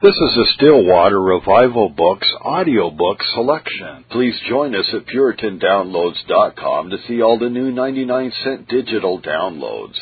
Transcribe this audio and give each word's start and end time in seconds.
This 0.00 0.14
is 0.14 0.38
a 0.38 0.52
Still 0.54 0.84
Waters 0.84 1.18
Revival 1.20 1.88
Books 1.88 2.28
audiobook 2.40 3.20
selection. 3.34 4.04
Please 4.12 4.40
join 4.48 4.76
us 4.76 4.86
at 4.94 5.06
PuritanDownloads.com 5.06 6.90
to 6.90 6.98
see 7.08 7.20
all 7.20 7.36
the 7.36 7.50
new 7.50 7.72
99 7.72 8.32
cent 8.44 8.68
digital 8.68 9.20
downloads, 9.20 9.96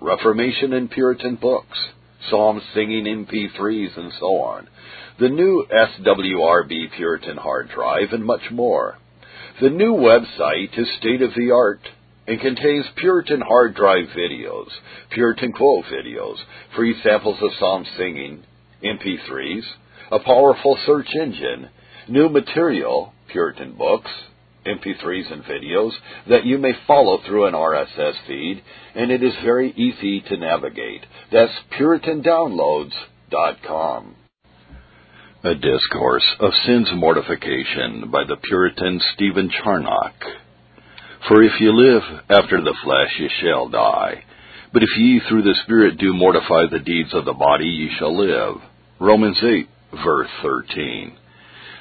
Reformation 0.00 0.72
and 0.72 0.90
Puritan 0.90 1.36
books, 1.36 1.76
Psalm 2.30 2.62
singing 2.72 3.04
MP3s, 3.04 3.94
and 3.98 4.10
so 4.18 4.40
on, 4.40 4.68
the 5.20 5.28
new 5.28 5.66
SWRB 5.70 6.92
Puritan 6.96 7.36
hard 7.36 7.68
drive, 7.68 8.14
and 8.14 8.24
much 8.24 8.50
more. 8.50 8.96
The 9.60 9.68
new 9.68 9.92
website 9.92 10.78
is 10.78 10.88
state 10.96 11.20
of 11.20 11.34
the 11.36 11.50
art 11.50 11.86
and 12.26 12.40
contains 12.40 12.86
Puritan 12.96 13.42
hard 13.42 13.74
drive 13.74 14.06
videos, 14.16 14.70
Puritan 15.10 15.52
quote 15.52 15.84
videos, 15.92 16.38
free 16.74 16.98
samples 17.02 17.36
of 17.42 17.50
psalm 17.58 17.84
singing, 17.98 18.44
MP3s, 18.84 19.64
a 20.10 20.18
powerful 20.20 20.78
search 20.86 21.08
engine, 21.20 21.68
new 22.08 22.28
material, 22.28 23.12
Puritan 23.28 23.74
books, 23.74 24.10
MP3s 24.66 25.32
and 25.32 25.44
videos 25.44 25.92
that 26.28 26.44
you 26.44 26.58
may 26.58 26.72
follow 26.86 27.18
through 27.26 27.46
an 27.46 27.54
RSS 27.54 28.14
feed, 28.26 28.62
and 28.94 29.10
it 29.10 29.22
is 29.22 29.32
very 29.44 29.72
easy 29.72 30.20
to 30.20 30.36
navigate. 30.36 31.06
That's 31.32 31.52
PuritanDownloads.com. 31.78 34.16
A 35.44 35.56
Discourse 35.56 36.36
of 36.38 36.52
Sin's 36.64 36.90
Mortification 36.94 38.12
by 38.12 38.22
the 38.28 38.36
Puritan 38.36 39.00
Stephen 39.14 39.50
Charnock. 39.50 40.14
For 41.26 41.42
if 41.42 41.60
ye 41.60 41.68
live 41.68 42.04
after 42.30 42.60
the 42.60 42.76
flesh, 42.84 43.18
ye 43.18 43.28
shall 43.40 43.68
die. 43.68 44.22
But 44.72 44.84
if 44.84 44.96
ye 44.96 45.20
through 45.28 45.42
the 45.42 45.56
Spirit 45.64 45.98
do 45.98 46.14
mortify 46.14 46.66
the 46.70 46.78
deeds 46.78 47.12
of 47.12 47.24
the 47.24 47.32
body, 47.32 47.66
ye 47.66 47.90
shall 47.98 48.16
live. 48.16 48.62
Romans 49.00 49.38
8, 49.42 49.68
verse 50.04 50.28
13. 50.42 51.16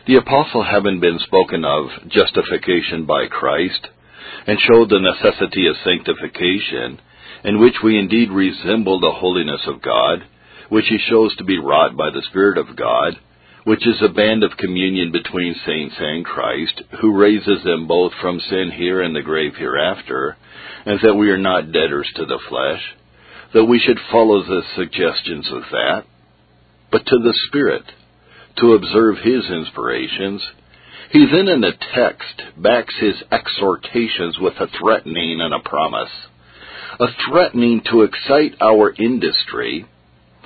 The 0.08 0.16
apostle 0.16 0.64
having 0.64 1.00
been 1.00 1.20
spoken 1.20 1.64
of 1.64 1.90
justification 2.10 3.06
by 3.06 3.28
Christ, 3.28 3.88
and 4.48 4.58
showed 4.60 4.90
the 4.90 5.00
necessity 5.00 5.68
of 5.68 5.76
sanctification, 5.84 7.00
in 7.44 7.60
which 7.60 7.76
we 7.84 8.00
indeed 8.00 8.32
resemble 8.32 9.00
the 9.00 9.12
holiness 9.12 9.62
of 9.68 9.82
God, 9.82 10.24
which 10.70 10.86
he 10.88 10.98
shows 11.10 11.36
to 11.36 11.44
be 11.44 11.60
wrought 11.60 11.96
by 11.96 12.10
the 12.10 12.24
Spirit 12.30 12.58
of 12.58 12.76
God, 12.76 13.20
which 13.66 13.86
is 13.86 14.02
a 14.02 14.10
band 14.10 14.44
of 14.44 14.58
communion 14.58 15.12
between 15.12 15.56
saints 15.66 15.96
and 16.00 16.26
Christ, 16.26 16.82
who 17.02 17.16
raises 17.16 17.64
them 17.64 17.88
both 17.88 18.14
from 18.20 18.40
sin 18.40 18.72
here 18.76 19.02
and 19.02 19.16
the 19.16 19.22
grave 19.22 19.54
hereafter, 19.56 20.38
and 20.86 21.00
that 21.04 21.16
we 21.16 21.30
are 21.30 21.38
not 21.38 21.72
debtors 21.72 22.10
to 22.16 22.26
the 22.26 22.40
flesh, 22.50 22.82
that 23.54 23.66
we 23.66 23.80
should 23.80 24.00
follow 24.12 24.42
the 24.42 24.64
suggestions 24.76 25.48
of 25.52 25.62
that, 25.72 26.06
but 26.92 27.06
to 27.06 27.18
the 27.18 27.34
Spirit, 27.48 27.84
to 28.58 28.74
observe 28.74 29.18
His 29.24 29.50
inspirations. 29.50 30.42
He 31.12 31.26
then 31.26 31.48
in 31.50 31.62
the 31.62 31.74
text 31.94 32.42
backs 32.58 32.94
his 33.00 33.16
exhortations 33.32 34.38
with 34.40 34.54
a 34.62 34.68
threatening 34.80 35.42
and 35.42 35.54
a 35.54 35.60
promise. 35.60 36.10
A 37.00 37.08
threatening 37.28 37.82
to 37.92 38.04
excite 38.04 38.56
our 38.62 38.94
industry, 38.94 39.86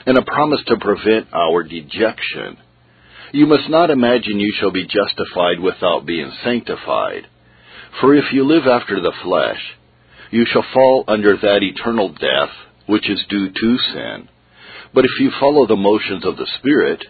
and 0.08 0.18
a 0.18 0.24
promise 0.24 0.62
to 0.68 0.78
prevent 0.78 1.28
our 1.34 1.64
dejection. 1.64 2.58
You 3.32 3.46
must 3.46 3.70
not 3.70 3.90
imagine 3.90 4.40
you 4.40 4.54
shall 4.60 4.72
be 4.72 4.88
justified 4.88 5.60
without 5.60 6.06
being 6.06 6.32
sanctified. 6.44 7.28
For 8.00 8.16
if 8.16 8.26
you 8.34 8.44
live 8.44 8.66
after 8.66 9.00
the 9.00 9.14
flesh, 9.24 9.60
you 10.32 10.46
shall 10.52 10.66
fall 10.74 11.04
under 11.08 11.38
that 11.38 11.64
eternal 11.64 12.10
death 12.10 12.52
which 12.88 13.10
is 13.10 13.24
due 13.30 13.50
to 13.50 13.78
sin. 13.94 14.30
But 14.96 15.04
if 15.04 15.20
you 15.20 15.30
follow 15.40 15.68
the 15.68 15.76
motions 15.76 16.26
of 16.26 16.38
the 16.38 16.48
Spirit, 16.58 17.04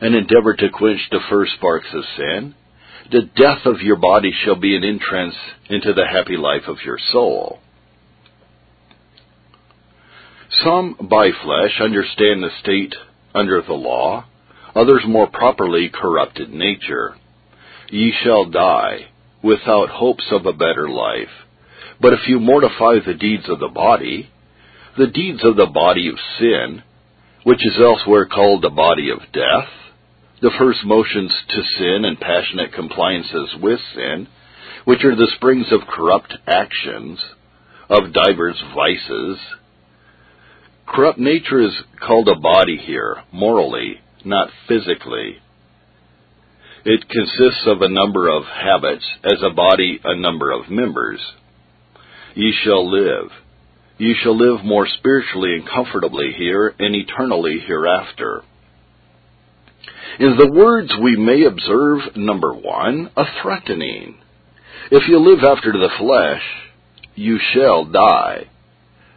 and 0.00 0.14
endeavor 0.14 0.54
to 0.54 0.70
quench 0.70 1.00
the 1.10 1.20
first 1.28 1.52
sparks 1.56 1.88
of 1.92 2.02
sin, 2.16 2.54
the 3.12 3.28
death 3.36 3.66
of 3.66 3.82
your 3.82 3.96
body 3.96 4.32
shall 4.44 4.54
be 4.54 4.74
an 4.74 4.82
entrance 4.82 5.34
into 5.68 5.92
the 5.92 6.06
happy 6.06 6.38
life 6.38 6.66
of 6.68 6.78
your 6.86 6.98
soul. 7.12 7.58
Some 10.64 10.96
by 11.10 11.30
flesh 11.42 11.78
understand 11.80 12.42
the 12.42 12.50
state 12.62 12.94
under 13.34 13.60
the 13.60 13.74
law, 13.74 14.24
others 14.74 15.02
more 15.06 15.26
properly 15.26 15.90
corrupted 15.92 16.50
nature. 16.50 17.14
Ye 17.90 18.14
shall 18.24 18.46
die 18.46 19.08
without 19.42 19.90
hopes 19.90 20.24
of 20.30 20.46
a 20.46 20.54
better 20.54 20.88
life. 20.88 21.28
But 22.00 22.14
if 22.14 22.20
you 22.26 22.40
mortify 22.40 23.00
the 23.04 23.14
deeds 23.14 23.48
of 23.50 23.58
the 23.60 23.68
body, 23.68 24.30
the 24.96 25.08
deeds 25.08 25.40
of 25.44 25.56
the 25.56 25.66
body 25.66 26.08
of 26.08 26.14
sin, 26.38 26.82
which 27.48 27.64
is 27.64 27.80
elsewhere 27.80 28.26
called 28.26 28.60
the 28.60 28.68
body 28.68 29.08
of 29.08 29.20
death, 29.32 29.70
the 30.42 30.50
first 30.58 30.80
motions 30.84 31.32
to 31.48 31.62
sin 31.78 32.04
and 32.04 32.20
passionate 32.20 32.74
compliances 32.74 33.56
with 33.62 33.80
sin, 33.94 34.28
which 34.84 35.02
are 35.02 35.16
the 35.16 35.32
springs 35.34 35.64
of 35.72 35.88
corrupt 35.88 36.34
actions, 36.46 37.18
of 37.88 38.12
divers 38.12 38.62
vices. 38.74 39.38
Corrupt 40.86 41.18
nature 41.18 41.62
is 41.62 41.72
called 42.06 42.28
a 42.28 42.38
body 42.38 42.76
here, 42.76 43.16
morally, 43.32 43.94
not 44.26 44.50
physically. 44.68 45.38
It 46.84 47.08
consists 47.08 47.66
of 47.66 47.80
a 47.80 47.88
number 47.88 48.28
of 48.28 48.44
habits, 48.44 49.06
as 49.24 49.42
a 49.42 49.54
body 49.54 49.98
a 50.04 50.14
number 50.14 50.50
of 50.50 50.68
members. 50.68 51.20
Ye 52.34 52.52
shall 52.62 52.90
live. 52.90 53.30
You 53.98 54.14
shall 54.22 54.36
live 54.36 54.64
more 54.64 54.86
spiritually 54.98 55.54
and 55.54 55.68
comfortably 55.68 56.32
here 56.36 56.72
and 56.78 56.94
eternally 56.94 57.58
hereafter. 57.66 58.42
In 60.20 60.36
the 60.36 60.52
words 60.52 60.92
we 61.02 61.16
may 61.16 61.44
observe, 61.44 62.16
number 62.16 62.54
one, 62.54 63.10
a 63.16 63.24
threatening. 63.42 64.18
If 64.90 65.08
you 65.08 65.18
live 65.18 65.44
after 65.44 65.72
the 65.72 65.90
flesh, 65.98 66.42
you 67.14 67.38
shall 67.52 67.84
die. 67.84 68.48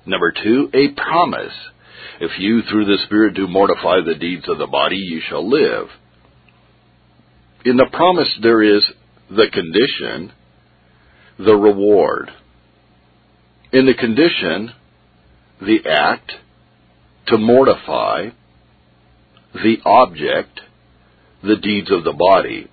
Number 0.06 0.32
two, 0.32 0.70
a 0.74 0.90
promise. 0.90 1.54
If 2.20 2.32
you 2.40 2.62
through 2.64 2.86
the 2.86 2.98
Spirit 3.06 3.36
do 3.36 3.48
mortify 3.48 4.02
the 4.06 4.16
deeds 4.16 4.50
of 4.50 4.58
the 4.58 4.68
body, 4.68 4.98
you 4.98 5.22
shall 5.28 5.48
live. 5.48 5.88
In 7.66 7.78
the 7.78 7.90
promise 7.92 8.30
there 8.42 8.64
is 8.64 8.84
the 9.30 9.48
condition, 9.52 10.32
the 11.38 11.56
reward. 11.56 12.32
In 13.74 13.86
the 13.86 13.94
condition, 13.94 14.74
the 15.62 15.90
act, 15.90 16.32
to 17.28 17.38
mortify, 17.38 18.30
the 19.54 19.78
object, 19.86 20.60
the 21.44 21.56
deeds 21.56 21.90
of 21.92 22.04
the 22.04 22.14
body. 22.14 22.70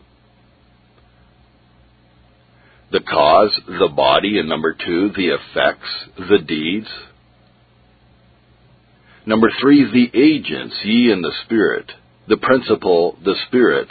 The 2.91 3.01
cause, 3.01 3.61
the 3.67 3.93
body, 3.95 4.39
and 4.39 4.49
number 4.49 4.73
two, 4.75 5.11
the 5.15 5.37
effects, 5.37 5.89
the 6.17 6.39
deeds. 6.39 6.89
Number 9.27 9.51
three, 9.61 9.85
the 9.85 10.19
agents, 10.19 10.75
ye 10.85 11.13
and 11.13 11.23
the 11.23 11.35
Spirit. 11.45 11.93
The 12.29 12.39
principle, 12.39 13.19
the 13.25 13.37
Spirit. 13.47 13.89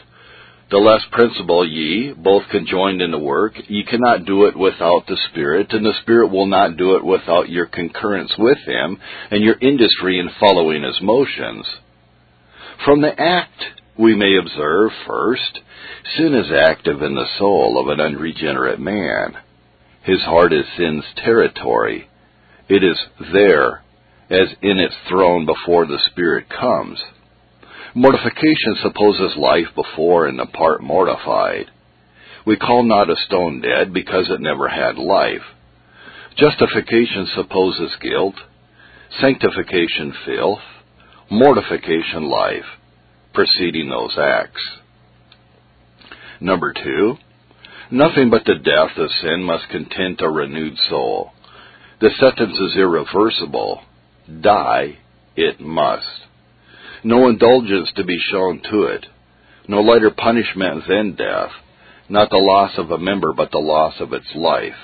The 0.69 0.77
less 0.77 1.05
principle 1.11 1.65
ye, 1.65 2.11
both 2.11 2.49
conjoined 2.51 3.01
in 3.01 3.11
the 3.11 3.17
work, 3.17 3.53
ye 3.69 3.85
cannot 3.85 4.25
do 4.25 4.45
it 4.45 4.57
without 4.57 5.07
the 5.07 5.17
Spirit, 5.29 5.71
and 5.71 5.85
the 5.85 5.97
Spirit 6.01 6.29
will 6.29 6.45
not 6.45 6.75
do 6.75 6.97
it 6.97 7.05
without 7.05 7.49
your 7.49 7.67
concurrence 7.67 8.33
with 8.37 8.57
Him 8.59 8.99
and 9.31 9.43
your 9.43 9.55
industry 9.61 10.19
in 10.19 10.29
following 10.39 10.83
His 10.83 10.99
motions. 11.01 11.65
From 12.83 12.99
the 13.01 13.17
act, 13.17 13.63
we 13.97 14.13
may 14.13 14.35
observe, 14.37 14.91
first, 15.07 15.61
sin 16.17 16.33
is 16.33 16.51
active 16.51 17.01
in 17.01 17.15
the 17.15 17.27
soul 17.39 17.79
of 17.79 17.87
an 17.87 18.01
unregenerate 18.01 18.79
man. 18.79 19.37
His 20.03 20.21
heart 20.21 20.51
is 20.51 20.65
sin's 20.77 21.05
territory. 21.15 22.09
It 22.67 22.83
is 22.83 22.97
there, 23.31 23.83
as 24.29 24.49
in 24.61 24.79
its 24.79 24.95
throne 25.07 25.45
before 25.45 25.85
the 25.85 25.99
Spirit 26.11 26.47
comes. 26.49 27.01
Mortification 27.97 28.75
supposes 28.83 29.35
life 29.37 29.73
before 29.73 30.27
and 30.27 30.37
the 30.37 30.45
part 30.45 30.83
mortified. 30.83 31.65
We 32.45 32.55
call 32.55 32.83
not 32.83 33.09
a 33.09 33.15
stone 33.25 33.59
dead 33.59 33.91
because 33.91 34.29
it 34.29 34.39
never 34.39 34.67
had 34.67 34.99
life. 34.99 35.41
Justification 36.37 37.27
supposes 37.33 37.95
guilt, 37.99 38.35
sanctification 39.19 40.13
filth, 40.27 40.59
mortification 41.31 42.29
life, 42.29 42.67
preceding 43.33 43.89
those 43.89 44.15
acts. 44.15 44.61
Number 46.39 46.73
two, 46.73 47.15
nothing 47.89 48.29
but 48.29 48.45
the 48.45 48.59
death 48.63 48.95
of 48.95 49.09
sin 49.23 49.41
must 49.41 49.69
content 49.69 50.21
a 50.21 50.29
renewed 50.29 50.77
soul. 50.87 51.31
The 51.99 52.11
sentence 52.19 52.59
is 52.59 52.75
irreversible. 52.75 53.81
Die 54.41 54.99
it 55.35 55.59
must 55.59 56.26
no 57.07 57.29
indulgence 57.29 57.89
to 57.95 58.03
be 58.03 58.19
shown 58.31 58.61
to 58.69 58.83
it, 58.83 59.05
no 59.69 59.79
lighter 59.79 60.11
punishment 60.11 60.83
than 60.89 61.15
death, 61.15 61.51
not 62.09 62.29
the 62.29 62.37
loss 62.37 62.71
of 62.77 62.91
a 62.91 62.97
member, 62.97 63.31
but 63.33 63.49
the 63.51 63.57
loss 63.57 63.93
of 64.01 64.11
its 64.11 64.27
life. 64.35 64.75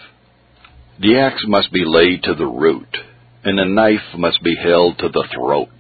The 1.02 1.20
axe 1.20 1.44
must 1.48 1.72
be 1.74 1.84
laid 1.86 2.24
to 2.24 2.34
the 2.34 2.48
root, 2.48 2.98
and 3.44 3.58
the 3.58 3.66
knife 3.66 4.18
must 4.18 4.42
be 4.42 4.56
held 4.56 5.00
to 5.00 5.10
the 5.10 5.28
throat. 5.34 5.76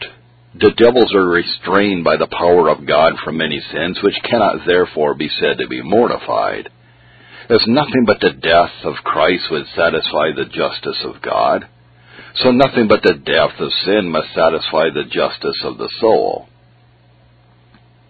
The 0.56 0.74
devils 0.76 1.16
are 1.16 1.30
restrained 1.30 2.04
by 2.04 2.18
the 2.18 2.28
power 2.28 2.68
of 2.68 2.86
God 2.86 3.14
from 3.24 3.38
many 3.38 3.62
sins, 3.72 4.00
which 4.04 4.22
cannot 4.30 4.68
therefore 4.68 5.16
be 5.16 5.30
said 5.40 5.60
to 5.60 5.68
be 5.68 5.82
mortified. 5.82 6.70
As 7.50 7.64
nothing 7.68 8.04
but 8.06 8.20
the 8.20 8.34
death 8.34 8.84
of 8.84 9.04
Christ 9.04 9.44
would 9.50 9.66
satisfy 9.76 10.32
the 10.36 10.46
justice 10.46 11.04
of 11.06 11.22
God, 11.22 11.68
so 12.36 12.52
nothing 12.52 12.88
but 12.88 13.04
the 13.04 13.14
death 13.14 13.60
of 13.60 13.72
sin 13.86 14.10
must 14.10 14.34
satisfy 14.34 14.90
the 14.90 15.04
justice 15.04 15.62
of 15.64 15.78
the 15.78 15.90
soul. 16.00 16.48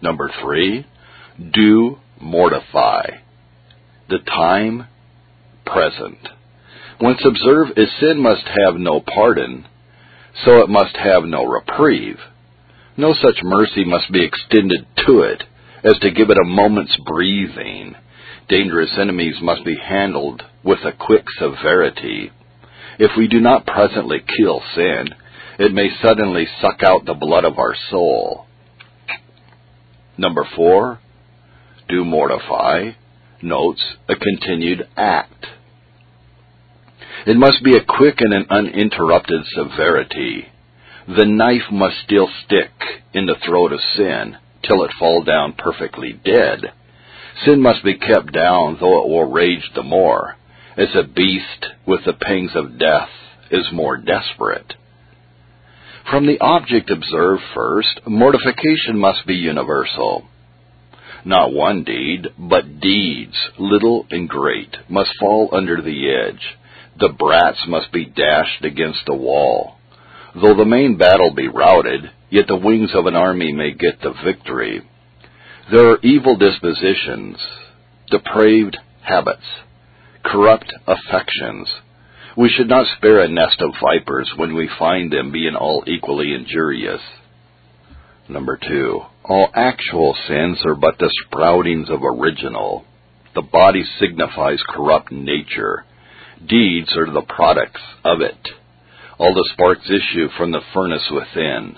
Number 0.02 0.30
three, 0.42 0.86
do 1.54 1.98
mortify. 2.22 3.10
The 4.10 4.20
time 4.20 4.88
present. 5.66 6.20
Once 7.02 7.22
observe 7.26 7.78
is 7.78 7.90
sin 8.00 8.22
must 8.22 8.46
have 8.48 8.76
no 8.76 9.02
pardon, 9.02 9.66
so 10.46 10.62
it 10.62 10.70
must 10.70 10.96
have 10.96 11.24
no 11.24 11.44
reprieve. 11.46 12.20
No 12.96 13.14
such 13.14 13.44
mercy 13.44 13.84
must 13.86 14.12
be 14.12 14.24
extended 14.24 14.86
to 15.08 15.22
it 15.22 15.44
as 15.84 15.98
to 16.00 16.12
give 16.12 16.30
it 16.30 16.38
a 16.38 16.48
moment's 16.48 16.96
breathing. 17.06 17.96
Dangerous 18.48 18.92
enemies 19.00 19.36
must 19.42 19.66
be 19.66 19.76
handled 19.76 20.44
with 20.64 20.80
a 20.86 20.92
quick 20.92 21.26
severity. 21.40 22.32
If 23.00 23.12
we 23.18 23.28
do 23.28 23.40
not 23.40 23.66
presently 23.66 24.20
kill 24.38 24.62
sin, 24.76 25.10
it 25.60 25.74
may 25.74 25.90
suddenly 26.02 26.48
suck 26.62 26.84
out 26.84 27.06
the 27.06 27.14
blood 27.14 27.46
of 27.46 27.58
our 27.58 27.76
soul. 27.90 28.46
Number 30.18 30.48
four, 30.56 31.00
do 31.90 32.06
mortify, 32.06 32.92
notes 33.42 33.82
a 34.08 34.16
continued 34.16 34.88
act. 34.96 35.48
It 37.26 37.38
must 37.38 37.64
be 37.64 37.76
a 37.76 37.84
quick 37.84 38.16
and 38.20 38.34
an 38.34 38.46
uninterrupted 38.50 39.44
severity. 39.56 40.48
The 41.08 41.26
knife 41.26 41.72
must 41.72 41.96
still 42.06 42.30
stick 42.46 42.72
in 43.14 43.26
the 43.26 43.36
throat 43.46 43.74
of 43.74 43.80
sin 43.96 44.38
till 44.68 44.84
it 44.84 44.92
fall 45.00 45.24
down 45.24 45.54
perfectly 45.54 46.14
dead. 46.14 46.74
Sin 47.46 47.62
must 47.62 47.84
be 47.84 47.98
kept 47.98 48.32
down, 48.32 48.78
though 48.80 49.04
it 49.04 49.10
will 49.10 49.32
rage 49.32 49.70
the 49.76 49.84
more, 49.84 50.38
as 50.78 50.90
a 50.96 51.08
beast 51.08 51.66
with 51.86 52.02
the 52.06 52.14
pangs 52.14 52.52
of 52.56 52.80
death 52.80 53.10
is 53.52 53.68
more 53.72 53.98
desperate. 53.98 54.74
From 56.10 56.26
the 56.28 56.40
object 56.42 56.90
observed 56.90 57.42
first, 57.56 58.02
mortification 58.06 59.00
must 59.00 59.26
be 59.26 59.36
universal. 59.36 60.26
Not 61.26 61.54
one 61.54 61.84
deed, 61.84 62.28
but 62.38 62.82
deeds, 62.82 63.36
little 63.58 64.06
and 64.10 64.28
great, 64.28 64.76
must 64.90 65.12
fall 65.20 65.50
under 65.54 65.82
the 65.82 66.14
edge. 66.14 66.58
The 67.00 67.14
brats 67.18 67.60
must 67.68 67.92
be 67.92 68.06
dashed 68.06 68.66
against 68.66 69.06
the 69.06 69.16
wall. 69.16 69.78
Though 70.36 70.56
the 70.56 70.66
main 70.66 70.98
battle 70.98 71.34
be 71.34 71.48
routed, 71.48 72.12
yet 72.30 72.48
the 72.48 72.58
wings 72.58 72.90
of 72.94 73.06
an 73.06 73.16
army 73.16 73.54
may 73.54 73.72
get 73.72 74.02
the 74.02 74.14
victory. 74.26 74.82
There 75.72 75.92
are 75.92 76.00
evil 76.02 76.36
dispositions, 76.36 77.38
depraved 78.10 78.78
habits, 79.02 79.46
corrupt 80.24 80.74
affections. 80.88 81.68
We 82.36 82.50
should 82.50 82.70
not 82.70 82.88
spare 82.98 83.20
a 83.20 83.28
nest 83.28 83.62
of 83.62 83.76
vipers 83.82 84.32
when 84.36 84.56
we 84.56 84.70
find 84.80 85.12
them 85.12 85.32
being 85.32 85.56
all 85.56 85.84
equally 85.86 86.34
injurious. 86.34 87.02
Number 88.28 88.58
two, 88.58 89.02
all 89.24 89.50
actual 89.54 90.16
sins 90.28 90.60
are 90.66 90.76
but 90.76 90.98
the 90.98 91.12
sproutings 91.26 91.90
of 91.90 92.04
original. 92.04 92.86
The 93.36 93.42
body 93.42 93.84
signifies 94.00 94.64
corrupt 94.68 95.12
nature. 95.12 95.86
Deeds 96.48 96.96
are 96.98 97.12
the 97.12 97.22
products 97.28 97.82
of 98.04 98.22
it. 98.22 98.50
All 99.20 99.34
the 99.34 99.50
sparks 99.54 99.90
issue 99.90 100.30
from 100.38 100.52
the 100.52 100.62
furnace 100.74 101.10
within. 101.12 101.78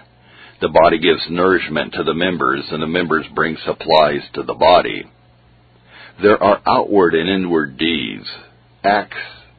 The 0.61 0.69
body 0.69 0.99
gives 0.99 1.29
nourishment 1.29 1.93
to 1.93 2.03
the 2.03 2.13
members, 2.13 2.63
and 2.71 2.81
the 2.81 2.87
members 2.87 3.25
bring 3.35 3.57
supplies 3.65 4.21
to 4.33 4.43
the 4.43 4.53
body. 4.53 5.05
There 6.21 6.41
are 6.41 6.61
outward 6.65 7.13
and 7.13 7.29
inward 7.29 7.77
deeds, 7.77 8.27
acts 8.83 9.17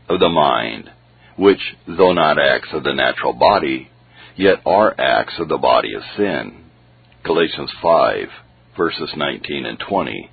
of 0.09 0.21
the 0.21 0.31
mind, 0.31 0.91
which, 1.37 1.61
though 1.87 2.15
not 2.15 2.39
acts 2.39 2.69
of 2.73 2.83
the 2.83 2.95
natural 2.95 3.35
body, 3.35 3.91
yet 4.37 4.61
are 4.65 4.95
acts 4.99 5.35
of 5.39 5.49
the 5.49 5.59
body 5.59 5.95
of 5.95 6.03
sin. 6.17 6.65
Galatians 7.25 7.71
5, 7.83 8.29
verses 8.75 9.13
19 9.15 9.67
and 9.67 9.79
20. 9.79 10.31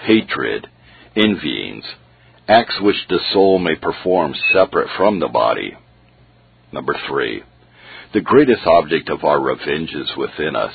Hatred, 0.00 0.66
envyings, 1.14 1.84
acts 2.48 2.80
which 2.80 3.06
the 3.08 3.20
soul 3.32 3.60
may 3.60 3.76
perform 3.76 4.34
separate 4.52 4.88
from 4.96 5.20
the 5.20 5.28
body. 5.28 5.76
Number 6.72 6.96
three, 7.08 7.44
the 8.12 8.20
greatest 8.20 8.66
object 8.66 9.08
of 9.08 9.22
our 9.22 9.40
revenge 9.40 9.90
is 9.94 10.10
within 10.16 10.56
us. 10.56 10.74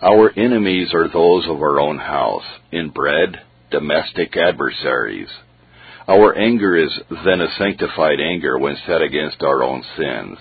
Our 0.00 0.30
enemies 0.38 0.94
are 0.94 1.08
those 1.08 1.46
of 1.48 1.56
our 1.56 1.80
own 1.80 1.98
house, 1.98 2.44
inbred, 2.70 3.40
domestic 3.76 4.34
adversaries. 4.38 5.28
Our 6.08 6.34
anger 6.34 6.74
is 6.76 6.90
then 7.26 7.42
a 7.42 7.54
sanctified 7.58 8.20
anger 8.20 8.58
when 8.58 8.74
set 8.86 9.02
against 9.02 9.42
our 9.42 9.62
own 9.62 9.84
sins. 9.98 10.38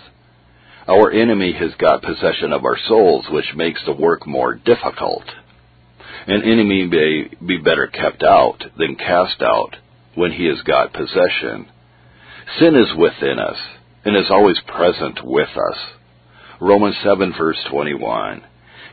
Our 0.88 1.12
enemy 1.12 1.52
has 1.52 1.72
got 1.78 2.02
possession 2.02 2.54
of 2.54 2.64
our 2.64 2.78
souls, 2.88 3.26
which 3.30 3.54
makes 3.54 3.82
the 3.86 3.92
work 3.92 4.26
more 4.26 4.54
difficult. 4.56 5.26
An 6.28 6.44
enemy 6.44 6.88
may 6.88 7.30
be 7.46 7.58
better 7.58 7.88
kept 7.88 8.24
out 8.24 8.64
than 8.78 8.96
cast 8.96 9.42
out 9.42 9.76
when 10.14 10.32
he 10.32 10.46
has 10.46 10.62
got 10.62 10.94
possession. 10.94 11.68
Sin 12.58 12.74
is 12.78 12.96
within 12.98 13.38
us 13.38 13.58
and 14.06 14.16
is 14.16 14.32
always 14.32 14.62
present 14.66 15.20
with 15.26 15.50
us. 15.50 15.78
Romans 16.62 16.96
7 17.04 17.34
verse 17.38 17.62
21. 17.70 18.44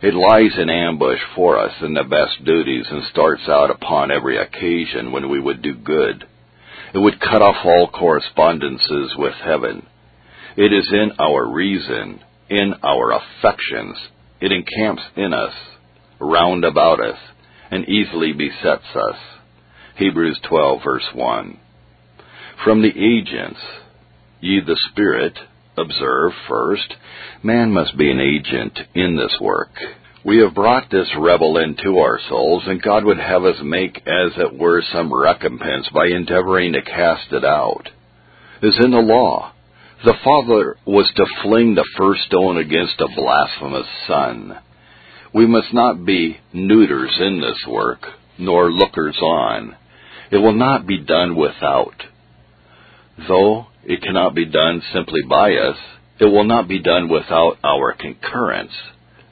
It 0.03 0.15
lies 0.15 0.59
in 0.59 0.69
ambush 0.69 1.21
for 1.37 1.59
us 1.59 1.73
in 1.81 1.95
the 1.95 2.05
best 2.05 2.45
duties 2.45 2.87
and 2.91 3.05
starts 3.05 3.49
out 3.49 3.71
upon 3.71 4.11
every 4.11 4.37
occasion 4.37 5.13
when 5.13 5.31
we 5.31 5.41
would 5.41 5.63
do 5.63 5.75
good. 5.75 6.27
It 6.93 6.99
would 6.99 7.21
cut 7.21 7.41
off 7.41 7.65
all 7.65 7.89
correspondences 7.89 9.15
with 9.17 9.35
heaven 9.35 9.87
it 10.57 10.73
is 10.73 10.89
in 10.93 11.13
our 11.19 11.51
reason, 11.51 12.21
in 12.51 12.75
our 12.83 13.13
affections. 13.13 13.97
It 14.41 14.53
encamps 14.53 15.03
in 15.17 15.33
us, 15.33 15.55
round 16.21 16.65
about 16.65 17.01
us, 17.01 17.19
and 17.71 17.89
easily 17.89 18.33
besets 18.33 18.85
us. 18.95 19.17
Hebrews 19.97 20.41
12 20.49 20.81
verse 20.85 21.09
1. 21.15 21.59
From 22.65 22.83
the 22.83 22.91
agents, 22.91 23.61
ye 24.41 24.61
the 24.61 24.79
Spirit, 24.91 25.39
observe 25.77 26.33
first, 26.49 26.95
man 27.43 27.73
must 27.73 27.97
be 27.97 28.11
an 28.11 28.21
agent 28.21 28.79
in 28.95 29.17
this 29.17 29.37
work. 29.41 29.71
We 30.25 30.39
have 30.39 30.55
brought 30.55 30.91
this 30.91 31.09
rebel 31.19 31.59
into 31.59 31.99
our 31.99 32.21
souls, 32.29 32.63
and 32.67 32.81
God 32.81 33.05
would 33.05 33.19
have 33.19 33.45
us 33.45 33.57
make 33.63 33.97
as 33.99 34.33
it 34.37 34.57
were 34.57 34.83
some 34.93 35.13
recompense 35.13 35.89
by 35.93 36.07
endeavoring 36.07 36.75
to 36.75 36.83
cast 36.83 37.33
it 37.33 37.45
out. 37.45 37.89
As 38.63 38.79
in 38.85 38.93
the 38.93 38.99
law, 38.99 39.53
the 40.05 40.15
father 40.23 40.77
was 40.87 41.11
to 41.17 41.27
fling 41.43 41.75
the 41.75 41.89
first 41.97 42.23
stone 42.27 42.59
against 42.59 43.01
a 43.01 43.09
blasphemous 43.17 43.87
son. 44.07 44.59
We 45.35 45.47
must 45.47 45.73
not 45.73 46.05
be 46.05 46.39
neuters 46.53 47.17
in 47.21 47.41
this 47.41 47.59
work, 47.69 48.07
nor 48.39 48.71
lookers 48.71 49.17
on. 49.21 49.77
It 50.31 50.39
will 50.39 50.55
not 50.55 50.87
be 50.87 50.99
done 50.99 51.35
without. 51.35 52.05
Though 53.27 53.67
it 53.85 54.03
cannot 54.03 54.35
be 54.35 54.47
done 54.47 54.83
simply 54.93 55.21
by 55.29 55.55
us, 55.55 55.77
it 56.21 56.27
will 56.27 56.45
not 56.45 56.69
be 56.69 56.81
done 56.81 57.09
without 57.09 57.59
our 57.65 57.95
concurrence, 57.95 58.73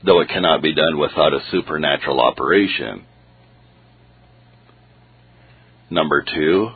though 0.04 0.20
it 0.20 0.28
cannot 0.28 0.62
be 0.62 0.74
done 0.74 0.98
without 0.98 1.32
a 1.32 1.44
supernatural 1.50 2.20
operation. 2.20 3.04
Number 5.88 6.22
two, 6.22 6.70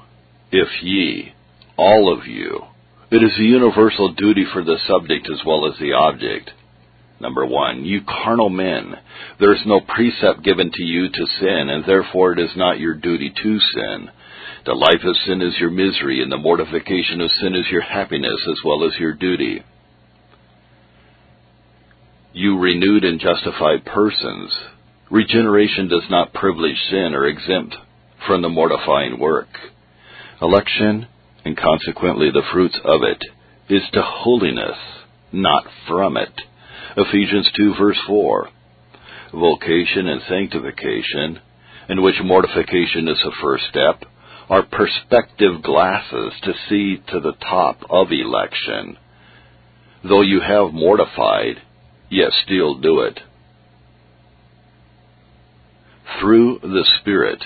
if 0.51 0.69
ye, 0.83 1.33
all 1.77 2.13
of 2.13 2.27
you, 2.27 2.61
it 3.11 3.23
is 3.23 3.39
a 3.39 3.43
universal 3.43 4.13
duty 4.13 4.45
for 4.53 4.65
the 4.65 4.77
subject 4.89 5.29
as 5.31 5.41
well 5.47 5.67
as 5.67 5.79
the 5.79 5.93
object. 5.93 6.51
Number 7.21 7.47
one, 7.47 7.85
you 7.85 8.03
carnal 8.03 8.51
men, 8.51 8.95
there 9.39 9.53
is 9.53 9.63
no 9.67 9.81
precept 9.81 10.43
given 10.43 10.71
to 10.73 10.83
you 10.83 11.09
to 11.09 11.27
sin, 11.41 11.69
and 11.71 11.85
therefore 11.85 12.33
it 12.33 12.41
is 12.41 12.51
not 12.57 12.81
your 12.81 12.95
duty 12.95 13.33
to 13.43 13.61
sin. 13.61 14.11
The 14.67 14.75
life 14.75 15.05
of 15.05 15.17
sin 15.27 15.43
is 15.43 15.59
your 15.59 15.71
misery, 15.71 16.23
and 16.23 16.33
the 16.33 16.39
mortification 16.39 17.21
of 17.21 17.31
sin 17.41 17.55
is 17.55 17.67
your 17.71 17.83
happiness 17.83 18.41
as 18.49 18.59
well 18.65 18.85
as 18.85 18.99
your 18.99 19.13
duty. 19.13 19.63
You 22.33 22.59
renewed 22.59 23.05
and 23.05 23.21
justified 23.21 23.85
persons. 23.85 24.51
Regeneration 25.11 25.89
does 25.89 26.05
not 26.11 26.33
privilege 26.33 26.79
sin 26.91 27.15
or 27.15 27.27
exempt 27.27 27.77
from 28.27 28.43
the 28.43 28.49
mortifying 28.49 29.19
work. 29.19 29.49
Election 30.41 31.07
and 31.45 31.57
consequently 31.57 32.31
the 32.31 32.43
fruits 32.53 32.79
of 32.85 33.03
it, 33.03 33.23
is 33.69 33.83
to 33.93 34.03
holiness, 34.03 34.79
not 35.33 35.65
from 35.87 36.17
it. 36.17 36.33
Ephesians 36.97 37.51
2 37.57 37.75
verse 37.79 37.99
4. 38.07 38.49
Vocation 39.33 40.09
and 40.09 40.23
sanctification, 40.29 41.41
in 41.89 42.03
which 42.03 42.15
mortification 42.23 43.09
is 43.09 43.19
the 43.23 43.33
first 43.43 43.65
step, 43.69 44.05
are 44.49 44.63
perspective 44.63 45.63
glasses 45.63 46.33
to 46.43 46.53
see 46.69 47.03
to 47.09 47.21
the 47.21 47.35
top 47.41 47.79
of 47.89 48.09
election. 48.11 48.99
Though 50.07 50.21
you 50.21 50.41
have 50.41 50.73
mortified, 50.73 51.63
yet 52.11 52.31
still 52.45 52.79
do 52.79 53.01
it. 53.01 53.21
Through 56.21 56.61
the 56.63 56.87
Spirit. 57.01 57.43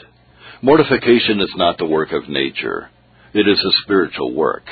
Mortification 0.61 1.41
is 1.41 1.53
not 1.57 1.79
the 1.79 1.87
work 1.87 2.11
of 2.13 2.29
nature. 2.29 2.91
It 3.33 3.47
is 3.47 3.59
a 3.59 3.83
spiritual 3.85 4.35
work. 4.35 4.65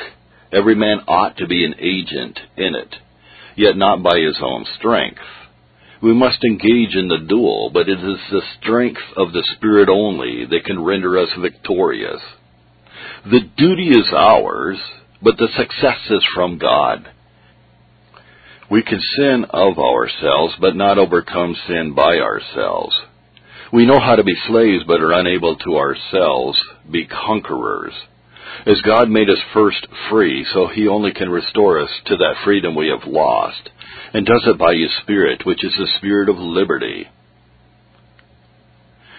Every 0.53 0.75
man 0.75 0.99
ought 1.07 1.37
to 1.37 1.47
be 1.47 1.65
an 1.65 1.75
agent 1.79 2.39
in 2.57 2.75
it, 2.75 2.95
yet 3.57 3.77
not 3.77 4.03
by 4.03 4.19
his 4.19 4.39
own 4.43 4.67
strength. 4.79 5.21
We 6.03 6.13
must 6.13 6.45
engage 6.45 6.95
in 6.95 7.09
the 7.09 7.25
duel, 7.27 7.71
but 7.73 7.89
it 7.89 7.99
is 7.99 8.19
the 8.31 8.43
strength 8.61 9.01
of 9.17 9.33
the 9.33 9.45
Spirit 9.57 9.89
only 9.89 10.45
that 10.47 10.65
can 10.65 10.85
render 10.85 11.19
us 11.19 11.31
victorious. 11.41 12.21
The 13.25 13.41
duty 13.57 13.89
is 13.89 14.13
ours, 14.15 14.79
but 15.23 15.37
the 15.39 15.49
success 15.57 15.99
is 16.11 16.25
from 16.35 16.59
God. 16.59 17.09
We 18.71 18.83
can 18.83 19.01
sin 19.17 19.47
of 19.49 19.79
ourselves, 19.79 20.55
but 20.61 20.77
not 20.77 20.99
overcome 20.99 21.57
sin 21.67 21.95
by 21.95 22.19
ourselves. 22.19 22.95
We 23.73 23.87
know 23.87 23.99
how 23.99 24.17
to 24.17 24.25
be 24.25 24.35
slaves, 24.49 24.85
but 24.87 25.01
are 25.01 25.13
unable 25.13 25.57
to 25.57 25.77
ourselves 25.77 26.59
be 26.91 27.07
conquerors. 27.07 27.95
As 28.65 28.81
God 28.83 29.11
made 29.11 29.29
us 29.29 29.39
first 29.53 29.87
free, 30.11 30.47
so 30.55 30.69
He 30.69 30.89
only 30.89 31.13
can 31.13 31.29
restore 31.29 31.81
us 31.81 31.91
to 32.07 32.17
that 32.17 32.37
freedom 32.45 32.75
we 32.75 32.89
have 32.89 33.07
lost, 33.07 33.69
and 34.15 34.25
does 34.25 34.45
it 34.47 34.59
by 34.59 34.75
His 34.75 34.91
Spirit, 35.03 35.45
which 35.45 35.65
is 35.65 35.75
the 35.77 35.89
Spirit 35.99 36.29
of 36.29 36.39
liberty. 36.39 37.07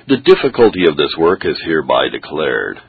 The 0.08 0.17
difficulty 0.17 0.86
of 0.89 0.96
this 0.96 1.13
work 1.17 1.46
is 1.46 1.62
hereby 1.65 2.08
declared. 2.10 2.79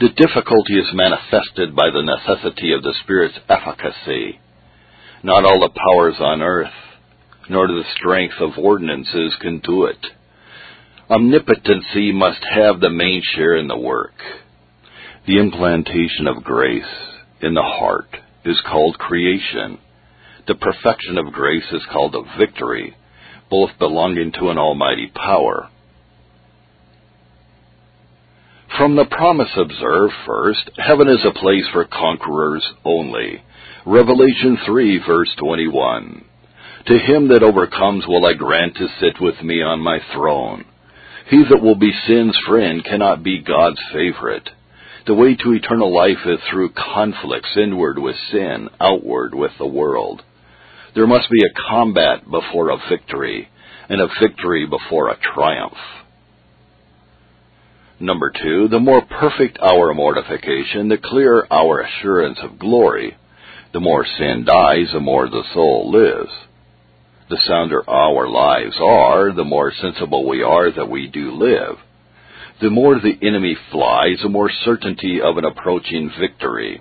The 0.00 0.08
difficulty 0.08 0.78
is 0.78 0.88
manifested 0.94 1.76
by 1.76 1.90
the 1.90 2.02
necessity 2.02 2.72
of 2.72 2.82
the 2.82 2.94
Spirit's 3.04 3.38
efficacy. 3.48 4.40
Not 5.22 5.44
all 5.44 5.60
the 5.60 5.68
powers 5.68 6.16
on 6.18 6.42
earth, 6.42 6.72
nor 7.48 7.68
the 7.68 7.84
strength 7.96 8.34
of 8.40 8.58
ordinances 8.58 9.34
can 9.40 9.60
do 9.60 9.84
it. 9.84 9.98
Omnipotency 11.08 12.12
must 12.12 12.40
have 12.54 12.80
the 12.80 12.90
main 12.90 13.22
share 13.34 13.56
in 13.56 13.68
the 13.68 13.78
work. 13.78 14.14
The 15.24 15.38
implantation 15.38 16.26
of 16.26 16.42
grace 16.42 16.82
in 17.40 17.54
the 17.54 17.62
heart 17.62 18.08
is 18.44 18.60
called 18.68 18.98
creation. 18.98 19.78
The 20.48 20.56
perfection 20.56 21.16
of 21.16 21.32
grace 21.32 21.70
is 21.70 21.86
called 21.92 22.16
a 22.16 22.38
victory, 22.38 22.96
both 23.48 23.70
belonging 23.78 24.32
to 24.40 24.50
an 24.50 24.58
almighty 24.58 25.12
power. 25.14 25.68
From 28.76 28.96
the 28.96 29.04
promise 29.04 29.50
observed 29.56 30.14
first, 30.26 30.70
heaven 30.76 31.06
is 31.06 31.24
a 31.24 31.38
place 31.38 31.68
for 31.72 31.84
conquerors 31.84 32.66
only. 32.84 33.44
Revelation 33.86 34.58
3 34.66 35.04
verse 35.06 35.30
21. 35.38 36.24
To 36.86 36.98
him 36.98 37.28
that 37.28 37.44
overcomes 37.44 38.08
will 38.08 38.26
I 38.26 38.32
grant 38.32 38.74
to 38.76 38.88
sit 38.98 39.20
with 39.20 39.40
me 39.40 39.62
on 39.62 39.78
my 39.78 40.00
throne. 40.12 40.64
He 41.30 41.44
that 41.48 41.62
will 41.62 41.76
be 41.76 41.92
sin's 42.08 42.36
friend 42.48 42.84
cannot 42.84 43.22
be 43.22 43.40
God's 43.40 43.80
favorite. 43.92 44.48
The 45.04 45.14
way 45.14 45.34
to 45.34 45.52
eternal 45.52 45.92
life 45.92 46.24
is 46.26 46.38
through 46.48 46.70
conflicts 46.70 47.56
inward 47.56 47.98
with 47.98 48.14
sin, 48.30 48.68
outward 48.80 49.34
with 49.34 49.50
the 49.58 49.66
world. 49.66 50.22
There 50.94 51.08
must 51.08 51.28
be 51.28 51.42
a 51.44 51.68
combat 51.68 52.30
before 52.30 52.70
a 52.70 52.78
victory, 52.88 53.48
and 53.88 54.00
a 54.00 54.06
victory 54.20 54.64
before 54.64 55.08
a 55.08 55.18
triumph. 55.34 55.76
Number 57.98 58.30
two, 58.30 58.68
the 58.68 58.78
more 58.78 59.02
perfect 59.02 59.58
our 59.60 59.92
mortification, 59.92 60.88
the 60.88 60.98
clearer 60.98 61.48
our 61.50 61.80
assurance 61.80 62.38
of 62.40 62.60
glory. 62.60 63.16
The 63.72 63.80
more 63.80 64.06
sin 64.06 64.44
dies, 64.44 64.92
the 64.92 65.00
more 65.00 65.28
the 65.28 65.42
soul 65.52 65.90
lives. 65.90 66.32
The 67.28 67.38
sounder 67.48 67.82
our 67.90 68.28
lives 68.28 68.76
are, 68.80 69.32
the 69.32 69.44
more 69.44 69.72
sensible 69.72 70.28
we 70.28 70.44
are 70.44 70.70
that 70.70 70.88
we 70.88 71.08
do 71.08 71.32
live 71.32 71.78
the 72.62 72.70
more 72.70 72.94
the 72.94 73.18
enemy 73.26 73.56
flies, 73.72 74.18
the 74.22 74.28
more 74.28 74.48
certainty 74.64 75.20
of 75.20 75.36
an 75.36 75.44
approaching 75.44 76.10
victory. 76.18 76.80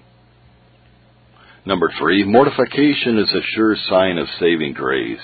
Number 1.66 1.92
three, 2.00 2.24
mortification 2.24 3.18
is 3.18 3.34
a 3.34 3.42
sure 3.56 3.76
sign 3.90 4.20
of 4.20 4.28
saving 4.40 4.74
grace. 4.74 5.20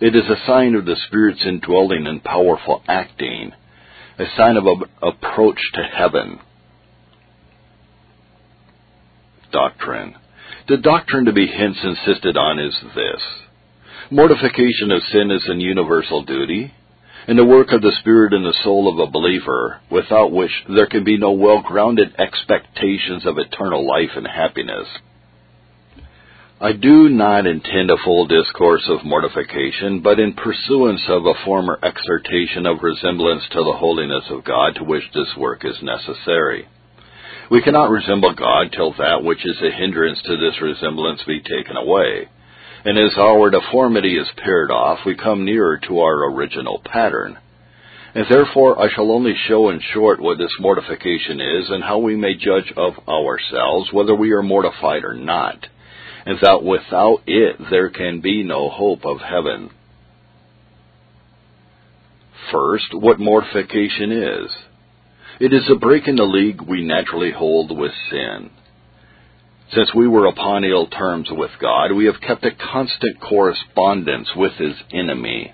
It 0.00 0.16
is 0.16 0.24
a 0.24 0.46
sign 0.46 0.74
of 0.74 0.86
the 0.86 0.96
Spirit's 1.06 1.44
indwelling 1.46 2.06
and 2.06 2.24
powerful 2.24 2.82
acting, 2.88 3.52
a 4.18 4.24
sign 4.36 4.56
of 4.56 4.66
an 4.66 4.82
approach 5.02 5.60
to 5.74 5.82
heaven. 5.82 6.40
Doctrine. 9.52 10.14
The 10.68 10.78
doctrine 10.78 11.26
to 11.26 11.32
be 11.32 11.46
hence 11.46 11.76
insisted 11.82 12.36
on 12.36 12.58
is 12.58 12.74
this. 12.94 13.22
Mortification 14.10 14.90
of 14.90 15.02
sin 15.12 15.30
is 15.30 15.44
an 15.48 15.60
universal 15.60 16.22
duty, 16.24 16.72
and 17.28 17.36
the 17.36 17.44
work 17.44 17.72
of 17.72 17.82
the 17.82 17.92
Spirit 18.00 18.32
in 18.32 18.44
the 18.44 18.54
soul 18.62 18.88
of 18.92 19.00
a 19.00 19.10
believer, 19.10 19.80
without 19.90 20.30
which 20.30 20.52
there 20.68 20.86
can 20.86 21.02
be 21.02 21.18
no 21.18 21.32
well-grounded 21.32 22.14
expectations 22.18 23.26
of 23.26 23.38
eternal 23.38 23.86
life 23.86 24.10
and 24.14 24.26
happiness. 24.26 24.86
I 26.60 26.72
do 26.72 27.08
not 27.08 27.46
intend 27.46 27.90
a 27.90 27.98
full 28.02 28.26
discourse 28.26 28.88
of 28.88 29.04
mortification, 29.04 30.00
but 30.00 30.20
in 30.20 30.34
pursuance 30.34 31.02
of 31.08 31.26
a 31.26 31.34
former 31.44 31.78
exhortation 31.82 32.64
of 32.64 32.82
resemblance 32.82 33.42
to 33.50 33.58
the 33.58 33.76
holiness 33.76 34.24
of 34.30 34.44
God 34.44 34.76
to 34.76 34.84
which 34.84 35.04
this 35.12 35.34
work 35.36 35.64
is 35.64 35.82
necessary. 35.82 36.68
We 37.50 37.60
cannot 37.60 37.90
resemble 37.90 38.34
God 38.34 38.72
till 38.72 38.92
that 38.94 39.22
which 39.22 39.44
is 39.44 39.60
a 39.60 39.76
hindrance 39.76 40.20
to 40.22 40.36
this 40.36 40.60
resemblance 40.62 41.22
be 41.26 41.40
taken 41.40 41.76
away 41.76 42.28
and 42.86 42.96
as 42.98 43.18
our 43.18 43.50
deformity 43.50 44.16
is 44.16 44.28
pared 44.36 44.70
off, 44.70 45.00
we 45.04 45.16
come 45.16 45.44
nearer 45.44 45.76
to 45.88 45.98
our 45.98 46.30
original 46.30 46.80
pattern. 46.84 47.36
And 48.14 48.26
therefore 48.30 48.80
I 48.80 48.88
shall 48.94 49.10
only 49.10 49.34
show 49.48 49.70
in 49.70 49.80
short 49.92 50.20
what 50.20 50.38
this 50.38 50.54
mortification 50.60 51.40
is, 51.40 51.68
and 51.68 51.82
how 51.82 51.98
we 51.98 52.14
may 52.14 52.36
judge 52.36 52.72
of 52.76 52.92
ourselves 53.08 53.92
whether 53.92 54.14
we 54.14 54.30
are 54.30 54.42
mortified 54.42 55.02
or 55.02 55.14
not, 55.14 55.66
and 56.26 56.38
that 56.42 56.62
without 56.62 57.22
it 57.26 57.56
there 57.72 57.90
can 57.90 58.20
be 58.20 58.44
no 58.44 58.68
hope 58.68 59.04
of 59.04 59.18
heaven. 59.18 59.70
First, 62.52 62.86
what 62.92 63.18
mortification 63.18 64.12
is. 64.12 64.50
It 65.40 65.52
is 65.52 65.68
a 65.68 65.74
break 65.74 66.06
in 66.06 66.14
the 66.14 66.22
league 66.22 66.62
we 66.62 66.84
naturally 66.84 67.32
hold 67.32 67.76
with 67.76 67.92
sin. 68.10 68.50
Since 69.74 69.92
we 69.94 70.06
were 70.06 70.26
upon 70.26 70.64
ill 70.64 70.86
terms 70.86 71.28
with 71.30 71.50
God, 71.60 71.92
we 71.92 72.06
have 72.06 72.20
kept 72.20 72.44
a 72.44 72.52
constant 72.52 73.20
correspondence 73.20 74.28
with 74.36 74.52
his 74.52 74.76
enemy. 74.92 75.52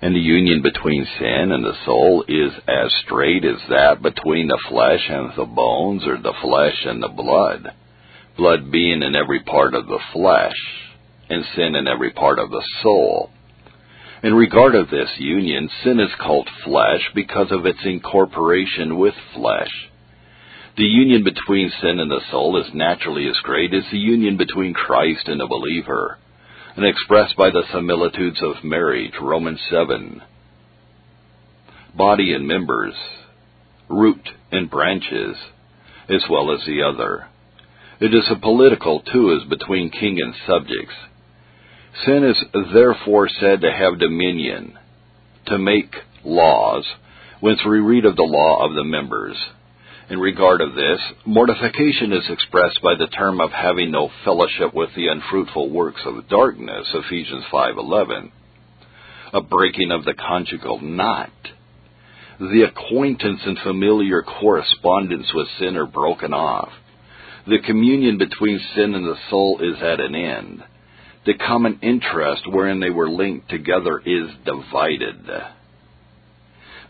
And 0.00 0.14
the 0.14 0.20
union 0.20 0.62
between 0.62 1.06
sin 1.18 1.52
and 1.52 1.62
the 1.62 1.76
soul 1.84 2.24
is 2.26 2.52
as 2.66 2.90
straight 3.04 3.44
as 3.44 3.60
that 3.68 4.00
between 4.00 4.48
the 4.48 4.58
flesh 4.68 5.04
and 5.10 5.32
the 5.36 5.44
bones, 5.44 6.06
or 6.06 6.16
the 6.16 6.32
flesh 6.40 6.86
and 6.86 7.02
the 7.02 7.08
blood. 7.08 7.74
Blood 8.38 8.70
being 8.70 9.02
in 9.02 9.14
every 9.14 9.40
part 9.40 9.74
of 9.74 9.86
the 9.86 10.00
flesh, 10.12 10.56
and 11.28 11.44
sin 11.54 11.74
in 11.74 11.86
every 11.86 12.12
part 12.12 12.38
of 12.38 12.50
the 12.50 12.64
soul. 12.82 13.30
In 14.22 14.34
regard 14.34 14.74
of 14.74 14.88
this 14.88 15.10
union, 15.18 15.68
sin 15.84 16.00
is 16.00 16.10
called 16.18 16.48
flesh 16.64 17.10
because 17.14 17.48
of 17.50 17.66
its 17.66 17.80
incorporation 17.84 18.96
with 18.98 19.14
flesh 19.34 19.87
the 20.78 20.84
union 20.84 21.24
between 21.24 21.72
sin 21.82 21.98
and 21.98 22.08
the 22.08 22.20
soul 22.30 22.56
is 22.56 22.72
naturally 22.72 23.28
as 23.28 23.36
great 23.42 23.74
as 23.74 23.82
the 23.90 23.98
union 23.98 24.36
between 24.36 24.72
Christ 24.72 25.26
and 25.26 25.42
a 25.42 25.48
believer, 25.48 26.18
and 26.76 26.86
expressed 26.86 27.36
by 27.36 27.50
the 27.50 27.64
similitudes 27.72 28.40
of 28.40 28.62
marriage, 28.62 29.14
Romans 29.20 29.60
7. 29.68 30.22
Body 31.96 32.32
and 32.32 32.46
members, 32.46 32.94
root 33.88 34.28
and 34.52 34.70
branches, 34.70 35.36
as 36.08 36.22
well 36.30 36.54
as 36.54 36.64
the 36.64 36.82
other. 36.82 37.26
It 38.00 38.14
is 38.14 38.30
a 38.30 38.40
political 38.40 39.00
too 39.00 39.36
as 39.36 39.48
between 39.48 39.90
king 39.90 40.20
and 40.22 40.32
subjects. 40.46 40.94
Sin 42.06 42.22
is 42.22 42.36
therefore 42.72 43.28
said 43.28 43.62
to 43.62 43.72
have 43.72 43.98
dominion, 43.98 44.78
to 45.46 45.58
make 45.58 45.92
laws, 46.22 46.84
whence 47.40 47.58
we 47.68 47.80
read 47.80 48.04
of 48.04 48.14
the 48.14 48.22
law 48.22 48.64
of 48.64 48.76
the 48.76 48.84
members. 48.84 49.36
In 50.10 50.20
regard 50.20 50.62
of 50.62 50.74
this, 50.74 51.00
mortification 51.26 52.14
is 52.14 52.30
expressed 52.30 52.80
by 52.82 52.94
the 52.94 53.08
term 53.08 53.42
of 53.42 53.52
having 53.52 53.90
no 53.90 54.10
fellowship 54.24 54.72
with 54.72 54.88
the 54.94 55.08
unfruitful 55.08 55.68
works 55.68 56.00
of 56.06 56.26
darkness, 56.30 56.88
Ephesians 56.94 57.44
5:11. 57.52 58.30
A 59.34 59.42
breaking 59.42 59.92
of 59.92 60.06
the 60.06 60.14
conjugal 60.14 60.80
knot. 60.80 61.30
The 62.40 62.62
acquaintance 62.62 63.42
and 63.44 63.58
familiar 63.58 64.22
correspondence 64.22 65.30
with 65.34 65.48
sin 65.58 65.76
are 65.76 65.84
broken 65.84 66.32
off. 66.32 66.72
The 67.46 67.58
communion 67.58 68.16
between 68.16 68.58
sin 68.74 68.94
and 68.94 69.04
the 69.04 69.18
soul 69.28 69.58
is 69.60 69.82
at 69.82 70.00
an 70.00 70.14
end. 70.14 70.62
The 71.26 71.34
common 71.34 71.80
interest 71.82 72.46
wherein 72.46 72.80
they 72.80 72.88
were 72.88 73.10
linked 73.10 73.50
together 73.50 73.98
is 73.98 74.30
divided. 74.46 75.28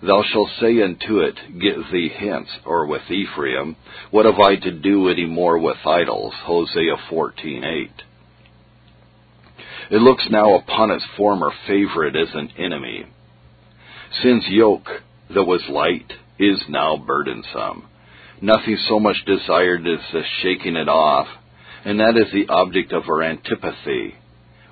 Thou 0.01 0.23
shalt 0.23 0.51
say 0.61 0.81
unto 0.81 1.21
it, 1.21 1.35
Get 1.59 1.91
thee 1.91 2.09
hence, 2.09 2.49
or 2.65 2.87
with 2.87 3.11
Ephraim, 3.11 3.75
what 4.11 4.27
have 4.27 4.39
I 4.39 4.55
to 4.57 4.71
do 4.71 5.09
any 5.09 5.27
more 5.27 5.59
with 5.59 5.85
idols? 5.85 6.35
Hosea 6.45 6.97
14:8. 7.11 7.91
It 9.91 9.99
looks 9.99 10.29
now 10.31 10.55
upon 10.55 10.93
its 10.93 11.05
former 11.17 11.51
favorite 11.67 12.15
as 12.15 12.33
an 12.35 12.51
enemy. 12.57 13.07
Sin's 14.23 14.49
yoke, 14.49 15.03
that 15.31 15.45
was 15.45 15.69
light, 15.69 16.13
is 16.39 16.63
now 16.69 16.97
burdensome. 16.97 17.85
Nothing 18.41 18.77
so 18.77 19.01
much 19.01 19.25
desired 19.25 19.85
as 19.87 20.01
the 20.13 20.23
shaking 20.43 20.77
it 20.77 20.89
off, 20.89 21.27
and 21.85 21.99
that 21.99 22.17
is 22.17 22.31
the 22.33 22.49
object 22.49 22.93
of 22.93 23.07
her 23.07 23.23
antipathy, 23.23 24.15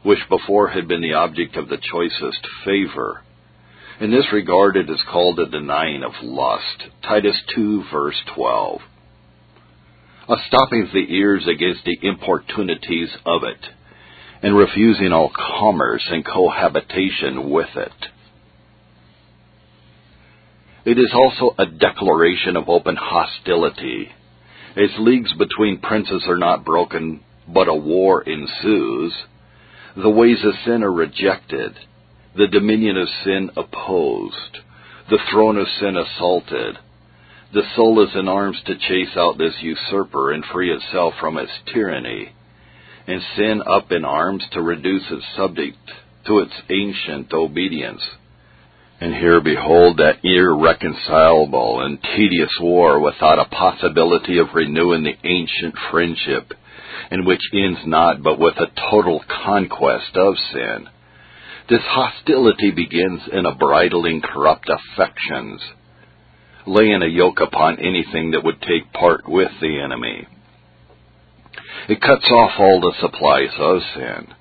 which 0.04 0.28
before 0.28 0.68
had 0.68 0.87
been 0.87 1.00
the 1.00 1.14
object 1.14 1.56
of 1.56 1.68
the 1.68 1.78
choicest 1.78 2.47
favor. 2.64 3.23
In 3.98 4.10
this 4.10 4.26
regard, 4.30 4.76
it 4.76 4.90
is 4.90 5.00
called 5.10 5.38
a 5.38 5.46
denying 5.46 6.02
of 6.02 6.12
lust. 6.22 6.84
Titus 7.02 7.36
2, 7.54 7.84
verse 7.90 8.20
12. 8.34 8.80
A 10.28 10.36
stopping 10.48 10.88
the 10.92 11.14
ears 11.14 11.46
against 11.46 11.84
the 11.86 11.98
importunities 12.06 13.08
of 13.24 13.42
it, 13.44 13.66
and 14.42 14.54
refusing 14.54 15.12
all 15.12 15.30
commerce 15.34 16.06
and 16.10 16.26
cohabitation 16.26 17.48
with 17.48 17.74
it. 17.74 17.92
It 20.84 20.98
is 20.98 21.12
also 21.14 21.54
a 21.58 21.64
declaration 21.64 22.56
of 22.56 22.68
open 22.68 22.96
hostility. 22.96 24.10
As 24.76 24.90
leagues 24.98 25.32
between 25.32 25.80
princes 25.80 26.24
are 26.28 26.36
not 26.36 26.66
broken, 26.66 27.20
but 27.48 27.68
a 27.68 27.74
war 27.74 28.22
ensues, 28.22 29.14
the 29.96 30.10
ways 30.10 30.44
of 30.44 30.52
sin 30.66 30.82
are 30.82 30.92
rejected, 30.92 31.78
the 32.37 32.49
dominion 32.49 32.99
of 32.99 33.09
sin 33.25 33.50
opposed, 33.57 34.59
the 35.09 35.19
throne 35.31 35.57
of 35.57 35.66
sin 35.81 35.97
assaulted. 35.97 36.76
The 37.55 37.62
soul 37.75 38.02
is 38.02 38.11
in 38.14 38.28
arms 38.28 38.59
to 38.66 38.76
chase 38.76 39.16
out 39.16 39.38
this 39.38 39.55
usurper 39.61 40.33
and 40.33 40.45
free 40.45 40.71
itself 40.71 41.14
from 41.19 41.38
its 41.38 41.52
tyranny, 41.73 42.33
and 43.07 43.23
sin 43.37 43.62
up 43.66 43.90
in 43.90 44.05
arms 44.05 44.45
to 44.52 44.61
reduce 44.61 45.05
its 45.11 45.25
subject 45.37 45.78
to 46.26 46.40
its 46.40 46.52
ancient 46.69 47.33
obedience. 47.33 48.02
And 49.00 49.14
here 49.14 49.40
behold 49.40 49.99
that 49.99 50.25
irreconcilable 50.25 51.81
and 51.81 52.02
tedious 52.02 52.52
war 52.61 52.99
without 52.99 53.38
a 53.38 53.45
possibility 53.45 54.38
of 54.38 54.55
renewing 54.55 55.05
the 55.05 55.16
ancient 55.26 55.75
friendship, 55.90 56.52
and 57.11 57.26
which 57.26 57.43
ends 57.55 57.81
not 57.87 58.23
but 58.23 58.38
with 58.38 58.57
a 58.57 58.73
total 58.90 59.23
conquest 59.45 60.16
of 60.16 60.35
sin. 60.52 60.88
This 61.68 61.82
hostility 61.82 62.70
begins 62.70 63.23
in 63.32 63.44
a 63.44 63.54
bridling 63.54 64.23
corrupt 64.23 64.68
affections, 64.68 65.61
laying 66.66 67.02
a 67.02 67.08
yoke 67.08 67.40
upon 67.40 67.78
anything 67.80 68.30
that 68.32 68.44
would 68.44 68.61
take 68.62 68.92
part 68.92 69.28
with 69.28 69.50
the 69.61 69.80
enemy. 69.80 70.26
It 71.88 72.00
cuts 72.00 72.30
off 72.30 72.52
all 72.58 72.80
the 72.80 72.94
supplies 73.00 73.50
of 73.58 73.80
sin 73.94 74.35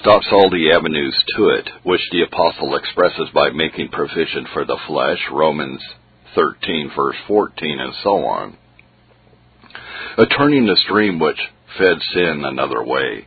stops 0.00 0.26
all 0.32 0.50
the 0.50 0.72
avenues 0.72 1.16
to 1.36 1.48
it, 1.48 1.68
which 1.82 2.00
the 2.10 2.22
apostle 2.22 2.76
expresses 2.76 3.28
by 3.34 3.50
making 3.50 3.88
provision 3.88 4.46
for 4.52 4.64
the 4.64 4.78
flesh, 4.86 5.18
Romans 5.30 5.82
13 6.34 6.90
verse 6.96 7.16
14 7.26 7.80
and 7.80 7.92
so 8.02 8.24
on. 8.24 8.56
A 10.18 10.26
turning 10.26 10.66
the 10.66 10.80
stream 10.84 11.18
which 11.18 11.38
fed 11.78 11.98
sin 12.14 12.42
another 12.44 12.82
way. 12.84 13.26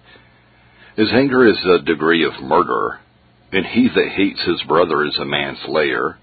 His 0.95 1.11
anger 1.13 1.45
is 1.45 1.57
a 1.65 1.83
degree 1.83 2.25
of 2.25 2.41
murder, 2.41 2.99
and 3.55 3.65
he 3.65 3.87
that 3.87 4.09
hates 4.15 4.41
his 4.45 4.61
brother 4.67 5.05
is 5.05 5.17
a 5.17 5.25
manslayer. 5.25 6.17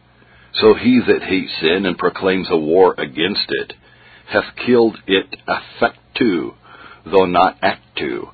So 0.54 0.74
he 0.74 1.00
that 1.06 1.22
hates 1.22 1.52
sin 1.60 1.86
and 1.86 1.96
proclaims 1.96 2.48
a 2.50 2.56
war 2.56 2.94
against 2.98 3.46
it 3.48 3.72
hath 4.28 4.56
killed 4.66 4.96
it 5.06 5.26
affectu, 5.46 6.54
though 7.04 7.26
not 7.26 7.58
actu 7.62 8.28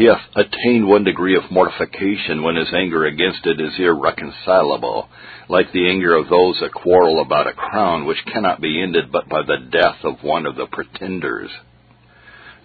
he 0.00 0.06
hath 0.06 0.22
attained 0.34 0.88
one 0.88 1.04
degree 1.04 1.36
of 1.36 1.50
mortification 1.50 2.42
when 2.42 2.56
his 2.56 2.72
anger 2.72 3.04
against 3.04 3.44
it 3.44 3.60
is 3.60 3.78
irreconcilable, 3.78 5.10
like 5.48 5.72
the 5.72 5.90
anger 5.90 6.14
of 6.14 6.30
those 6.30 6.58
that 6.60 6.72
quarrel 6.72 7.20
about 7.20 7.46
a 7.46 7.52
crown 7.52 8.06
which 8.06 8.24
cannot 8.32 8.62
be 8.62 8.80
ended 8.82 9.12
but 9.12 9.28
by 9.28 9.42
the 9.42 9.58
death 9.70 9.98
of 10.04 10.22
one 10.22 10.46
of 10.46 10.56
the 10.56 10.66
pretenders. 10.66 11.50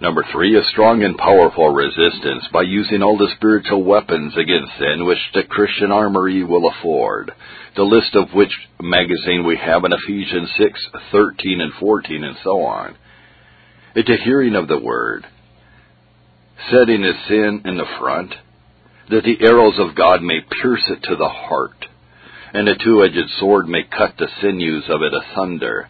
Number 0.01 0.25
three, 0.31 0.57
a 0.57 0.63
strong 0.71 1.03
and 1.03 1.17
powerful 1.17 1.69
resistance 1.69 2.43
by 2.51 2.63
using 2.63 3.01
all 3.01 3.17
the 3.17 3.31
spiritual 3.37 3.83
weapons 3.83 4.33
against 4.35 4.77
sin 4.77 5.05
which 5.05 5.19
the 5.33 5.43
Christian 5.43 5.91
armory 5.91 6.43
will 6.43 6.69
afford. 6.69 7.31
The 7.77 7.83
list 7.83 8.13
of 8.13 8.33
which 8.33 8.51
magazine 8.81 9.45
we 9.45 9.55
have 9.55 9.85
in 9.85 9.93
Ephesians 9.93 10.49
6, 10.57 10.87
13 11.11 11.61
and 11.61 11.73
14 11.79 12.23
and 12.25 12.35
so 12.43 12.61
on. 12.61 12.97
At 13.95 14.05
the 14.05 14.17
hearing 14.17 14.55
of 14.55 14.67
the 14.67 14.79
word, 14.79 15.25
setting 16.69 17.01
his 17.01 17.15
sin 17.29 17.61
in 17.63 17.77
the 17.77 17.87
front, 17.97 18.33
that 19.09 19.23
the 19.23 19.45
arrows 19.45 19.75
of 19.79 19.95
God 19.95 20.21
may 20.21 20.41
pierce 20.61 20.83
it 20.89 21.03
to 21.03 21.15
the 21.15 21.29
heart, 21.29 21.85
and 22.53 22.67
a 22.67 22.77
two-edged 22.77 23.29
sword 23.39 23.67
may 23.69 23.83
cut 23.83 24.15
the 24.17 24.27
sinews 24.41 24.83
of 24.89 25.01
it 25.03 25.13
asunder, 25.13 25.87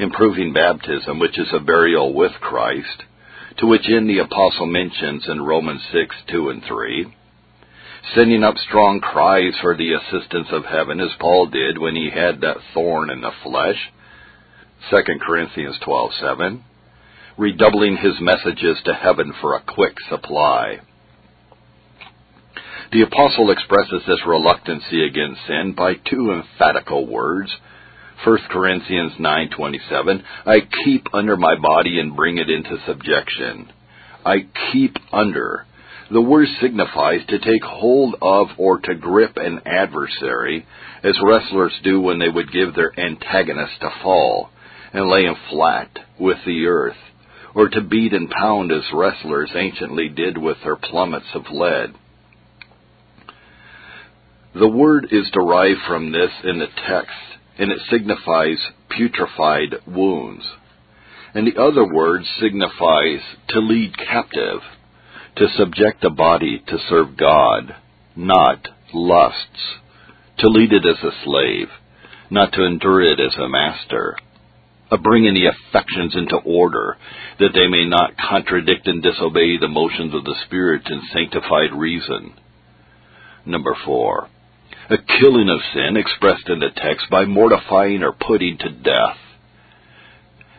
improving 0.00 0.52
baptism, 0.52 1.18
which 1.18 1.38
is 1.38 1.48
a 1.52 1.60
burial 1.60 2.14
with 2.14 2.32
Christ, 2.40 3.04
to 3.58 3.66
which 3.66 3.88
end 3.88 4.08
the 4.08 4.18
apostle 4.18 4.66
mentions 4.66 5.28
in 5.28 5.42
Romans 5.42 5.82
6, 5.92 6.16
2 6.30 6.48
and 6.48 6.62
3, 6.64 7.14
sending 8.14 8.42
up 8.42 8.56
strong 8.56 9.00
cries 9.00 9.54
for 9.60 9.76
the 9.76 9.92
assistance 9.92 10.48
of 10.52 10.64
heaven, 10.64 11.00
as 11.00 11.10
Paul 11.20 11.46
did 11.46 11.78
when 11.78 11.94
he 11.94 12.10
had 12.10 12.40
that 12.40 12.56
thorn 12.72 13.10
in 13.10 13.20
the 13.20 13.32
flesh, 13.42 13.92
2 14.90 14.96
Corinthians 15.20 15.76
12, 15.84 16.10
7, 16.20 16.64
redoubling 17.36 17.98
his 17.98 18.14
messages 18.20 18.78
to 18.84 18.94
heaven 18.94 19.34
for 19.40 19.54
a 19.54 19.62
quick 19.62 19.94
supply. 20.08 20.80
The 22.92 23.02
apostle 23.02 23.50
expresses 23.50 24.02
this 24.06 24.26
reluctancy 24.26 25.04
against 25.04 25.46
sin 25.46 25.74
by 25.76 25.94
two 25.94 26.32
emphatical 26.32 27.06
words. 27.06 27.52
1 28.24 28.38
Corinthians 28.50 29.12
9:27 29.18 30.22
I 30.46 30.60
keep 30.84 31.06
under 31.14 31.36
my 31.36 31.56
body 31.56 31.98
and 32.00 32.16
bring 32.16 32.38
it 32.38 32.50
into 32.50 32.78
subjection. 32.86 33.70
I 34.24 34.46
keep 34.72 34.96
under. 35.12 35.66
The 36.10 36.20
word 36.20 36.48
signifies 36.60 37.24
to 37.28 37.38
take 37.38 37.62
hold 37.62 38.16
of 38.20 38.48
or 38.58 38.80
to 38.80 38.94
grip 38.94 39.36
an 39.36 39.60
adversary, 39.64 40.66
as 41.02 41.16
wrestlers 41.22 41.78
do 41.84 42.00
when 42.00 42.18
they 42.18 42.28
would 42.28 42.52
give 42.52 42.74
their 42.74 42.92
antagonist 42.98 43.80
a 43.80 43.90
fall, 44.02 44.50
and 44.92 45.08
lay 45.08 45.24
him 45.24 45.36
flat 45.48 45.90
with 46.18 46.38
the 46.44 46.66
earth 46.66 46.96
or 47.54 47.68
to 47.68 47.80
beat 47.80 48.12
and 48.12 48.30
pound 48.30 48.72
as 48.72 48.82
wrestlers 48.92 49.50
anciently 49.54 50.08
did 50.08 50.38
with 50.38 50.56
their 50.62 50.76
plummets 50.76 51.26
of 51.34 51.42
lead. 51.50 51.94
The 54.54 54.68
word 54.68 55.08
is 55.10 55.30
derived 55.32 55.80
from 55.86 56.12
this 56.12 56.30
in 56.44 56.58
the 56.58 56.68
text, 56.88 57.12
and 57.60 57.70
it 57.70 57.78
signifies 57.90 58.56
putrefied 58.90 59.86
wounds. 59.86 60.44
And 61.34 61.46
the 61.46 61.60
other 61.60 61.84
word 61.84 62.22
signifies 62.40 63.20
to 63.50 63.60
lead 63.60 63.96
captive, 63.98 64.60
to 65.36 65.46
subject 65.56 66.02
a 66.02 66.10
body 66.10 66.62
to 66.66 66.78
serve 66.88 67.18
God, 67.18 67.76
not 68.16 68.66
lusts, 68.94 69.76
to 70.38 70.48
lead 70.48 70.72
it 70.72 70.86
as 70.86 71.04
a 71.04 71.12
slave, 71.22 71.68
not 72.30 72.52
to 72.54 72.64
endure 72.64 73.02
it 73.02 73.20
as 73.20 73.34
a 73.36 73.48
master 73.48 74.16
of 74.90 75.02
bringing 75.02 75.34
the 75.34 75.46
affections 75.46 76.16
into 76.16 76.36
order, 76.36 76.96
that 77.38 77.50
they 77.54 77.68
may 77.68 77.84
not 77.84 78.16
contradict 78.16 78.88
and 78.88 79.02
disobey 79.02 79.58
the 79.58 79.68
motions 79.68 80.14
of 80.14 80.24
the 80.24 80.34
Spirit 80.46 80.82
and 80.86 81.02
sanctified 81.12 81.72
reason. 81.76 82.32
Number 83.44 83.76
four, 83.84 84.28
a 84.90 84.98
killing 85.20 85.48
of 85.48 85.60
sin 85.72 85.96
expressed 85.96 86.48
in 86.48 86.58
the 86.58 86.70
text 86.74 87.08
by 87.10 87.24
mortifying 87.24 88.02
or 88.02 88.12
putting 88.12 88.58
to 88.58 88.70
death. 88.70 89.18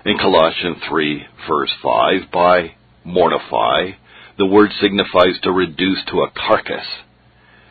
In 0.05 0.17
Colossians 0.17 0.77
3, 0.87 1.25
verse 1.49 1.71
5, 1.83 2.31
by 2.31 2.75
mortify, 3.03 3.91
the 4.37 4.45
word 4.45 4.71
signifies 4.79 5.37
to 5.43 5.51
reduce 5.51 5.99
to 6.05 6.21
a 6.21 6.31
carcass, 6.31 6.87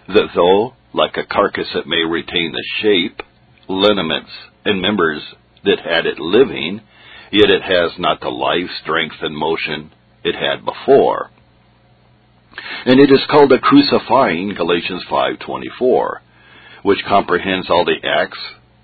that 0.09 0.29
though, 0.35 0.75
like 0.93 1.17
a 1.17 1.25
carcass, 1.25 1.69
it 1.75 1.87
may 1.87 2.05
retain 2.05 2.53
the 2.53 2.65
shape, 2.83 3.23
lineaments, 3.67 4.31
and 4.65 4.83
members 4.83 5.23
that 5.65 5.81
had 5.81 6.05
it 6.05 6.19
living, 6.19 6.83
yet 7.33 7.49
it 7.49 7.63
has 7.63 7.93
not 7.99 8.21
the 8.21 8.29
life, 8.29 8.69
strength, 8.83 9.17
and 9.23 9.35
motion 9.35 9.91
it 10.23 10.35
had 10.35 10.65
before. 10.65 11.31
And 12.85 13.01
it 13.01 13.11
is 13.11 13.21
called 13.31 13.53
a 13.53 13.59
crucifying, 13.59 14.53
Galatians 14.55 15.05
5:24, 15.09 16.21
which 16.83 17.05
comprehends 17.09 17.69
all 17.71 17.85
the 17.85 18.07
acts 18.07 18.39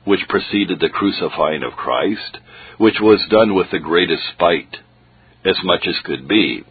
which 0.05 0.29
preceded 0.29 0.81
the 0.81 0.89
crucifying 0.89 1.63
of 1.63 1.73
Christ, 1.73 2.39
which 2.79 2.97
was 3.01 3.25
done 3.31 3.55
with 3.55 3.71
the 3.71 3.79
greatest 3.79 4.23
spite, 4.35 4.77
as 5.45 5.57
much 5.65 5.87
as 5.89 5.97
could 6.05 6.29
be. 6.29 6.63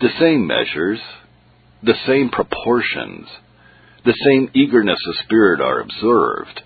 The 0.00 0.10
same 0.20 0.46
measures, 0.46 1.00
the 1.82 1.96
same 2.06 2.30
proportions, 2.30 3.26
the 4.04 4.16
same 4.26 4.50
eagerness 4.54 4.98
of 5.08 5.24
spirit 5.24 5.60
are 5.60 5.80
observed 5.80 6.62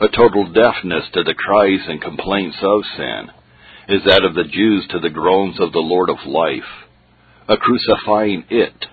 a 0.00 0.08
total 0.08 0.46
deafness 0.46 1.04
to 1.12 1.22
the 1.22 1.34
cries 1.34 1.80
and 1.86 2.00
complaints 2.00 2.56
of 2.62 2.80
sin 2.96 3.28
is 3.88 4.02
that 4.06 4.24
of 4.24 4.34
the 4.34 4.44
Jews 4.44 4.86
to 4.90 4.98
the 4.98 5.10
groans 5.10 5.60
of 5.60 5.72
the 5.72 5.78
Lord 5.78 6.08
of 6.08 6.26
life, 6.26 6.88
a 7.48 7.56
crucifying 7.58 8.44
it, 8.48 8.86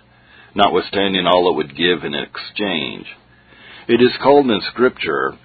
notwithstanding 0.58 1.28
all 1.28 1.52
it 1.52 1.56
would 1.56 1.78
give 1.78 2.04
in 2.04 2.15
exchange. 2.15 3.06
It 3.88 4.02
is 4.02 4.17
called 4.22 4.50
in 4.50 4.60
Scripture 4.72 5.38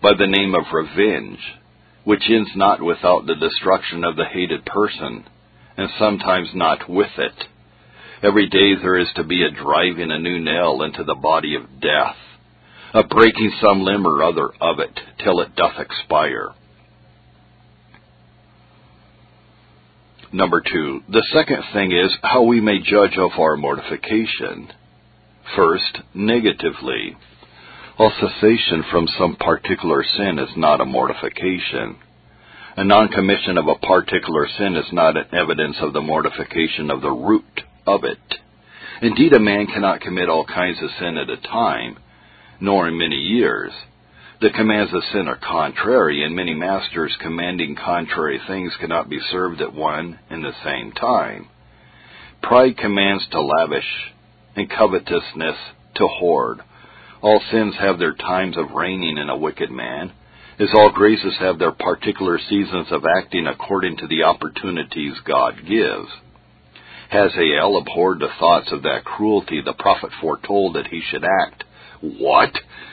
by 0.00 0.12
the 0.16 0.28
name 0.28 0.54
of 0.54 0.72
revenge, 0.72 1.40
which 2.04 2.22
ends 2.30 2.50
not 2.54 2.80
without 2.80 3.26
the 3.26 3.34
destruction 3.34 4.04
of 4.04 4.14
the 4.14 4.24
hated 4.24 4.64
person, 4.64 5.24
and 5.76 5.88
sometimes 5.98 6.50
not 6.54 6.88
with 6.88 7.10
it. 7.18 7.44
Every 8.22 8.48
day 8.48 8.76
there 8.80 8.98
is 8.98 9.08
to 9.16 9.24
be 9.24 9.42
a 9.42 9.50
driving 9.50 10.12
a 10.12 10.18
new 10.18 10.38
nail 10.38 10.82
into 10.82 11.02
the 11.02 11.16
body 11.16 11.56
of 11.56 11.80
death, 11.80 12.16
a 12.94 13.02
breaking 13.02 13.52
some 13.60 13.82
limb 13.82 14.06
or 14.06 14.22
other 14.22 14.48
of 14.60 14.78
it 14.78 14.96
till 15.24 15.40
it 15.40 15.56
doth 15.56 15.80
expire. 15.80 16.50
Number 20.32 20.62
two, 20.62 21.02
the 21.10 21.26
second 21.34 21.62
thing 21.74 21.92
is 21.92 22.10
how 22.22 22.42
we 22.42 22.60
may 22.62 22.78
judge 22.78 23.18
of 23.18 23.32
our 23.38 23.58
mortification. 23.58 24.72
First, 25.54 25.98
negatively. 26.14 27.16
All 27.98 28.10
cessation 28.18 28.82
from 28.90 29.06
some 29.18 29.36
particular 29.36 30.02
sin 30.02 30.38
is 30.38 30.48
not 30.56 30.80
a 30.80 30.86
mortification. 30.86 31.96
A 32.78 32.84
non-commission 32.84 33.58
of 33.58 33.68
a 33.68 33.74
particular 33.74 34.48
sin 34.56 34.74
is 34.76 34.90
not 34.90 35.18
an 35.18 35.26
evidence 35.34 35.76
of 35.82 35.92
the 35.92 36.00
mortification 36.00 36.90
of 36.90 37.02
the 37.02 37.10
root 37.10 37.60
of 37.86 38.04
it. 38.04 38.18
Indeed, 39.02 39.34
a 39.34 39.38
man 39.38 39.66
cannot 39.66 40.00
commit 40.00 40.30
all 40.30 40.46
kinds 40.46 40.78
of 40.82 40.88
sin 40.98 41.18
at 41.18 41.28
a 41.28 41.36
time, 41.36 41.98
nor 42.58 42.88
in 42.88 42.96
many 42.96 43.16
years. 43.16 43.72
The 44.42 44.50
commands 44.50 44.92
of 44.92 45.04
sin 45.12 45.28
are 45.28 45.38
contrary, 45.38 46.24
and 46.24 46.34
many 46.34 46.52
masters 46.52 47.16
commanding 47.20 47.76
contrary 47.76 48.40
things 48.48 48.72
cannot 48.80 49.08
be 49.08 49.20
served 49.30 49.60
at 49.60 49.72
one 49.72 50.18
and 50.30 50.42
the 50.42 50.50
same 50.64 50.90
time. 50.90 51.46
Pride 52.42 52.76
commands 52.76 53.24
to 53.30 53.40
lavish, 53.40 53.86
and 54.56 54.68
covetousness 54.68 55.54
to 55.94 56.08
hoard. 56.08 56.58
All 57.20 57.40
sins 57.52 57.76
have 57.78 58.00
their 58.00 58.14
times 58.14 58.56
of 58.56 58.72
reigning 58.72 59.16
in 59.16 59.28
a 59.28 59.36
wicked 59.36 59.70
man, 59.70 60.10
as 60.58 60.70
all 60.74 60.90
graces 60.90 61.36
have 61.38 61.60
their 61.60 61.70
particular 61.70 62.40
seasons 62.50 62.88
of 62.90 63.04
acting 63.16 63.46
according 63.46 63.98
to 63.98 64.08
the 64.08 64.24
opportunities 64.24 65.14
God 65.24 65.54
gives. 65.68 66.08
Hazael 67.12 67.76
abhorred 67.76 68.18
the 68.18 68.34
thoughts 68.40 68.72
of 68.72 68.82
that 68.82 69.04
cruelty 69.04 69.62
the 69.64 69.72
prophet 69.72 70.10
foretold 70.20 70.74
that 70.74 70.88
he 70.88 71.00
should 71.00 71.22
act. 71.22 71.62
What? 72.00 72.50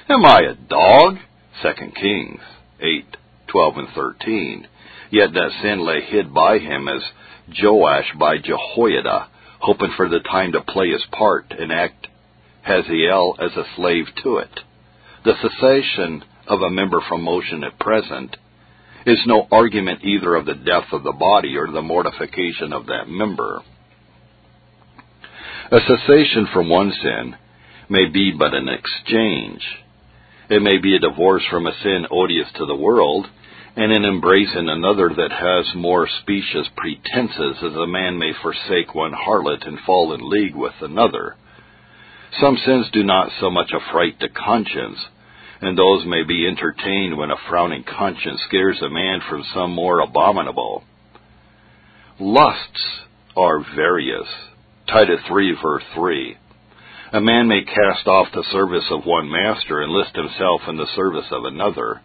Am 0.08 0.24
I 0.24 0.42
a 0.42 0.54
dog? 0.54 1.18
2 1.62 1.70
Kings 2.00 2.42
8, 2.80 3.18
12 3.48 3.78
and 3.78 3.88
13. 3.96 4.68
Yet 5.12 5.34
that 5.34 5.52
sin 5.62 5.86
lay 5.86 6.02
hid 6.02 6.34
by 6.34 6.60
him 6.60 6.88
as 6.88 7.02
Joash 7.62 8.14
by 8.18 8.38
Jehoiada, 8.38 9.28
hoping 9.60 9.92
for 9.98 10.08
the 10.08 10.20
time 10.20 10.54
to 10.54 10.62
play 10.62 10.90
his 10.90 11.04
part 11.12 11.54
and 11.58 11.72
act 11.72 12.08
Hazael 12.62 13.36
as 13.40 13.52
a 13.58 13.66
slave 13.76 14.06
to 14.24 14.38
it. 14.38 14.60
The 15.26 15.34
cessation 15.42 16.24
of 16.48 16.62
a 16.62 16.70
member 16.70 17.02
from 17.08 17.24
motion 17.24 17.64
at 17.64 17.80
present 17.80 18.38
is 19.06 19.20
no 19.26 19.48
argument 19.52 20.04
either 20.04 20.36
of 20.36 20.46
the 20.46 20.56
death 20.56 20.88
of 20.92 21.04
the 21.04 21.12
body 21.12 21.56
or 21.58 21.72
the 21.72 21.82
mortification 21.82 22.74
of 22.74 22.86
that 22.88 23.08
member. 23.08 23.62
A 25.72 25.80
cessation 25.80 26.48
from 26.54 26.70
one 26.70 26.92
sin 26.92 27.36
may 27.90 28.06
be 28.08 28.32
but 28.38 28.54
an 28.54 28.70
exchange 28.70 29.62
it 30.50 30.62
may 30.62 30.78
be 30.80 30.96
a 30.96 31.00
divorce 31.00 31.44
from 31.50 31.68
a 31.68 31.74
sin 31.84 32.06
odious 32.10 32.48
to 32.56 32.66
the 32.66 32.76
world, 32.76 33.28
and 33.76 33.92
an 33.92 34.04
embrace 34.04 34.50
in 34.56 34.68
another 34.68 35.10
that 35.10 35.32
has 35.32 35.76
more 35.76 36.08
specious 36.22 36.68
pretenses, 36.76 37.58
as 37.64 37.76
a 37.76 37.88
man 37.88 38.18
may 38.18 38.34
forsake 38.42 38.96
one 38.96 39.14
harlot 39.14 39.68
and 39.68 39.80
fall 39.86 40.14
in 40.14 40.30
league 40.30 40.56
with 40.56 40.74
another. 40.82 41.36
Some 42.42 42.58
sins 42.66 42.88
do 42.92 43.04
not 43.04 43.30
so 43.40 43.50
much 43.50 43.72
affright 43.74 44.20
the 44.20 44.30
conscience, 44.30 44.98
and 45.62 45.78
those 45.78 46.06
may 46.06 46.24
be 46.24 46.48
entertained 46.48 47.18
when 47.18 47.32
a 47.32 47.38
frowning 47.48 47.84
conscience 47.84 48.42
scares 48.48 48.82
a 48.82 48.90
man 48.90 49.22
from 49.30 49.44
some 49.54 49.72
more 49.72 50.00
abominable. 50.00 50.84
Lusts 52.20 53.02
are 53.38 53.64
various. 53.76 54.28
Titus 54.88 55.20
3 55.28 55.58
verse 55.62 55.84
3. 55.96 56.38
A 57.12 57.20
man 57.20 57.48
may 57.48 57.64
cast 57.64 58.08
off 58.08 58.28
the 58.34 58.44
service 58.52 58.86
of 58.92 59.06
one 59.06 59.32
master 59.32 59.82
and 59.82 59.92
list 59.92 60.16
himself 60.16 60.62
in 60.68 60.78
the 60.78 60.86
service 60.96 61.26
of 61.32 61.44
another. 61.46 62.02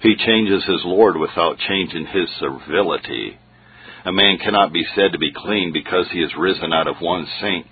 He 0.00 0.14
changes 0.14 0.64
his 0.64 0.82
Lord 0.84 1.16
without 1.16 1.58
changing 1.58 2.06
his 2.06 2.28
servility. 2.38 3.36
A 4.04 4.12
man 4.12 4.38
cannot 4.38 4.72
be 4.72 4.86
said 4.94 5.10
to 5.12 5.18
be 5.18 5.32
clean 5.34 5.72
because 5.72 6.06
he 6.12 6.20
has 6.20 6.30
risen 6.38 6.72
out 6.72 6.86
of 6.86 7.00
one 7.00 7.26
sink 7.40 7.66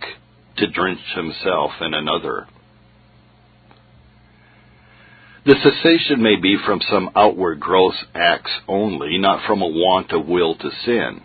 to 0.57 0.67
drench 0.67 0.99
himself 1.15 1.71
in 1.81 1.95
another. 1.95 2.49
The 5.45 5.55
cessation 5.63 6.21
may 6.21 6.35
be 6.35 6.57
from 6.67 6.81
some 6.91 7.11
outward 7.15 7.61
gross 7.61 7.95
acts 8.13 8.51
only, 8.67 9.19
not 9.19 9.47
from 9.47 9.63
a 9.63 9.69
want 9.69 10.11
of 10.11 10.27
will 10.27 10.57
to 10.57 10.71
sin. 10.85 11.21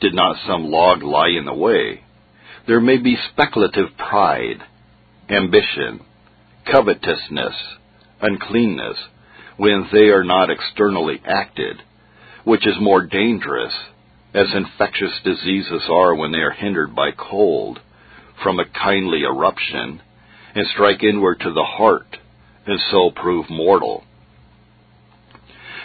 Did 0.00 0.14
not 0.14 0.44
some 0.44 0.64
log 0.64 1.04
lie 1.04 1.28
in 1.38 1.44
the 1.44 1.54
way? 1.54 2.02
There 2.70 2.80
may 2.80 2.98
be 2.98 3.16
speculative 3.32 3.96
pride, 3.98 4.62
ambition, 5.28 6.02
covetousness, 6.70 7.56
uncleanness, 8.20 8.96
when 9.56 9.88
they 9.92 10.10
are 10.10 10.22
not 10.22 10.50
externally 10.50 11.20
acted, 11.24 11.82
which 12.44 12.68
is 12.68 12.76
more 12.80 13.04
dangerous, 13.04 13.72
as 14.32 14.54
infectious 14.54 15.10
diseases 15.24 15.82
are 15.90 16.14
when 16.14 16.30
they 16.30 16.38
are 16.38 16.52
hindered 16.52 16.94
by 16.94 17.10
cold, 17.10 17.80
from 18.40 18.60
a 18.60 18.66
kindly 18.66 19.22
eruption, 19.22 20.00
and 20.54 20.66
strike 20.72 21.02
inward 21.02 21.40
to 21.40 21.52
the 21.52 21.64
heart, 21.64 22.18
and 22.66 22.78
so 22.92 23.10
prove 23.10 23.50
mortal. 23.50 24.04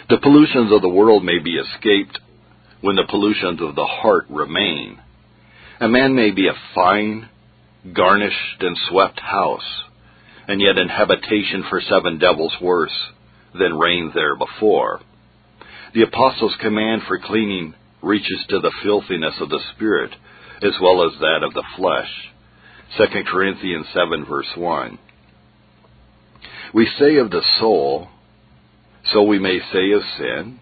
The 0.08 0.18
pollutions 0.18 0.72
of 0.72 0.82
the 0.82 0.88
world 0.88 1.24
may 1.24 1.40
be 1.40 1.56
escaped 1.56 2.20
when 2.80 2.94
the 2.94 3.08
pollutions 3.10 3.60
of 3.60 3.74
the 3.74 3.86
heart 3.86 4.26
remain. 4.30 5.00
A 5.78 5.88
man 5.88 6.14
may 6.14 6.30
be 6.30 6.48
a 6.48 6.54
fine, 6.74 7.28
garnished, 7.92 8.60
and 8.60 8.76
swept 8.88 9.20
house, 9.20 9.84
and 10.48 10.60
yet 10.60 10.78
in 10.78 10.88
habitation 10.88 11.64
for 11.68 11.82
seven 11.82 12.18
devils 12.18 12.54
worse 12.62 12.94
than 13.52 13.78
reigned 13.78 14.12
there 14.14 14.36
before. 14.36 15.00
The 15.92 16.02
apostles' 16.02 16.56
command 16.60 17.02
for 17.06 17.18
cleaning 17.18 17.74
reaches 18.02 18.44
to 18.48 18.60
the 18.60 18.72
filthiness 18.82 19.34
of 19.40 19.50
the 19.50 19.60
spirit 19.74 20.12
as 20.62 20.72
well 20.80 21.04
as 21.06 21.18
that 21.20 21.42
of 21.42 21.52
the 21.52 21.64
flesh. 21.76 22.10
2 22.96 23.24
Corinthians 23.24 23.86
7 23.92 24.24
verse 24.24 24.50
1. 24.56 24.98
We 26.72 26.88
say 26.98 27.16
of 27.16 27.30
the 27.30 27.42
soul, 27.58 28.08
so 29.12 29.22
we 29.24 29.38
may 29.38 29.58
say 29.72 29.92
of 29.92 30.02
sin, 30.18 30.60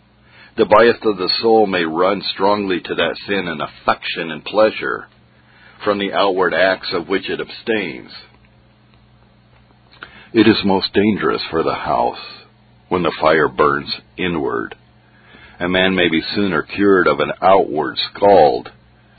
the 0.56 0.64
bias 0.64 0.98
of 1.02 1.16
the 1.16 1.32
soul 1.40 1.66
may 1.66 1.84
run 1.84 2.22
strongly 2.32 2.80
to 2.80 2.94
that 2.94 3.16
sin 3.26 3.48
in 3.48 3.60
affection 3.60 4.30
and 4.30 4.44
pleasure 4.44 5.08
from 5.82 5.98
the 5.98 6.12
outward 6.12 6.54
acts 6.54 6.88
of 6.92 7.08
which 7.08 7.28
it 7.28 7.40
abstains. 7.40 8.10
It 10.32 10.46
is 10.46 10.64
most 10.64 10.92
dangerous 10.92 11.42
for 11.50 11.62
the 11.62 11.74
house 11.74 12.44
when 12.88 13.02
the 13.02 13.16
fire 13.20 13.48
burns 13.48 13.92
inward. 14.16 14.76
A 15.58 15.68
man 15.68 15.94
may 15.94 16.08
be 16.08 16.22
sooner 16.34 16.62
cured 16.62 17.08
of 17.08 17.20
an 17.20 17.32
outward 17.42 17.96
scald 18.10 18.70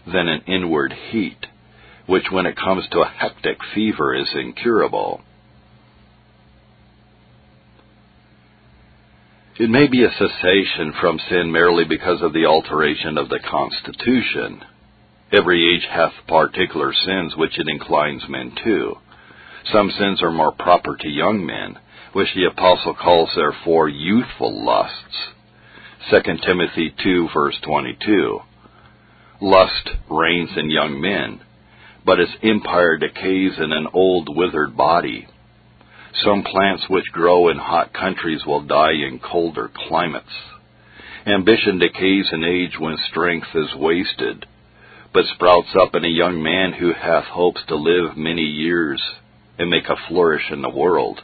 than 0.06 0.28
an 0.28 0.42
inward 0.48 0.94
heat, 1.12 1.48
which 2.06 2.26
when 2.32 2.46
it 2.46 2.58
comes 2.58 2.86
to 2.92 3.00
a 3.00 3.08
hectic 3.08 3.58
fever 3.74 4.16
is 4.16 4.30
incurable. 4.36 5.22
It 9.58 9.70
may 9.70 9.88
be 9.88 10.04
a 10.04 10.12
cessation 10.12 10.92
from 11.00 11.18
sin 11.30 11.50
merely 11.50 11.86
because 11.86 12.22
of 12.22 12.34
the 12.34 12.46
alteration 12.46 13.18
of 13.18 13.30
the 13.30 13.40
constitution. 13.40 14.62
Every 15.32 15.74
age 15.74 15.88
hath 15.90 16.12
particular 16.28 16.92
sins 16.92 17.38
which 17.38 17.58
it 17.58 17.70
inclines 17.70 18.28
men 18.28 18.52
to. 18.66 18.98
Some 19.72 19.92
sins 19.98 20.22
are 20.22 20.32
more 20.32 20.52
proper 20.52 20.98
to 20.98 21.08
young 21.08 21.46
men, 21.46 21.80
which 22.12 22.28
the 22.36 22.48
apostle 22.52 22.96
calls 22.96 23.30
therefore 23.34 23.88
youthful 23.88 24.66
lusts. 24.66 25.30
2 26.10 26.20
Timothy 26.46 26.94
2 27.02 27.30
verse 27.34 27.58
22. 27.64 28.42
Lust 29.40 29.90
reigns 30.10 30.50
in 30.58 30.70
young 30.70 31.00
men, 31.00 31.40
but 32.06 32.20
its 32.20 32.32
empire 32.44 32.98
decays 32.98 33.54
in 33.58 33.72
an 33.72 33.88
old 33.94 34.28
withered 34.36 34.76
body. 34.76 35.28
Some 36.24 36.44
plants 36.44 36.86
which 36.88 37.12
grow 37.12 37.50
in 37.50 37.58
hot 37.58 37.94
countries 37.94 38.46
will 38.46 38.62
die 38.62 38.94
in 38.94 39.20
colder 39.20 39.70
climates. 39.76 40.32
Ambition 41.26 41.80
decays 41.80 42.30
in 42.32 42.44
age 42.44 42.80
when 42.80 42.98
strength 43.10 43.48
is 43.54 43.76
wasted, 43.76 44.46
but 45.14 45.26
sprouts 45.34 45.76
up 45.80 45.96
in 45.96 46.06
a 46.06 46.10
young 46.10 46.42
man 46.42 46.74
who 46.74 46.94
hath 46.94 47.26
hopes 47.26 47.62
to 47.68 47.76
live 47.76 48.16
many 48.16 48.44
years 48.44 49.02
and 49.58 49.70
make 49.70 49.90
a 49.90 50.08
flourish 50.08 50.52
in 50.52 50.62
the 50.62 50.70
world. 50.70 51.22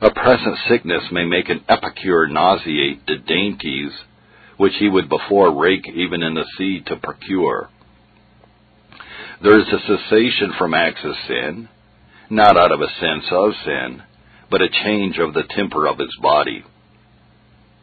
A 0.00 0.10
present 0.10 0.58
sickness 0.68 1.02
may 1.10 1.24
make 1.24 1.48
an 1.48 1.64
epicure 1.68 2.28
nauseate 2.28 3.06
the 3.06 3.18
dainties 3.18 3.92
which 4.56 4.74
he 4.78 4.88
would 4.88 5.08
before 5.08 5.60
rake 5.60 5.88
even 5.88 6.22
in 6.22 6.34
the 6.34 6.46
sea 6.56 6.82
to 6.86 6.96
procure. 6.96 7.68
There 9.42 9.58
is 9.58 9.66
a 9.68 9.80
cessation 9.80 10.52
from 10.58 10.74
acts 10.74 11.04
of 11.04 11.14
sin, 11.26 11.68
not 12.32 12.56
out 12.56 12.72
of 12.72 12.80
a 12.80 12.88
sense 12.98 13.26
of 13.30 13.52
sin, 13.62 14.02
but 14.50 14.62
a 14.62 14.70
change 14.84 15.18
of 15.18 15.34
the 15.34 15.42
temper 15.50 15.86
of 15.86 15.98
his 15.98 16.16
body. 16.22 16.64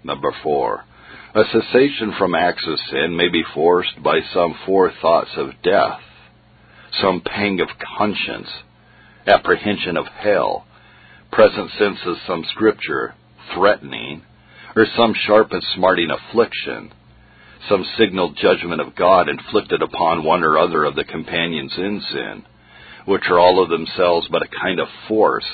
Number 0.03 0.33
four, 0.41 0.85
a 1.35 1.43
cessation 1.51 2.13
from 2.17 2.33
acts 2.33 2.65
of 2.65 2.79
sin 2.89 3.15
may 3.15 3.29
be 3.29 3.43
forced 3.53 4.01
by 4.01 4.21
some 4.33 4.55
forethoughts 4.65 5.29
of 5.37 5.61
death, 5.61 5.99
some 6.99 7.21
pang 7.21 7.59
of 7.61 7.67
conscience, 7.97 8.49
apprehension 9.27 9.95
of 9.95 10.07
hell, 10.07 10.65
present 11.31 11.69
sense 11.77 11.99
of 12.07 12.15
some 12.25 12.43
scripture 12.49 13.13
threatening, 13.53 14.23
or 14.75 14.87
some 14.97 15.13
sharp 15.27 15.51
and 15.51 15.63
smarting 15.75 16.09
affliction, 16.09 16.91
some 17.69 17.85
signal 17.99 18.33
judgment 18.41 18.81
of 18.81 18.95
God 18.95 19.29
inflicted 19.29 19.83
upon 19.83 20.23
one 20.23 20.43
or 20.43 20.57
other 20.57 20.85
of 20.85 20.95
the 20.95 21.03
companions 21.03 21.73
in 21.77 22.01
sin, 22.11 22.45
which 23.05 23.23
are 23.29 23.39
all 23.39 23.61
of 23.63 23.69
themselves 23.69 24.27
but 24.31 24.43
a 24.43 24.61
kind 24.61 24.79
of 24.79 24.87
force, 25.07 25.45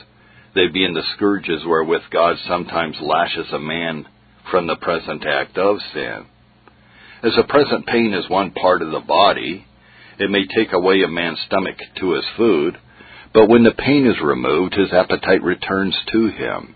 they 0.53 0.67
being 0.67 0.93
the 0.93 1.03
scourges 1.15 1.63
wherewith 1.65 2.03
God 2.11 2.37
sometimes 2.47 2.97
lashes 3.01 3.47
a 3.51 3.59
man 3.59 4.07
from 4.49 4.67
the 4.67 4.77
present 4.77 5.25
act 5.25 5.57
of 5.57 5.77
sin. 5.93 6.25
As 7.23 7.33
a 7.37 7.47
present 7.47 7.85
pain 7.87 8.13
is 8.13 8.29
one 8.29 8.51
part 8.51 8.81
of 8.81 8.91
the 8.91 8.99
body, 8.99 9.65
it 10.19 10.29
may 10.29 10.45
take 10.45 10.73
away 10.73 11.01
a 11.01 11.07
man's 11.07 11.39
stomach 11.45 11.77
to 11.99 12.13
his 12.13 12.25
food, 12.37 12.77
but 13.33 13.49
when 13.49 13.63
the 13.63 13.73
pain 13.77 14.05
is 14.07 14.21
removed, 14.23 14.75
his 14.75 14.93
appetite 14.93 15.43
returns 15.43 15.97
to 16.11 16.27
him. 16.27 16.75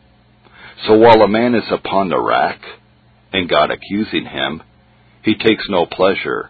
So 0.88 0.98
while 0.98 1.22
a 1.22 1.28
man 1.28 1.56
is 1.56 1.72
upon 1.72 2.10
the 2.10 2.20
rack, 2.22 2.60
and 3.32 3.50
God 3.50 3.72
accusing 3.72 4.26
him, 4.26 4.64
he 5.24 5.36
takes 5.36 5.64
no 5.70 5.86
pleasure, 5.86 6.50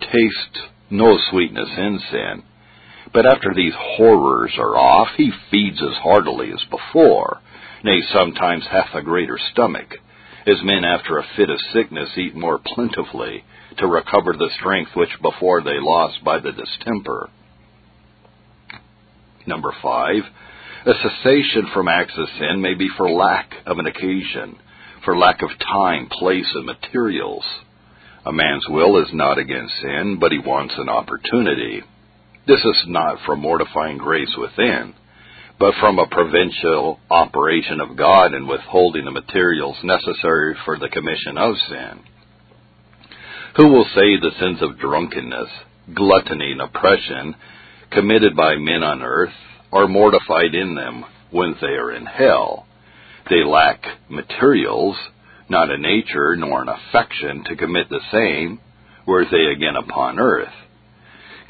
tastes 0.00 0.58
no 0.90 1.18
sweetness 1.30 1.68
in 1.76 2.00
sin. 2.10 2.42
But 3.16 3.24
after 3.24 3.54
these 3.54 3.72
horrors 3.74 4.52
are 4.58 4.76
off, 4.76 5.08
he 5.16 5.32
feeds 5.50 5.80
as 5.82 5.96
heartily 6.02 6.52
as 6.52 6.62
before, 6.68 7.40
nay, 7.82 8.02
sometimes 8.12 8.66
hath 8.70 8.92
a 8.92 9.00
greater 9.00 9.38
stomach, 9.52 9.88
as 10.46 10.62
men 10.62 10.84
after 10.84 11.16
a 11.16 11.26
fit 11.34 11.48
of 11.48 11.58
sickness 11.72 12.10
eat 12.18 12.36
more 12.36 12.58
plentifully, 12.62 13.42
to 13.78 13.86
recover 13.86 14.34
the 14.34 14.50
strength 14.58 14.90
which 14.94 15.22
before 15.22 15.62
they 15.62 15.80
lost 15.80 16.22
by 16.24 16.40
the 16.40 16.52
distemper. 16.52 17.30
Number 19.46 19.72
five, 19.82 20.22
a 20.84 20.92
cessation 20.92 21.70
from 21.72 21.88
acts 21.88 22.18
of 22.18 22.28
sin 22.38 22.60
may 22.60 22.74
be 22.74 22.90
for 22.98 23.08
lack 23.08 23.50
of 23.64 23.78
an 23.78 23.86
occasion, 23.86 24.58
for 25.06 25.16
lack 25.16 25.40
of 25.40 25.58
time, 25.58 26.08
place, 26.10 26.52
and 26.54 26.66
materials. 26.66 27.46
A 28.26 28.32
man's 28.32 28.68
will 28.68 29.02
is 29.02 29.08
not 29.14 29.38
against 29.38 29.72
sin, 29.80 30.18
but 30.20 30.32
he 30.32 30.38
wants 30.38 30.74
an 30.76 30.90
opportunity. 30.90 31.82
This 32.46 32.64
is 32.64 32.84
not 32.86 33.18
from 33.26 33.40
mortifying 33.40 33.98
grace 33.98 34.32
within, 34.38 34.94
but 35.58 35.74
from 35.80 35.98
a 35.98 36.06
providential 36.06 37.00
operation 37.10 37.80
of 37.80 37.96
God 37.96 38.34
in 38.34 38.46
withholding 38.46 39.04
the 39.04 39.10
materials 39.10 39.76
necessary 39.82 40.54
for 40.64 40.78
the 40.78 40.88
commission 40.88 41.38
of 41.38 41.56
sin. 41.68 42.00
Who 43.56 43.68
will 43.68 43.86
say 43.94 44.16
the 44.16 44.30
sins 44.38 44.58
of 44.62 44.78
drunkenness, 44.78 45.48
gluttony, 45.92 46.52
and 46.52 46.60
oppression 46.60 47.34
committed 47.90 48.36
by 48.36 48.54
men 48.56 48.84
on 48.84 49.02
earth 49.02 49.34
are 49.72 49.88
mortified 49.88 50.54
in 50.54 50.76
them 50.76 51.04
when 51.32 51.56
they 51.60 51.68
are 51.68 51.90
in 51.90 52.06
hell? 52.06 52.66
They 53.28 53.42
lack 53.42 53.82
materials, 54.08 54.96
not 55.48 55.70
a 55.70 55.78
nature 55.78 56.36
nor 56.36 56.62
an 56.62 56.68
affection 56.68 57.42
to 57.44 57.56
commit 57.56 57.88
the 57.88 58.02
same, 58.12 58.60
were 59.04 59.24
they 59.24 59.46
again 59.46 59.74
upon 59.74 60.20
earth. 60.20 60.52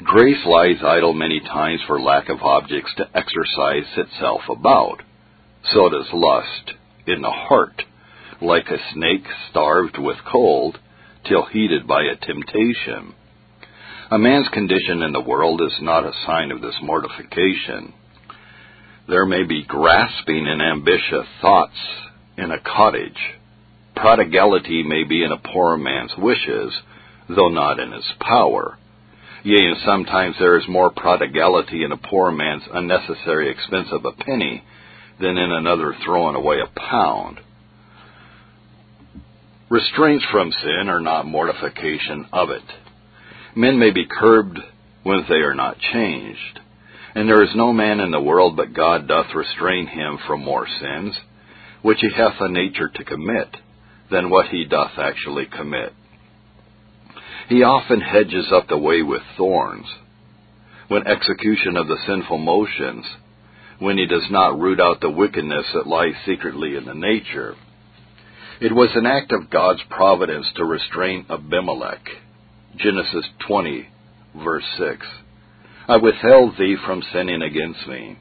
Grace 0.03 0.45
lies 0.45 0.77
idle 0.83 1.13
many 1.13 1.39
times 1.39 1.81
for 1.87 1.99
lack 1.99 2.29
of 2.29 2.41
objects 2.41 2.91
to 2.97 3.09
exercise 3.15 3.97
itself 3.97 4.41
about. 4.49 5.01
So 5.73 5.89
does 5.89 6.07
lust 6.13 6.73
in 7.07 7.21
the 7.21 7.31
heart, 7.31 7.81
like 8.41 8.67
a 8.67 8.93
snake 8.93 9.25
starved 9.49 9.97
with 9.97 10.17
cold, 10.31 10.77
till 11.27 11.45
heated 11.45 11.87
by 11.87 12.03
a 12.03 12.15
temptation. 12.15 13.13
A 14.11 14.17
man's 14.17 14.47
condition 14.49 15.01
in 15.01 15.11
the 15.11 15.21
world 15.21 15.61
is 15.61 15.73
not 15.81 16.05
a 16.05 16.13
sign 16.25 16.51
of 16.51 16.61
this 16.61 16.75
mortification. 16.81 17.93
There 19.07 19.25
may 19.25 19.43
be 19.43 19.63
grasping 19.63 20.47
and 20.47 20.61
ambitious 20.61 21.27
thoughts 21.41 21.77
in 22.37 22.51
a 22.51 22.59
cottage, 22.59 23.37
Prodigality 23.97 24.83
may 24.83 25.05
be 25.05 25.23
in 25.23 25.31
a 25.31 25.39
poor 25.39 25.75
man's 25.75 26.11
wishes, 26.17 26.71
though 27.27 27.49
not 27.49 27.79
in 27.79 27.91
his 27.91 28.05
power. 28.19 28.77
Yea, 29.43 29.67
and 29.67 29.77
sometimes 29.85 30.35
there 30.39 30.57
is 30.57 30.67
more 30.67 30.89
prodigality 30.89 31.83
in 31.83 31.91
a 31.91 31.97
poor 31.97 32.31
man's 32.31 32.63
unnecessary 32.73 33.49
expense 33.49 33.87
of 33.91 34.05
a 34.05 34.11
penny 34.11 34.63
than 35.19 35.37
in 35.37 35.51
another 35.51 35.95
throwing 36.03 36.35
away 36.35 36.57
a 36.59 36.79
pound. 36.79 37.39
Restraints 39.69 40.25
from 40.31 40.51
sin 40.51 40.87
are 40.87 41.01
not 41.01 41.27
mortification 41.27 42.25
of 42.31 42.49
it. 42.49 42.63
Men 43.55 43.79
may 43.79 43.91
be 43.91 44.05
curbed 44.05 44.59
when 45.03 45.25
they 45.27 45.35
are 45.35 45.55
not 45.55 45.77
changed. 45.79 46.59
And 47.15 47.27
there 47.27 47.43
is 47.43 47.55
no 47.55 47.73
man 47.73 47.99
in 47.99 48.11
the 48.11 48.21
world 48.21 48.55
but 48.55 48.73
God 48.73 49.07
doth 49.07 49.33
restrain 49.35 49.87
him 49.87 50.19
from 50.27 50.43
more 50.43 50.67
sins, 50.79 51.17
which 51.81 51.99
he 52.01 52.09
hath 52.15 52.35
a 52.39 52.49
nature 52.49 52.89
to 52.89 53.03
commit 53.03 53.49
than 54.11 54.29
what 54.29 54.47
he 54.47 54.65
doth 54.65 54.91
actually 54.97 55.47
commit. 55.47 55.93
He 57.49 57.63
often 57.63 58.01
hedges 58.01 58.51
up 58.51 58.67
the 58.67 58.77
way 58.77 59.01
with 59.01 59.21
thorns. 59.37 59.87
When 60.89 61.07
execution 61.07 61.77
of 61.77 61.87
the 61.87 61.97
sinful 62.05 62.37
motions, 62.37 63.05
when 63.79 63.97
he 63.97 64.05
does 64.05 64.25
not 64.29 64.59
root 64.59 64.79
out 64.79 65.01
the 65.01 65.09
wickedness 65.09 65.65
that 65.73 65.87
lies 65.87 66.15
secretly 66.25 66.75
in 66.75 66.85
the 66.85 66.93
nature. 66.93 67.55
It 68.59 68.73
was 68.73 68.89
an 68.95 69.05
act 69.05 69.31
of 69.31 69.49
God's 69.49 69.81
providence 69.89 70.47
to 70.55 70.65
restrain 70.65 71.25
Abimelech. 71.29 72.03
Genesis 72.75 73.25
20, 73.47 73.87
verse 74.43 74.63
6. 74.77 75.05
I 75.87 75.97
withheld 75.97 76.55
thee 76.57 76.75
from 76.85 77.03
sinning 77.13 77.41
against 77.41 77.87
me. 77.87 78.17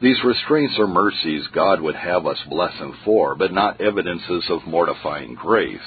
These 0.00 0.24
restraints 0.24 0.74
or 0.78 0.88
mercies 0.88 1.46
God 1.54 1.80
would 1.80 1.94
have 1.94 2.26
us 2.26 2.38
bless 2.48 2.74
Him 2.74 2.94
for, 3.04 3.36
but 3.36 3.52
not 3.52 3.80
evidences 3.80 4.44
of 4.48 4.66
mortifying 4.66 5.34
grace. 5.34 5.78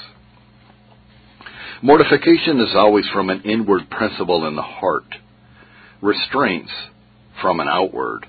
Mortification 1.85 2.59
is 2.61 2.73
always 2.73 3.05
from 3.13 3.29
an 3.29 3.43
inward 3.43 3.91
principle 3.91 4.47
in 4.47 4.55
the 4.55 4.63
heart. 4.63 5.05
Restraints 6.01 6.71
from 7.39 7.59
an 7.59 7.67
outward. 7.67 8.25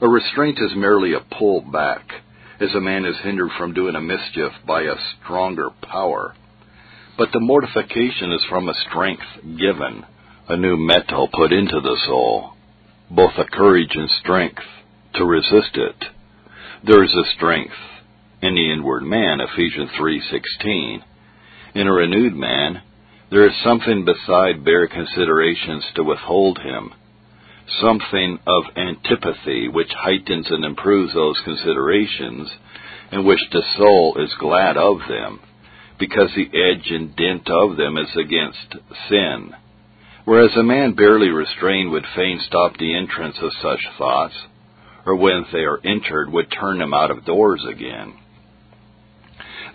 A 0.00 0.08
restraint 0.08 0.58
is 0.60 0.72
merely 0.74 1.12
a 1.12 1.20
pull 1.38 1.60
back, 1.60 2.02
as 2.58 2.74
a 2.74 2.80
man 2.80 3.04
is 3.04 3.14
hindered 3.22 3.52
from 3.56 3.72
doing 3.72 3.94
a 3.94 4.00
mischief 4.00 4.50
by 4.66 4.82
a 4.82 4.96
stronger 5.14 5.68
power. 5.80 6.34
But 7.16 7.28
the 7.32 7.38
mortification 7.38 8.32
is 8.32 8.44
from 8.48 8.68
a 8.68 8.74
strength 8.90 9.22
given, 9.44 10.04
a 10.48 10.56
new 10.56 10.76
metal 10.76 11.28
put 11.32 11.52
into 11.52 11.80
the 11.80 11.96
soul, 12.04 12.54
both 13.08 13.38
a 13.38 13.44
courage 13.44 13.94
and 13.94 14.10
strength 14.10 14.64
to 15.14 15.24
resist 15.24 15.76
it. 15.76 16.04
There 16.84 17.04
is 17.04 17.14
a 17.14 17.30
strength 17.36 17.78
in 18.42 18.56
the 18.56 18.72
inward 18.72 19.04
man, 19.04 19.38
Ephesians 19.40 19.92
3:16. 19.92 21.04
In 21.76 21.86
a 21.86 21.92
renewed 21.92 22.34
man, 22.34 22.82
there 23.30 23.46
is 23.46 23.52
something 23.62 24.04
beside 24.04 24.64
bare 24.64 24.88
considerations 24.88 25.84
to 25.94 26.02
withhold 26.02 26.58
him, 26.58 26.92
something 27.80 28.38
of 28.46 28.64
antipathy 28.76 29.68
which 29.68 29.92
heightens 29.92 30.46
and 30.50 30.64
improves 30.64 31.12
those 31.12 31.38
considerations, 31.44 32.48
and 33.12 33.26
which 33.26 33.42
the 33.52 33.62
soul 33.76 34.16
is 34.18 34.32
glad 34.40 34.76
of 34.78 34.98
them, 35.08 35.40
because 35.98 36.30
the 36.34 36.48
edge 36.58 36.90
and 36.90 37.14
dint 37.16 37.48
of 37.50 37.76
them 37.76 37.98
is 37.98 38.16
against 38.16 38.76
sin. 39.08 39.54
Whereas 40.24 40.56
a 40.56 40.62
man 40.62 40.92
barely 40.92 41.28
restrained 41.28 41.90
would 41.90 42.06
fain 42.14 42.40
stop 42.46 42.76
the 42.76 42.96
entrance 42.96 43.36
of 43.42 43.50
such 43.62 43.80
thoughts, 43.98 44.34
or 45.04 45.16
when 45.16 45.44
they 45.52 45.60
are 45.60 45.80
entered 45.84 46.30
would 46.30 46.50
turn 46.50 46.78
them 46.78 46.94
out 46.94 47.10
of 47.10 47.24
doors 47.24 47.64
again. 47.68 48.14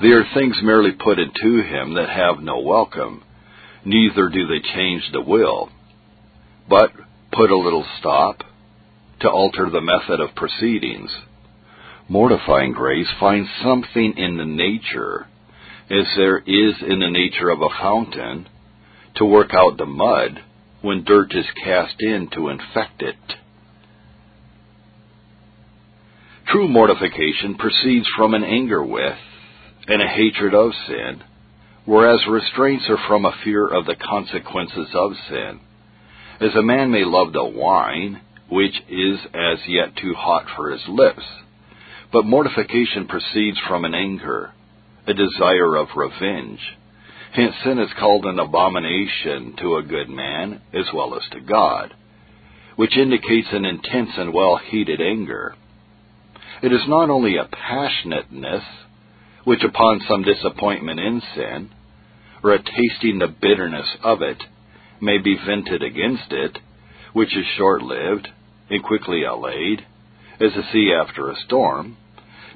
They 0.01 0.09
are 0.09 0.25
things 0.33 0.57
merely 0.63 0.91
put 0.91 1.19
into 1.19 1.61
him 1.61 1.95
that 1.95 2.09
have 2.09 2.39
no 2.39 2.59
welcome, 2.59 3.23
neither 3.85 4.29
do 4.29 4.47
they 4.47 4.61
change 4.73 5.03
the 5.11 5.21
will, 5.21 5.69
but 6.69 6.91
put 7.31 7.51
a 7.51 7.57
little 7.57 7.85
stop 7.99 8.43
to 9.21 9.29
alter 9.29 9.69
the 9.69 9.81
method 9.81 10.19
of 10.19 10.35
proceedings. 10.35 11.11
Mortifying 12.09 12.73
grace 12.73 13.07
finds 13.19 13.49
something 13.63 14.13
in 14.17 14.37
the 14.37 14.45
nature, 14.45 15.27
as 15.89 16.05
there 16.17 16.37
is 16.39 16.75
in 16.81 16.99
the 16.99 17.09
nature 17.09 17.49
of 17.49 17.61
a 17.61 17.69
fountain, 17.81 18.47
to 19.15 19.25
work 19.25 19.53
out 19.53 19.77
the 19.77 19.85
mud 19.85 20.41
when 20.81 21.03
dirt 21.03 21.33
is 21.33 21.45
cast 21.63 21.95
in 21.99 22.29
to 22.33 22.49
infect 22.49 23.01
it. 23.01 23.15
True 26.47 26.67
mortification 26.67 27.55
proceeds 27.55 28.05
from 28.17 28.33
an 28.33 28.43
anger 28.43 28.83
with 28.83 29.17
and 29.87 30.01
a 30.01 30.07
hatred 30.07 30.53
of 30.53 30.71
sin, 30.87 31.23
whereas 31.85 32.25
restraints 32.27 32.85
are 32.89 33.07
from 33.07 33.25
a 33.25 33.35
fear 33.43 33.67
of 33.67 33.85
the 33.85 33.95
consequences 33.95 34.87
of 34.93 35.11
sin. 35.29 35.59
as 36.39 36.55
a 36.55 36.61
man 36.61 36.91
may 36.91 37.03
love 37.05 37.31
the 37.31 37.43
wine, 37.43 38.19
which 38.49 38.75
is 38.89 39.19
as 39.33 39.59
yet 39.67 39.95
too 39.95 40.13
hot 40.13 40.45
for 40.55 40.71
his 40.71 40.81
lips. 40.87 41.23
But 42.11 42.25
mortification 42.25 43.07
proceeds 43.07 43.57
from 43.67 43.85
an 43.85 43.93
anger, 43.95 44.51
a 45.07 45.13
desire 45.13 45.75
of 45.75 45.87
revenge. 45.95 46.59
Hence 47.33 47.55
sin 47.63 47.79
is 47.79 47.89
called 47.99 48.25
an 48.25 48.39
abomination 48.39 49.55
to 49.59 49.77
a 49.77 49.83
good 49.83 50.09
man 50.09 50.61
as 50.73 50.85
well 50.93 51.15
as 51.15 51.23
to 51.31 51.41
God, 51.41 51.93
which 52.75 52.95
indicates 52.95 53.47
an 53.51 53.65
intense 53.65 54.11
and 54.17 54.33
well-heated 54.33 55.01
anger. 55.01 55.55
It 56.61 56.71
is 56.71 56.87
not 56.87 57.09
only 57.09 57.37
a 57.37 57.45
passionateness, 57.45 58.63
which 59.43 59.63
upon 59.63 60.01
some 60.07 60.23
disappointment 60.23 60.99
in 60.99 61.21
sin, 61.35 61.69
or 62.43 62.53
a 62.53 62.63
tasting 62.63 63.19
the 63.19 63.27
bitterness 63.27 63.87
of 64.03 64.21
it, 64.21 64.41
may 65.01 65.17
be 65.17 65.35
vented 65.45 65.83
against 65.83 66.31
it, 66.31 66.57
which 67.13 67.35
is 67.35 67.45
short-lived 67.57 68.27
and 68.69 68.83
quickly 68.83 69.23
allayed, 69.23 69.85
as 70.39 70.51
the 70.53 70.63
sea 70.71 70.93
after 70.93 71.29
a 71.29 71.35
storm, 71.45 71.97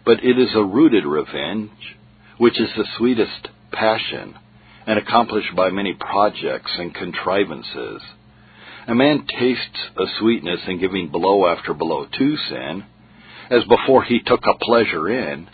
but 0.05 0.23
it 0.23 0.39
is 0.39 0.55
a 0.55 0.63
rooted 0.63 1.05
revenge, 1.05 1.97
which 2.37 2.59
is 2.59 2.69
the 2.75 2.87
sweetest 2.97 3.49
passion, 3.71 4.35
and 4.85 4.97
accomplished 4.97 5.53
by 5.55 5.69
many 5.69 5.93
projects 5.93 6.71
and 6.77 6.95
contrivances. 6.95 8.01
A 8.87 8.95
man 8.95 9.27
tastes 9.27 9.79
a 9.97 10.05
sweetness 10.19 10.61
in 10.67 10.79
giving 10.79 11.09
blow 11.09 11.45
after 11.45 11.73
blow 11.73 12.05
to 12.05 12.37
sin, 12.49 12.85
as 13.49 13.63
before 13.65 14.03
he 14.03 14.19
took 14.25 14.41
a 14.45 14.57
pleasure 14.63 15.09
in 15.09 15.49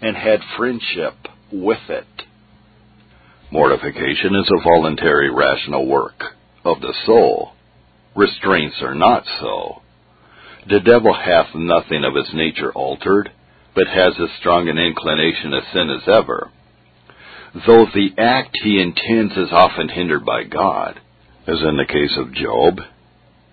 and 0.00 0.16
had 0.16 0.40
friendship 0.56 1.14
with 1.52 1.88
it. 1.88 2.06
Mortification 3.50 4.34
is 4.34 4.50
a 4.50 4.62
voluntary 4.62 5.30
rational 5.30 5.86
work 5.86 6.22
of 6.64 6.80
the 6.80 6.94
soul. 7.06 7.52
Restraints 8.14 8.76
are 8.82 8.94
not 8.94 9.24
so. 9.40 9.82
The 10.68 10.80
devil 10.80 11.14
hath 11.14 11.54
nothing 11.54 12.04
of 12.04 12.14
his 12.14 12.32
nature 12.34 12.72
altered, 12.72 13.30
but 13.74 13.86
has 13.88 14.14
as 14.20 14.28
strong 14.38 14.68
an 14.68 14.78
inclination 14.78 15.52
to 15.52 15.60
sin 15.72 15.90
as 15.90 16.08
ever. 16.08 16.50
Though 17.66 17.86
the 17.86 18.10
act 18.18 18.58
he 18.62 18.80
intends 18.80 19.36
is 19.36 19.50
often 19.50 19.88
hindered 19.88 20.24
by 20.26 20.44
God, 20.44 21.00
as 21.46 21.62
in 21.62 21.78
the 21.78 21.86
case 21.86 22.16
of 22.18 22.34
Job, 22.34 22.80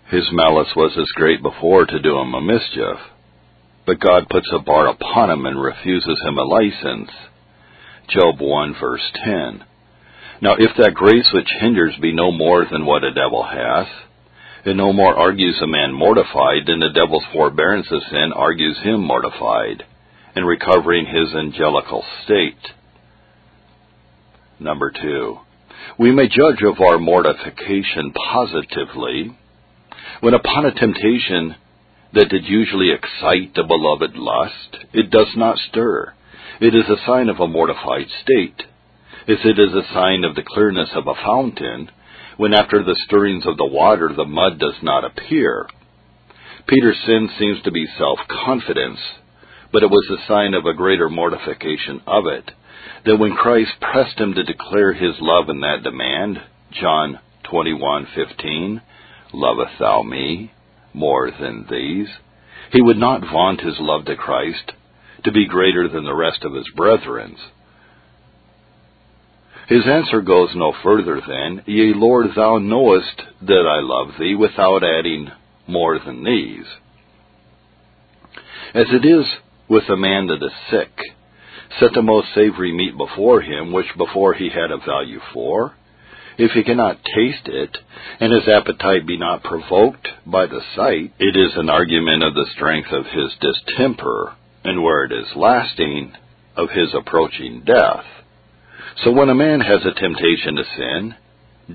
his 0.10 0.28
malice 0.34 0.74
was 0.76 0.92
as 0.98 1.08
great 1.16 1.42
before 1.42 1.86
to 1.86 2.00
do 2.00 2.18
him 2.18 2.34
a 2.34 2.42
mischief 2.42 3.00
but 3.86 4.00
God 4.00 4.28
puts 4.30 4.48
a 4.52 4.60
bar 4.60 4.88
upon 4.88 5.30
him 5.30 5.46
and 5.46 5.62
refuses 5.62 6.22
him 6.26 6.38
a 6.38 6.44
license. 6.44 7.12
Job 8.10 8.40
1 8.40 8.76
verse 8.80 9.12
10. 9.24 9.64
Now 10.42 10.56
if 10.58 10.72
that 10.78 10.94
grace 10.94 11.30
which 11.34 11.50
hinders 11.60 11.96
be 12.02 12.12
no 12.12 12.32
more 12.32 12.66
than 12.70 12.86
what 12.86 13.04
a 13.04 13.14
devil 13.14 13.44
hath, 13.44 13.88
it 14.66 14.76
no 14.76 14.92
more 14.92 15.16
argues 15.16 15.60
a 15.62 15.68
man 15.68 15.94
mortified 15.94 16.66
than 16.66 16.80
the 16.80 16.90
devil's 16.90 17.24
forbearance 17.32 17.88
of 17.92 18.02
sin 18.10 18.32
argues 18.36 18.78
him 18.82 19.04
mortified, 19.04 19.84
and 20.36 20.48
recovering 20.48 21.06
his 21.06 21.36
angelical 21.36 22.04
state. 22.24 22.58
Number 24.60 24.92
two, 24.92 25.38
we 26.00 26.12
may 26.12 26.28
judge 26.28 26.64
of 26.64 26.82
our 26.82 26.98
mortification 26.98 28.12
positively 28.12 29.38
when 30.22 30.34
upon 30.34 30.66
a 30.66 30.74
temptation 30.74 31.56
that 32.14 32.30
did 32.30 32.46
usually 32.46 32.92
excite 32.92 33.54
the 33.56 33.64
beloved 33.64 34.16
lust, 34.16 34.86
it 34.94 35.10
does 35.12 35.32
not 35.36 35.58
stir. 35.70 36.14
It 36.62 36.74
is 36.74 36.90
a 36.90 37.06
sign 37.06 37.30
of 37.30 37.40
a 37.40 37.48
mortified 37.48 38.08
state, 38.24 38.64
as 39.28 39.38
it 39.44 39.60
is 39.60 39.74
a 39.74 39.94
sign 39.94 40.24
of 40.24 40.36
the 40.36 40.44
clearness 40.48 40.90
of 40.96 41.08
a 41.08 41.16
fountain, 41.16 41.90
when 42.38 42.54
after 42.54 42.84
the 42.84 42.98
stirrings 43.06 43.46
of 43.46 43.58
the 43.58 43.66
water 43.66 44.12
the 44.16 44.26
mud 44.26 44.60
does 44.60 44.76
not 44.82 45.04
appear. 45.04 45.68
Peter's 46.68 47.00
sin 47.06 47.30
seems 47.38 47.62
to 47.64 47.72
be 47.72 47.86
self-confidence, 47.98 49.00
but 49.72 49.84
it 49.84 49.90
was 49.90 50.10
a 50.10 50.28
sign 50.28 50.54
of 50.54 50.66
a 50.66 50.74
greater 50.74 51.10
mortification 51.10 52.02
of 52.08 52.26
it, 52.28 52.52
that 53.06 53.18
when 53.18 53.36
Christ 53.36 53.72
pressed 53.82 54.18
him 54.18 54.34
to 54.34 54.44
declare 54.44 54.94
his 54.94 55.16
love 55.20 55.50
in 55.50 55.60
that 55.62 55.84
demand, 55.84 56.42
John 56.72 57.20
21:15, 57.44 58.82
loveth 59.34 59.78
thou 59.80 60.02
me? 60.02 60.52
More 60.96 61.30
than 61.32 61.68
these. 61.70 62.08
He 62.72 62.82
would 62.82 62.98
not 62.98 63.22
vaunt 63.22 63.62
his 63.62 63.76
love 63.80 64.06
to 64.06 64.16
Christ 64.16 64.72
to 65.24 65.32
be 65.32 65.48
greater 65.48 65.88
than 65.88 66.06
the 66.06 66.16
rest 66.16 66.44
of 66.44 66.54
his 66.54 66.68
brethren's. 66.76 67.40
His 69.68 69.86
answer 69.88 70.22
goes 70.22 70.50
no 70.56 70.74
further 70.84 71.22
than, 71.28 71.64
Yea, 71.66 71.94
Lord, 71.96 72.28
thou 72.36 72.60
knowest 72.60 73.22
that 73.42 73.66
I 73.68 73.82
love 73.82 74.14
thee, 74.20 74.36
without 74.36 74.84
adding 74.84 75.30
more 75.68 75.98
than 75.98 76.24
these. 76.24 76.66
As 78.76 78.86
it 78.92 79.06
is 79.06 79.26
with 79.68 79.90
a 79.90 79.98
man 79.98 80.28
that 80.28 80.44
is 80.46 80.52
sick, 80.70 80.92
set 81.80 81.94
the 81.94 82.02
most 82.04 82.28
savory 82.36 82.72
meat 82.72 82.96
before 82.96 83.42
him, 83.42 83.72
which 83.72 83.88
before 83.98 84.34
he 84.36 84.50
had 84.50 84.70
a 84.70 84.78
value 84.78 85.20
for, 85.34 85.74
if 86.38 86.52
he 86.52 86.64
cannot 86.64 87.04
taste 87.04 87.48
it, 87.48 87.78
and 88.20 88.32
his 88.32 88.48
appetite 88.48 89.08
be 89.08 89.18
not 89.18 89.44
provoked 89.44 90.08
by 90.26 90.46
the 90.46 90.62
sight, 90.76 91.14
it 91.20 91.36
is 91.36 91.54
an 91.56 91.70
argument 91.70 92.24
of 92.24 92.34
the 92.34 92.48
strength 92.56 92.92
of 92.92 93.06
his 93.06 93.34
distemper, 93.40 94.36
and 94.64 94.84
where 94.84 95.06
it 95.06 95.12
is 95.12 95.36
lasting, 95.36 96.14
of 96.58 96.70
his 96.70 96.94
approaching 96.94 97.64
death. 97.66 98.06
So 99.04 99.12
when 99.12 99.30
a 99.30 99.36
man 99.36 99.60
has 99.60 99.86
a 99.86 100.00
temptation 100.00 100.56
to 100.56 100.64
sin, 100.78 101.16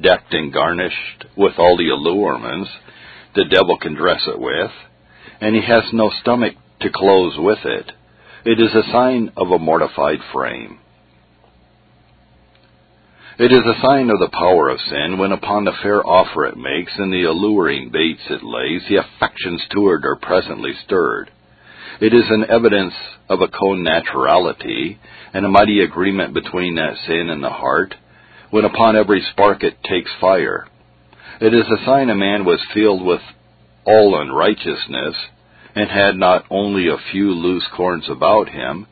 decked 0.00 0.32
and 0.32 0.52
garnished 0.52 1.26
with 1.36 1.54
all 1.58 1.76
the 1.76 1.90
allurements 1.90 2.70
the 3.34 3.44
devil 3.44 3.78
can 3.78 3.94
dress 3.94 4.20
it 4.26 4.40
with, 4.40 4.70
and 5.40 5.54
he 5.54 5.62
has 5.62 5.84
no 5.92 6.10
stomach 6.20 6.54
to 6.80 6.90
close 6.92 7.34
with 7.38 7.60
it, 7.64 7.92
it 8.44 8.58
is 8.60 8.74
a 8.74 8.90
sign 8.90 9.30
of 9.36 9.50
a 9.50 9.58
mortified 9.58 10.18
frame. 10.32 10.78
It 13.40 13.52
is 13.52 13.62
a 13.64 13.80
sign 13.80 14.10
of 14.10 14.18
the 14.18 14.28
power 14.28 14.68
of 14.68 14.78
sin 14.90 15.16
when 15.16 15.32
upon 15.32 15.64
the 15.64 15.72
fair 15.82 16.06
offer 16.06 16.44
it 16.44 16.58
makes 16.58 16.92
and 16.98 17.10
the 17.10 17.24
alluring 17.24 17.88
baits 17.88 18.20
it 18.28 18.42
lays, 18.42 18.82
the 18.86 18.96
affections 18.96 19.62
toward 19.70 20.04
are 20.04 20.16
presently 20.16 20.72
stirred. 20.84 21.30
It 22.02 22.12
is 22.12 22.26
an 22.28 22.44
evidence 22.50 22.92
of 23.30 23.40
a 23.40 23.48
connaturality 23.48 24.98
and 25.32 25.46
a 25.46 25.48
mighty 25.48 25.80
agreement 25.80 26.34
between 26.34 26.74
that 26.74 26.98
sin 27.06 27.30
and 27.30 27.42
the 27.42 27.48
heart, 27.48 27.94
when 28.50 28.66
upon 28.66 28.94
every 28.94 29.22
spark 29.32 29.62
it 29.62 29.82
takes 29.84 30.10
fire. 30.20 30.68
It 31.40 31.54
is 31.54 31.64
a 31.64 31.82
sign 31.86 32.10
a 32.10 32.14
man 32.14 32.44
was 32.44 32.60
filled 32.74 33.02
with 33.02 33.22
all 33.86 34.20
unrighteousness, 34.20 35.14
and 35.74 35.88
had 35.88 36.14
not 36.14 36.44
only 36.50 36.88
a 36.88 37.10
few 37.10 37.32
loose 37.32 37.66
corns 37.74 38.04
about 38.10 38.50
him, 38.50 38.86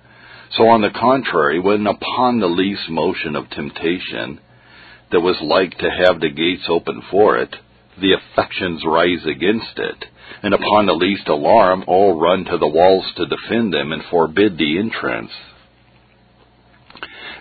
so 0.57 0.69
on 0.69 0.81
the 0.81 0.91
contrary, 0.91 1.61
when 1.61 1.87
upon 1.87 2.41
the 2.41 2.47
least 2.47 2.89
motion 2.89 3.37
of 3.37 3.51
temptation 3.51 4.41
that 5.13 5.21
was 5.21 5.37
like 5.43 5.77
to 5.79 5.91
have 5.91 6.21
the 6.21 6.31
gates 6.31 6.65
open 6.69 7.03
for 7.11 7.39
it, 7.39 7.55
the 8.01 8.15
affections 8.15 8.83
rise 8.87 9.25
against 9.27 9.77
it, 9.79 10.05
and 10.43 10.55
upon 10.55 10.87
the 10.87 10.93
least 10.93 11.29
alarm 11.29 11.85
all 11.87 12.19
run 12.19 12.45
to 12.45 12.59
the 12.59 12.69
walls 12.69 13.07
to 13.17 13.27
defend 13.27 13.73
them 13.73 13.93
and 13.93 14.03
forbid 14.11 14.57
the 14.57 14.79
entrance. 14.79 15.33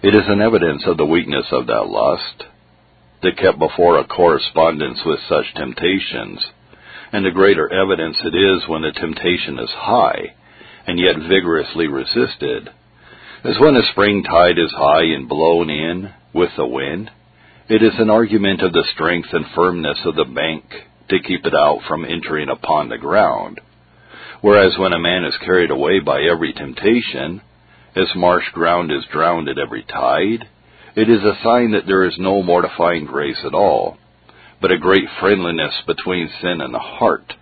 It 0.03 0.15
is 0.15 0.27
an 0.27 0.41
evidence 0.41 0.83
of 0.85 0.97
the 0.97 1.05
weakness 1.05 1.45
of 1.51 1.67
that 1.67 1.87
lust 1.87 2.43
that 3.23 3.37
kept 3.37 3.57
before 3.57 3.97
a 3.97 4.07
correspondence 4.07 4.99
with 5.05 5.19
such 5.27 5.53
temptations, 5.55 6.45
and 7.11 7.25
the 7.25 7.31
greater 7.31 7.71
evidence 7.71 8.17
it 8.23 8.35
is 8.35 8.67
when 8.67 8.81
the 8.81 8.91
temptation 8.91 9.59
is 9.59 9.71
high, 9.71 10.35
and 10.85 10.99
yet 10.99 11.15
vigorously 11.17 11.87
resisted, 11.87 12.69
as 13.43 13.55
when 13.59 13.75
a 13.75 13.91
spring 13.91 14.23
tide 14.23 14.57
is 14.57 14.71
high 14.71 15.03
and 15.03 15.29
blown 15.29 15.69
in 15.69 16.11
with 16.33 16.49
the 16.57 16.65
wind, 16.65 17.11
it 17.69 17.83
is 17.83 17.93
an 17.99 18.09
argument 18.09 18.61
of 18.61 18.73
the 18.73 18.85
strength 18.93 19.29
and 19.31 19.45
firmness 19.53 19.99
of 20.05 20.15
the 20.15 20.25
bank 20.25 20.63
to 21.09 21.19
keep 21.19 21.45
it 21.45 21.53
out 21.53 21.79
from 21.87 22.03
entering 22.03 22.49
upon 22.49 22.89
the 22.89 22.97
ground. 22.97 23.61
Whereas 24.41 24.77
when 24.77 24.93
a 24.93 24.99
man 24.99 25.23
is 25.23 25.35
carried 25.45 25.71
away 25.71 25.99
by 25.99 26.21
every 26.21 26.53
temptation, 26.53 27.41
as 27.95 28.07
marsh 28.15 28.49
ground 28.53 28.91
is 28.91 29.05
drowned 29.11 29.49
at 29.49 29.57
every 29.57 29.83
tide, 29.83 30.47
it 30.95 31.09
is 31.09 31.21
a 31.21 31.39
sign 31.43 31.71
that 31.71 31.85
there 31.85 32.05
is 32.05 32.15
no 32.17 32.41
mortifying 32.41 33.05
grace 33.05 33.43
at 33.45 33.53
all, 33.53 33.97
but 34.61 34.71
a 34.71 34.77
great 34.77 35.07
friendliness 35.19 35.73
between 35.85 36.29
sin 36.41 36.59
and 36.61 36.73
the 36.73 36.79
heart. 36.79 37.33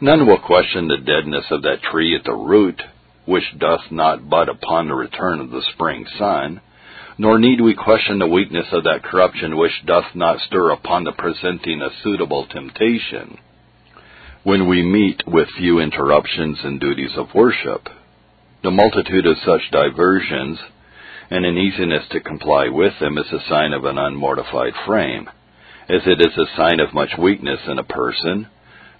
None 0.00 0.26
will 0.26 0.40
question 0.40 0.88
the 0.88 0.96
deadness 0.96 1.44
of 1.50 1.62
that 1.62 1.82
tree 1.82 2.16
at 2.16 2.24
the 2.24 2.34
root 2.34 2.80
which 3.26 3.44
doth 3.58 3.90
not 3.90 4.28
bud 4.28 4.48
upon 4.48 4.88
the 4.88 4.94
return 4.94 5.40
of 5.40 5.50
the 5.50 5.62
spring 5.72 6.06
sun, 6.18 6.60
nor 7.18 7.38
need 7.38 7.60
we 7.60 7.74
question 7.74 8.18
the 8.18 8.26
weakness 8.26 8.66
of 8.72 8.84
that 8.84 9.02
corruption 9.02 9.56
which 9.56 9.84
doth 9.84 10.14
not 10.14 10.40
stir 10.40 10.70
upon 10.70 11.04
the 11.04 11.12
presenting 11.12 11.82
a 11.82 11.90
suitable 12.02 12.46
temptation. 12.46 13.38
When 14.42 14.68
we 14.68 14.82
meet 14.82 15.22
with 15.26 15.48
few 15.58 15.80
interruptions 15.80 16.58
in 16.64 16.78
duties 16.78 17.12
of 17.16 17.34
worship, 17.34 17.88
the 18.62 18.70
multitude 18.70 19.26
of 19.26 19.36
such 19.44 19.70
diversions, 19.70 20.58
and 21.30 21.44
an 21.44 21.58
easiness 21.58 22.04
to 22.10 22.20
comply 22.20 22.68
with 22.68 22.94
them 23.00 23.18
is 23.18 23.30
a 23.32 23.48
sign 23.48 23.72
of 23.72 23.84
an 23.84 23.98
unmortified 23.98 24.72
frame, 24.86 25.28
as 25.88 26.02
it 26.06 26.20
is 26.20 26.36
a 26.38 26.56
sign 26.56 26.80
of 26.80 26.94
much 26.94 27.10
weakness 27.18 27.60
in 27.66 27.78
a 27.78 27.84
person, 27.84 28.46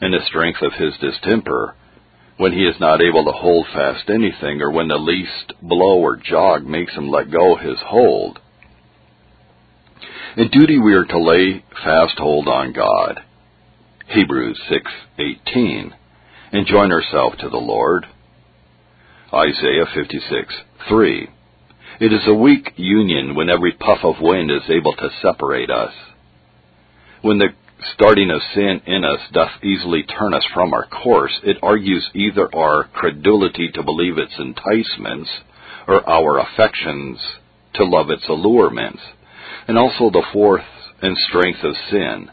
and 0.00 0.12
the 0.12 0.24
strength 0.26 0.60
of 0.62 0.74
his 0.74 0.94
distemper, 0.98 1.74
when 2.40 2.52
he 2.54 2.64
is 2.64 2.80
not 2.80 3.02
able 3.02 3.22
to 3.22 3.32
hold 3.32 3.66
fast 3.66 4.08
anything, 4.08 4.62
or 4.62 4.70
when 4.70 4.88
the 4.88 4.96
least 4.96 5.52
blow 5.60 5.98
or 5.98 6.16
jog 6.16 6.64
makes 6.64 6.94
him 6.94 7.10
let 7.10 7.30
go 7.30 7.54
his 7.54 7.76
hold. 7.84 8.38
In 10.38 10.48
duty 10.48 10.78
we 10.78 10.94
are 10.94 11.04
to 11.04 11.18
lay 11.18 11.62
fast 11.84 12.16
hold 12.16 12.48
on 12.48 12.72
God. 12.72 13.20
Hebrews 14.06 14.58
6:18 14.70 15.92
and 16.50 16.66
join 16.66 16.90
ourselves 16.90 17.36
to 17.40 17.50
the 17.50 17.58
Lord. 17.58 18.06
Isaiah 19.34 19.84
56:3 19.84 21.28
It 22.00 22.10
is 22.10 22.26
a 22.26 22.32
weak 22.32 22.72
union 22.76 23.34
when 23.34 23.50
every 23.50 23.72
puff 23.72 24.02
of 24.02 24.18
wind 24.18 24.50
is 24.50 24.70
able 24.70 24.94
to 24.94 25.10
separate 25.20 25.68
us. 25.68 25.92
When 27.20 27.36
the 27.36 27.52
starting 27.94 28.30
of 28.30 28.40
sin 28.54 28.82
in 28.86 29.04
us 29.04 29.20
doth 29.32 29.50
easily 29.62 30.02
turn 30.02 30.34
us 30.34 30.44
from 30.52 30.72
our 30.72 30.86
course, 30.86 31.38
it 31.42 31.58
argues 31.62 32.08
either 32.14 32.54
our 32.54 32.84
credulity 32.84 33.70
to 33.74 33.82
believe 33.82 34.18
its 34.18 34.38
enticements 34.38 35.30
or 35.86 36.08
our 36.08 36.38
affections 36.38 37.18
to 37.74 37.84
love 37.84 38.10
its 38.10 38.28
allurements. 38.28 39.00
And 39.68 39.78
also 39.78 40.10
the 40.10 40.26
force 40.32 40.64
and 41.02 41.16
strength 41.28 41.62
of 41.62 41.74
sin, 41.90 42.30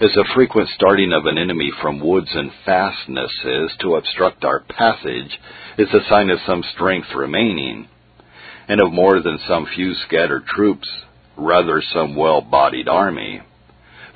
is 0.00 0.16
a 0.16 0.34
frequent 0.34 0.68
starting 0.74 1.12
of 1.12 1.26
an 1.26 1.38
enemy 1.38 1.70
from 1.80 2.00
woods 2.00 2.30
and 2.34 2.50
fastnesses 2.64 3.72
to 3.80 3.94
obstruct 3.94 4.44
our 4.44 4.60
passage 4.60 5.38
is 5.78 5.88
a 5.94 6.08
sign 6.08 6.30
of 6.30 6.38
some 6.46 6.64
strength 6.74 7.08
remaining, 7.14 7.88
and 8.68 8.80
of 8.80 8.92
more 8.92 9.20
than 9.22 9.38
some 9.46 9.66
few 9.74 9.94
scattered 10.06 10.44
troops, 10.46 10.88
rather 11.36 11.82
some 11.92 12.16
well-bodied 12.16 12.88
army. 12.88 13.40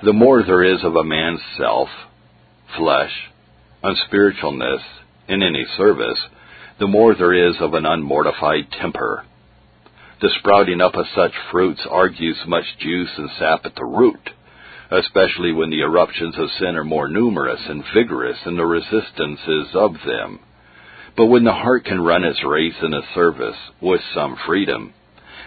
The 0.03 0.13
more 0.13 0.45
there 0.45 0.63
is 0.63 0.85
of 0.85 0.95
a 0.95 1.03
man's 1.03 1.41
self, 1.57 1.89
flesh, 2.77 3.13
unspiritualness 3.83 4.83
in 5.27 5.43
any 5.43 5.65
service, 5.77 6.19
the 6.79 6.87
more 6.87 7.17
there 7.17 7.33
is 7.33 7.57
of 7.61 7.75
an 7.75 7.85
unmortified 7.85 8.71
temper, 8.81 9.25
the 10.21 10.31
sprouting 10.39 10.81
up 10.81 10.95
of 10.95 11.07
such 11.15 11.33
fruits 11.51 11.81
argues 11.89 12.39
much 12.47 12.65
juice 12.79 13.11
and 13.17 13.31
sap 13.39 13.65
at 13.65 13.75
the 13.75 13.85
root, 13.85 14.31
especially 14.91 15.53
when 15.53 15.71
the 15.71 15.81
eruptions 15.81 16.37
of 16.39 16.51
sin 16.59 16.77
are 16.77 16.85
more 16.85 17.09
numerous 17.09 17.61
and 17.69 17.85
vigorous 17.93 18.39
than 18.45 18.57
the 18.57 18.67
resistances 18.67 19.69
of 19.75 19.95
them. 20.07 20.39
But 21.17 21.27
when 21.27 21.43
the 21.43 21.53
heart 21.53 21.85
can 21.85 22.01
run 22.01 22.23
its 22.23 22.45
race 22.45 22.75
in 22.83 22.95
a 22.95 23.03
service 23.15 23.57
with 23.81 24.01
some 24.15 24.37
freedom, 24.47 24.95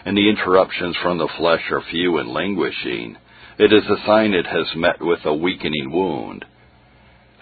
and 0.05 0.17
the 0.17 0.29
interruptions 0.29 0.97
from 1.01 1.17
the 1.17 1.29
flesh 1.37 1.63
are 1.71 1.83
few 1.89 2.17
and 2.17 2.29
languishing, 2.29 3.17
it 3.57 3.73
is 3.73 3.83
a 3.85 4.05
sign 4.05 4.33
it 4.33 4.47
has 4.47 4.75
met 4.75 5.01
with 5.01 5.19
a 5.25 5.33
weakening 5.33 5.91
wound. 5.91 6.45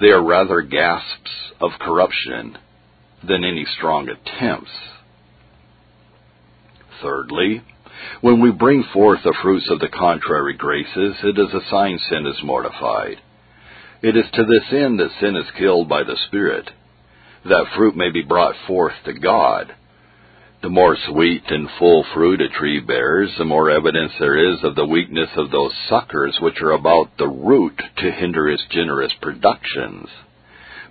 They 0.01 0.07
are 0.07 0.23
rather 0.23 0.61
gasps 0.61 1.31
of 1.61 1.71
corruption 1.79 2.57
than 3.23 3.43
any 3.43 3.65
strong 3.77 4.07
attempts 4.09 4.71
Thirdly, 7.01 7.61
when 8.21 8.41
we 8.41 8.51
bring 8.51 8.83
forth 8.93 9.19
the 9.23 9.35
fruits 9.41 9.69
of 9.69 9.79
the 9.79 9.87
contrary 9.87 10.55
graces, 10.55 11.15
it 11.23 11.37
is 11.37 11.53
a 11.53 11.69
sign 11.69 11.97
sin 12.09 12.25
is 12.25 12.43
mortified. 12.43 13.17
It 14.01 14.17
is 14.17 14.25
to 14.33 14.43
this 14.43 14.73
end 14.73 14.99
that 14.99 15.11
sin 15.19 15.35
is 15.35 15.49
killed 15.57 15.87
by 15.87 16.03
the 16.03 16.17
Spirit, 16.27 16.69
that 17.45 17.67
fruit 17.75 17.95
may 17.95 18.11
be 18.11 18.21
brought 18.21 18.55
forth 18.67 18.93
to 19.05 19.13
God. 19.13 19.73
The 20.61 20.69
more 20.69 20.97
sweet 21.07 21.43
and 21.47 21.69
full 21.79 22.05
fruit 22.13 22.41
a 22.41 22.49
tree 22.49 22.79
bears, 22.79 23.31
the 23.37 23.45
more 23.45 23.69
evidence 23.69 24.11
there 24.19 24.51
is 24.51 24.63
of 24.63 24.75
the 24.75 24.85
weakness 24.85 25.29
of 25.37 25.51
those 25.51 25.73
suckers 25.87 26.37
which 26.41 26.61
are 26.61 26.71
about 26.71 27.17
the 27.17 27.29
root 27.29 27.81
to 27.97 28.11
hinder 28.11 28.49
its 28.49 28.63
generous 28.69 29.13
productions. 29.21 30.09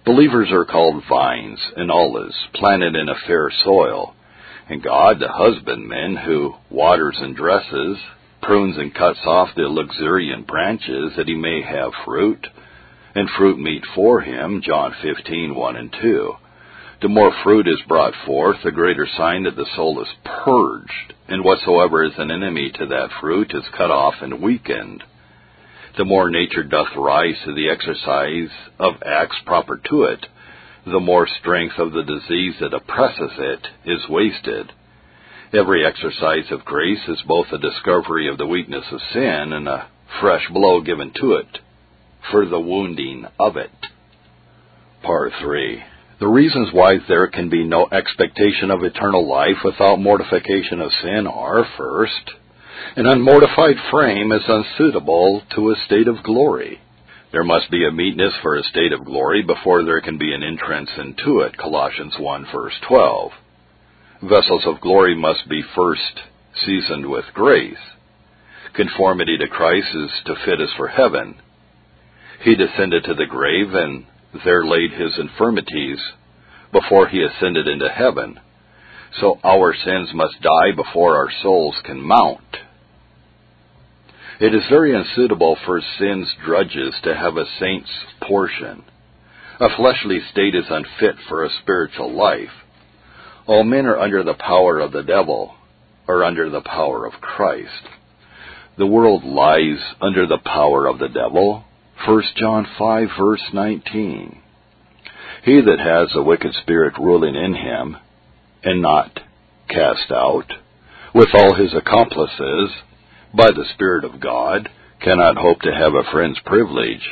Believers 0.05 0.51
are 0.51 0.65
called 0.65 1.05
vines 1.09 1.61
and 1.77 1.91
olives, 1.91 2.37
planted 2.55 2.97
in 2.97 3.09
a 3.09 3.27
fair 3.27 3.51
soil 3.65 4.15
and 4.69 4.83
God, 4.83 5.19
the 5.19 5.29
husbandman 5.29 6.17
who 6.17 6.55
waters 6.71 7.17
and 7.19 7.35
dresses, 7.35 7.97
prunes 8.43 8.77
and 8.77 8.95
cuts 8.95 9.21
off 9.25 9.49
the 9.57 9.63
luxuriant 9.63 10.47
branches 10.47 11.13
that 11.17 11.27
he 11.27 11.35
may 11.35 11.63
have 11.63 11.93
fruit, 12.05 12.47
and 13.15 13.29
fruit 13.31 13.59
meet 13.59 13.83
for 13.95 14.21
him, 14.21 14.61
John 14.63 14.95
15, 15.03 15.55
1 15.55 15.77
and 15.77 15.95
2. 16.01 16.35
The 17.01 17.09
more 17.09 17.33
fruit 17.45 17.69
is 17.69 17.81
brought 17.87 18.15
forth, 18.27 18.57
the 18.65 18.73
greater 18.73 19.07
sign 19.07 19.45
that 19.45 19.55
the 19.55 19.69
soul 19.77 20.03
is 20.03 20.09
purged, 20.25 21.15
and 21.29 21.45
whatsoever 21.45 22.05
is 22.05 22.19
an 22.19 22.33
enemy 22.33 22.73
to 22.73 22.87
that 22.87 23.13
fruit 23.21 23.53
is 23.55 23.63
cut 23.77 23.93
off 23.93 24.15
and 24.21 24.43
weakened. 24.43 25.05
The 25.97 26.05
more 26.05 26.29
nature 26.29 26.65
doth 26.65 26.97
rise 26.97 27.37
to 27.45 27.55
the 27.55 27.71
exercise 27.71 28.51
of 28.81 29.03
acts 29.07 29.37
proper 29.47 29.81
to 29.91 30.05
it, 30.05 30.27
the 30.87 30.99
more 30.99 31.29
strength 31.41 31.79
of 31.79 31.93
the 31.93 32.03
disease 32.03 32.55
that 32.61 32.75
oppresses 32.75 33.33
it 33.39 33.67
is 33.85 34.09
wasted. 34.09 34.73
Every 35.53 35.87
exercise 35.87 36.51
of 36.51 36.65
grace 36.65 37.07
is 37.07 37.23
both 37.29 37.47
a 37.53 37.59
discovery 37.59 38.29
of 38.29 38.39
the 38.39 38.47
weakness 38.47 38.85
of 38.91 39.01
sin 39.13 39.53
and 39.53 39.69
a 39.69 39.89
fresh 40.21 40.49
blow 40.53 40.81
given 40.81 41.13
to 41.21 41.35
it 41.35 41.59
for 42.33 42.45
the 42.45 42.61
wounding 42.61 43.25
of 43.39 43.57
it. 43.57 43.71
Part 45.03 45.33
3. 45.41 45.85
The 46.21 46.27
reasons 46.27 46.71
why 46.73 46.99
there 47.07 47.29
can 47.29 47.49
be 47.49 47.63
no 47.63 47.87
expectation 47.93 48.73
of 48.73 48.83
eternal 48.83 49.29
life 49.29 49.63
without 49.65 50.01
mortification 50.01 50.81
of 50.81 50.91
sin 51.01 51.29
are, 51.29 51.65
first, 51.77 52.33
an 52.97 53.07
unmortified 53.07 53.77
frame 53.91 54.33
is 54.33 54.43
unsuitable 54.49 55.43
to 55.55 55.71
a 55.71 55.77
state 55.87 56.09
of 56.09 56.25
glory. 56.25 56.81
There 57.31 57.45
must 57.45 57.71
be 57.71 57.87
a 57.87 57.93
meetness 57.93 58.33
for 58.43 58.57
a 58.57 58.65
state 58.65 58.93
of 58.93 59.05
glory 59.05 59.43
before 59.43 59.85
there 59.85 60.01
can 60.01 60.19
be 60.19 60.33
an 60.33 60.43
entrance 60.43 60.91
into 60.99 61.41
it. 61.41 61.57
Colossians 61.57 62.15
1 62.19 62.47
verse 62.53 62.75
12. 62.89 63.33
Vessels 64.23 64.67
of 64.67 64.81
glory 64.81 65.15
must 65.15 65.49
be 65.49 65.63
first 65.77 66.23
seasoned 66.65 67.09
with 67.09 67.27
grace. 67.35 67.77
Conformity 68.75 69.37
to 69.39 69.47
Christ 69.47 69.95
is 69.95 70.11
to 70.25 70.35
fit 70.45 70.61
us 70.61 70.71
for 70.77 70.89
heaven. 70.89 71.37
He 72.43 72.57
descended 72.57 73.05
to 73.05 73.15
the 73.15 73.27
grave 73.27 73.75
and 73.75 74.07
there 74.45 74.65
laid 74.65 74.93
his 74.93 75.19
infirmities 75.19 75.99
before 76.73 77.09
he 77.09 77.23
ascended 77.23 77.67
into 77.67 77.89
heaven. 77.89 78.39
So 79.21 79.39
our 79.43 79.75
sins 79.75 80.11
must 80.15 80.41
die 80.43 80.73
before 80.77 81.17
our 81.17 81.31
souls 81.43 81.77
can 81.85 82.01
mount. 82.01 82.41
It 84.41 84.55
is 84.55 84.63
very 84.71 84.95
unsuitable 84.95 85.57
for 85.67 85.81
sin's 85.99 86.33
drudges 86.45 86.95
to 87.03 87.15
have 87.15 87.37
a 87.37 87.47
saint's 87.59 87.91
portion. 88.23 88.85
A 89.61 89.75
fleshly 89.77 90.21
state 90.31 90.55
is 90.55 90.67
unfit 90.71 91.17
for 91.29 91.45
a 91.45 91.51
spiritual 91.63 92.13
life. 92.15 92.53
All 93.47 93.65
men 93.65 93.87
are 93.87 93.99
under 93.99 94.23
the 94.23 94.35
power 94.35 94.79
of 94.79 94.93
the 94.93 95.03
devil, 95.03 95.55
or 96.07 96.23
under 96.23 96.51
the 96.51 96.61
power 96.61 97.05
of 97.07 97.21
Christ. 97.21 97.89
The 98.77 98.87
world 98.87 99.25
lies 99.25 99.79
under 100.01 100.27
the 100.29 100.39
power 100.45 100.87
of 100.87 101.01
the 101.01 101.09
devil. 101.09 101.65
1 102.07 102.23
John 102.37 102.67
5 102.79 103.09
verse 103.19 103.43
19. 103.53 104.41
He 105.45 105.61
that 105.61 105.81
has 105.81 106.11
a 106.15 106.23
wicked 106.23 106.55
spirit 106.63 106.95
ruling 106.99 107.35
in 107.35 107.55
him, 107.55 107.97
and 108.63 108.83
not 108.83 109.21
cast 109.69 110.11
out, 110.11 110.53
with 111.15 111.29
all 111.35 111.55
his 111.55 111.75
accomplices, 111.75 112.71
by 113.35 113.51
the 113.51 113.65
Spirit 113.75 114.05
of 114.05 114.21
God, 114.21 114.69
cannot 115.01 115.37
hope 115.37 115.61
to 115.63 115.73
have 115.73 115.95
a 115.95 116.11
friend's 116.11 116.41
privilege, 116.45 117.07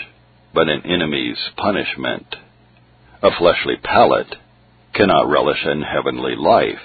but 0.52 0.68
an 0.68 0.82
enemy's 0.84 1.38
punishment. 1.56 2.36
A 3.22 3.30
fleshly 3.38 3.76
palate 3.82 4.34
cannot 4.94 5.28
relish 5.28 5.64
in 5.64 5.82
heavenly 5.82 6.36
life. 6.36 6.82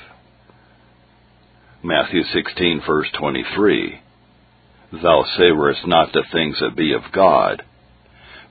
Matthew 1.83 2.23
16 2.33 2.81
verse 2.85 3.07
23. 3.17 3.99
Thou 4.91 5.25
savorest 5.37 5.87
not 5.87 6.11
the 6.13 6.23
things 6.31 6.57
that 6.59 6.75
be 6.75 6.93
of 6.93 7.11
God. 7.11 7.63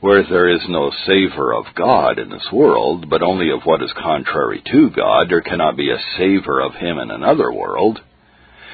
Where 0.01 0.23
there 0.23 0.49
is 0.49 0.63
no 0.69 0.91
savor 1.07 1.53
of 1.53 1.75
God 1.75 2.19
in 2.19 2.31
this 2.31 2.49
world, 2.51 3.11
but 3.11 3.23
only 3.23 3.51
of 3.51 3.65
what 3.65 3.83
is 3.83 3.93
contrary 3.93 4.63
to 4.73 4.91
God, 4.91 5.29
there 5.29 5.43
cannot 5.43 5.77
be 5.77 5.91
a 5.91 6.17
savor 6.17 6.61
of 6.61 6.75
Him 6.75 6.99
in 6.99 7.11
another 7.11 7.53
world. 7.53 8.01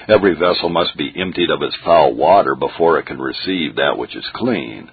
Every 0.08 0.34
vessel 0.34 0.68
must 0.68 0.96
be 0.96 1.12
emptied 1.16 1.50
of 1.50 1.62
its 1.62 1.76
foul 1.84 2.14
water 2.14 2.54
before 2.54 2.98
it 2.98 3.06
can 3.06 3.18
receive 3.18 3.74
that 3.74 3.98
which 3.98 4.14
is 4.14 4.24
clean. 4.34 4.88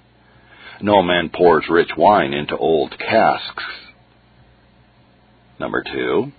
No 0.82 1.04
man 1.04 1.30
pours 1.30 1.66
rich 1.70 1.92
wine 1.96 2.34
into 2.34 2.58
old 2.58 2.98
casks. 2.98 3.64
Number 5.60 5.84
two, 5.84 6.32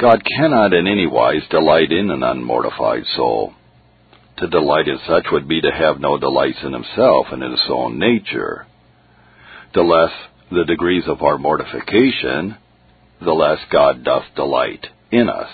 God 0.00 0.22
cannot 0.36 0.72
in 0.72 0.88
any 0.88 1.06
wise 1.06 1.46
delight 1.48 1.92
in 1.92 2.10
an 2.10 2.24
unmortified 2.24 3.04
soul. 3.16 3.54
To 4.38 4.48
delight 4.48 4.88
in 4.88 4.98
such 5.06 5.26
would 5.30 5.46
be 5.46 5.60
to 5.60 5.70
have 5.70 6.00
no 6.00 6.18
delights 6.18 6.58
in 6.64 6.72
himself 6.72 7.26
and 7.30 7.42
in 7.42 7.52
his 7.52 7.66
own 7.68 8.00
nature. 8.00 8.66
The 9.74 9.82
less 9.82 10.12
the 10.50 10.64
degrees 10.64 11.04
of 11.06 11.22
our 11.22 11.38
mortification, 11.38 12.56
the 13.20 13.32
less 13.32 13.58
God 13.70 14.02
doth 14.04 14.24
delight 14.34 14.86
in 15.10 15.28
us. 15.28 15.50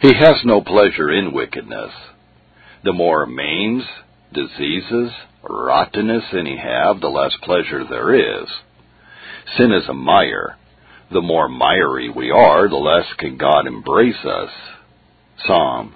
He 0.00 0.14
has 0.14 0.36
no 0.44 0.60
pleasure 0.60 1.10
in 1.10 1.32
wickedness. 1.32 1.90
The 2.84 2.92
more 2.92 3.26
maims, 3.26 3.84
diseases, 4.32 5.10
rottenness 5.42 6.24
any 6.32 6.56
have, 6.56 7.00
the 7.00 7.08
less 7.08 7.32
pleasure 7.42 7.84
there 7.84 8.14
is. 8.14 8.48
Sin 9.56 9.72
is 9.72 9.88
a 9.88 9.94
mire. 9.94 10.56
The 11.10 11.22
more 11.22 11.48
miry 11.48 12.10
we 12.10 12.30
are, 12.30 12.68
the 12.68 12.76
less 12.76 13.06
can 13.18 13.36
God 13.36 13.66
embrace 13.66 14.24
us. 14.24 14.50
Psalm 15.46 15.94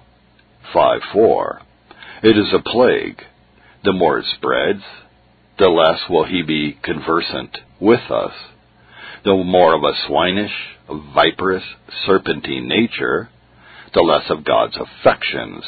5:4. 0.74 1.60
It 2.22 2.36
is 2.36 2.52
a 2.52 2.60
plague. 2.60 3.22
The 3.84 3.92
more 3.92 4.18
it 4.18 4.26
spreads, 4.36 4.82
the 5.58 5.68
less 5.68 6.00
will 6.08 6.24
he 6.24 6.42
be 6.42 6.78
conversant 6.82 7.58
with 7.80 8.10
us. 8.10 8.32
The 9.24 9.34
more 9.34 9.74
of 9.74 9.82
a 9.84 9.92
swinish, 10.08 10.52
viperous, 11.14 11.62
serpentine 12.06 12.68
nature, 12.68 13.28
the 13.94 14.00
less 14.00 14.24
of 14.30 14.44
God's 14.44 14.76
affections. 14.76 15.64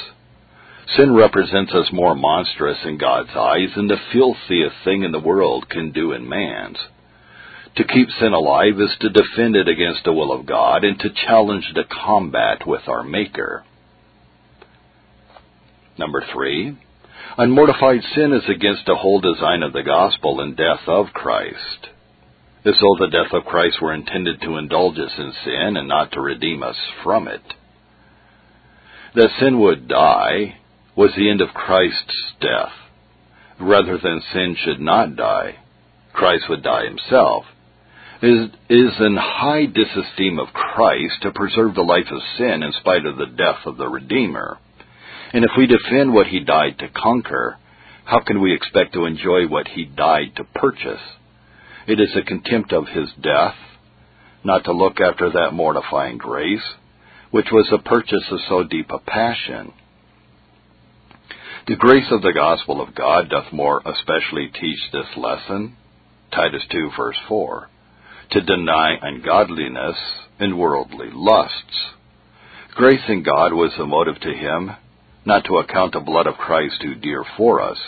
Sin 0.96 1.14
represents 1.14 1.72
us 1.72 1.92
more 1.92 2.14
monstrous 2.14 2.78
in 2.84 2.98
God's 2.98 3.30
eyes 3.34 3.70
than 3.74 3.88
the 3.88 4.00
filthiest 4.12 4.76
thing 4.84 5.02
in 5.02 5.12
the 5.12 5.20
world 5.20 5.68
can 5.68 5.92
do 5.92 6.12
in 6.12 6.28
man's. 6.28 6.78
To 7.76 7.84
keep 7.84 8.08
sin 8.20 8.32
alive 8.32 8.80
is 8.80 8.90
to 9.00 9.08
defend 9.08 9.56
it 9.56 9.68
against 9.68 10.04
the 10.04 10.12
will 10.12 10.32
of 10.32 10.46
God 10.46 10.84
and 10.84 10.98
to 11.00 11.10
challenge 11.26 11.72
the 11.74 11.84
combat 11.84 12.66
with 12.66 12.82
our 12.86 13.02
Maker. 13.02 13.64
Number 15.98 16.24
three, 16.32 16.76
unmortified 17.38 18.02
sin 18.14 18.32
is 18.32 18.48
against 18.48 18.86
the 18.86 18.96
whole 18.96 19.20
design 19.20 19.62
of 19.62 19.72
the 19.72 19.82
gospel 19.82 20.40
and 20.40 20.56
death 20.56 20.86
of 20.86 21.06
Christ. 21.12 21.88
As 22.64 22.74
though 22.80 22.96
the 22.98 23.10
death 23.10 23.32
of 23.32 23.44
Christ 23.44 23.80
were 23.82 23.92
intended 23.92 24.40
to 24.42 24.56
indulge 24.56 24.98
us 24.98 25.12
in 25.18 25.32
sin 25.44 25.76
and 25.76 25.88
not 25.88 26.12
to 26.12 26.20
redeem 26.20 26.62
us 26.62 26.76
from 27.02 27.28
it. 27.28 27.42
That 29.14 29.30
sin 29.38 29.60
would 29.60 29.86
die 29.88 30.56
was 30.96 31.10
the 31.16 31.30
end 31.30 31.40
of 31.40 31.54
Christ's 31.54 32.32
death. 32.40 32.72
Rather 33.60 33.98
than 33.98 34.22
sin 34.32 34.56
should 34.58 34.80
not 34.80 35.16
die, 35.16 35.56
Christ 36.12 36.44
would 36.48 36.62
die 36.62 36.86
himself. 36.86 37.44
It 38.22 38.52
is 38.70 38.92
in 39.00 39.16
high 39.16 39.66
disesteem 39.66 40.40
of 40.40 40.52
Christ 40.54 41.22
to 41.22 41.32
preserve 41.32 41.74
the 41.74 41.82
life 41.82 42.10
of 42.10 42.22
sin 42.38 42.62
in 42.62 42.72
spite 42.80 43.04
of 43.04 43.16
the 43.16 43.26
death 43.26 43.66
of 43.66 43.76
the 43.76 43.88
Redeemer. 43.88 44.58
And 45.34 45.42
if 45.42 45.50
we 45.58 45.66
defend 45.66 46.14
what 46.14 46.28
he 46.28 46.44
died 46.44 46.78
to 46.78 46.88
conquer, 46.88 47.58
how 48.04 48.20
can 48.20 48.40
we 48.40 48.54
expect 48.54 48.94
to 48.94 49.04
enjoy 49.04 49.48
what 49.48 49.66
he 49.66 49.84
died 49.84 50.36
to 50.36 50.44
purchase? 50.44 51.02
It 51.88 51.98
is 51.98 52.14
a 52.14 52.22
contempt 52.22 52.72
of 52.72 52.86
his 52.86 53.08
death, 53.20 53.56
not 54.44 54.62
to 54.64 54.72
look 54.72 55.00
after 55.00 55.30
that 55.30 55.52
mortifying 55.52 56.18
grace, 56.18 56.62
which 57.32 57.48
was 57.50 57.66
the 57.68 57.78
purchase 57.78 58.24
of 58.30 58.38
so 58.48 58.62
deep 58.62 58.92
a 58.92 59.00
passion. 59.00 59.72
The 61.66 61.74
grace 61.74 62.12
of 62.12 62.22
the 62.22 62.32
gospel 62.32 62.80
of 62.80 62.94
God 62.94 63.28
doth 63.28 63.52
more 63.52 63.82
especially 63.84 64.52
teach 64.54 64.78
this 64.92 65.16
lesson, 65.16 65.76
Titus 66.30 66.62
2 66.70 66.92
verse 66.96 67.18
4, 67.26 67.68
to 68.30 68.40
deny 68.40 68.98
ungodliness 69.02 69.96
and 70.38 70.56
worldly 70.56 71.08
lusts. 71.12 71.90
Grace 72.76 73.02
in 73.08 73.24
God 73.24 73.52
was 73.52 73.72
the 73.76 73.86
motive 73.86 74.20
to 74.20 74.32
him, 74.32 74.70
not 75.24 75.44
to 75.44 75.58
account 75.58 75.92
the 75.92 76.00
blood 76.00 76.26
of 76.26 76.34
Christ 76.34 76.80
too 76.80 76.94
dear 76.94 77.24
for 77.36 77.60
us, 77.60 77.78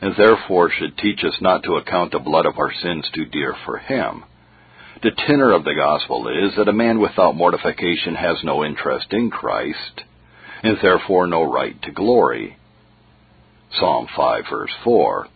and 0.00 0.14
therefore 0.16 0.70
should 0.70 0.98
teach 0.98 1.20
us 1.24 1.36
not 1.40 1.62
to 1.64 1.76
account 1.76 2.12
the 2.12 2.18
blood 2.18 2.46
of 2.46 2.58
our 2.58 2.72
sins 2.82 3.08
too 3.14 3.24
dear 3.24 3.54
for 3.64 3.78
him. 3.78 4.24
The 5.02 5.12
tenor 5.26 5.52
of 5.52 5.64
the 5.64 5.74
gospel 5.74 6.28
is 6.28 6.56
that 6.56 6.68
a 6.68 6.72
man 6.72 7.00
without 7.00 7.36
mortification 7.36 8.14
has 8.14 8.38
no 8.42 8.64
interest 8.64 9.08
in 9.12 9.30
Christ, 9.30 10.02
and 10.62 10.78
therefore 10.82 11.26
no 11.26 11.42
right 11.42 11.80
to 11.82 11.92
glory. 11.92 12.56
Psalm 13.78 14.08
5 14.16 14.44
verse 14.50 14.72
4. 14.84 15.28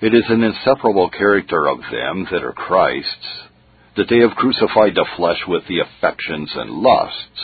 It 0.00 0.14
is 0.14 0.24
an 0.28 0.44
inseparable 0.44 1.10
character 1.10 1.66
of 1.66 1.80
them 1.90 2.28
that 2.30 2.44
are 2.44 2.52
Christ's, 2.52 3.42
that 3.96 4.06
they 4.08 4.20
have 4.20 4.36
crucified 4.36 4.94
the 4.94 5.06
flesh 5.16 5.40
with 5.48 5.64
the 5.66 5.80
affections 5.80 6.52
and 6.54 6.70
lusts. 6.70 7.40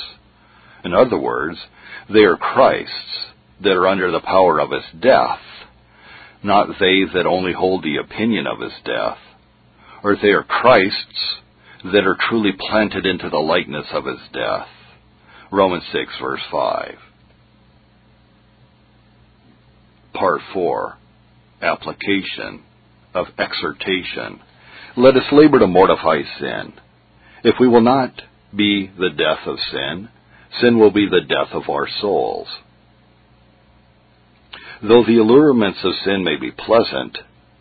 In 0.85 0.95
other 0.95 1.19
words, 1.19 1.59
they 2.13 2.25
are 2.25 2.37
Christ's 2.37 2.93
that 3.63 3.73
are 3.73 3.87
under 3.87 4.11
the 4.11 4.21
power 4.21 4.61
of 4.61 4.71
his 4.71 5.01
death, 5.01 5.41
not 6.43 6.69
they 6.81 7.05
that 7.15 7.27
only 7.27 7.53
hold 7.53 7.83
the 7.83 7.97
opinion 7.97 8.47
of 8.47 8.61
his 8.61 8.73
death, 8.85 9.19
or 10.03 10.17
they 10.21 10.29
are 10.29 10.43
Christ's 10.43 11.41
that 11.85 12.07
are 12.07 12.17
truly 12.29 12.53
planted 12.59 13.07
into 13.07 13.29
the 13.29 13.39
likeness 13.39 13.87
of 13.93 14.07
his 14.07 14.21
death. 14.33 14.69
Romans 15.51 15.85
6 15.93 16.13
verse 16.21 16.41
5. 16.51 16.95
Part 20.15 20.41
4 20.53 20.97
Application 21.63 22.63
of 23.15 23.27
Exhortation. 23.39 24.41
Let 24.97 25.17
us 25.17 25.25
labor 25.33 25.59
to 25.59 25.67
mortify 25.67 26.23
sin. 26.39 26.73
If 27.43 27.57
we 27.61 27.69
will 27.69 27.81
not 27.81 28.13
be 28.55 28.91
the 28.99 29.11
death 29.11 29.47
of 29.47 29.59
sin, 29.71 30.09
sin 30.61 30.79
will 30.79 30.91
be 30.91 31.09
the 31.09 31.23
death 31.23 31.53
of 31.53 31.69
our 31.69 31.89
souls. 32.01 32.49
Though 34.83 35.05
the 35.05 35.19
allurements 35.19 35.79
of 35.83 35.93
sin 36.05 36.25
may 36.25 36.37
be 36.37 36.51
pleasant, 36.51 37.19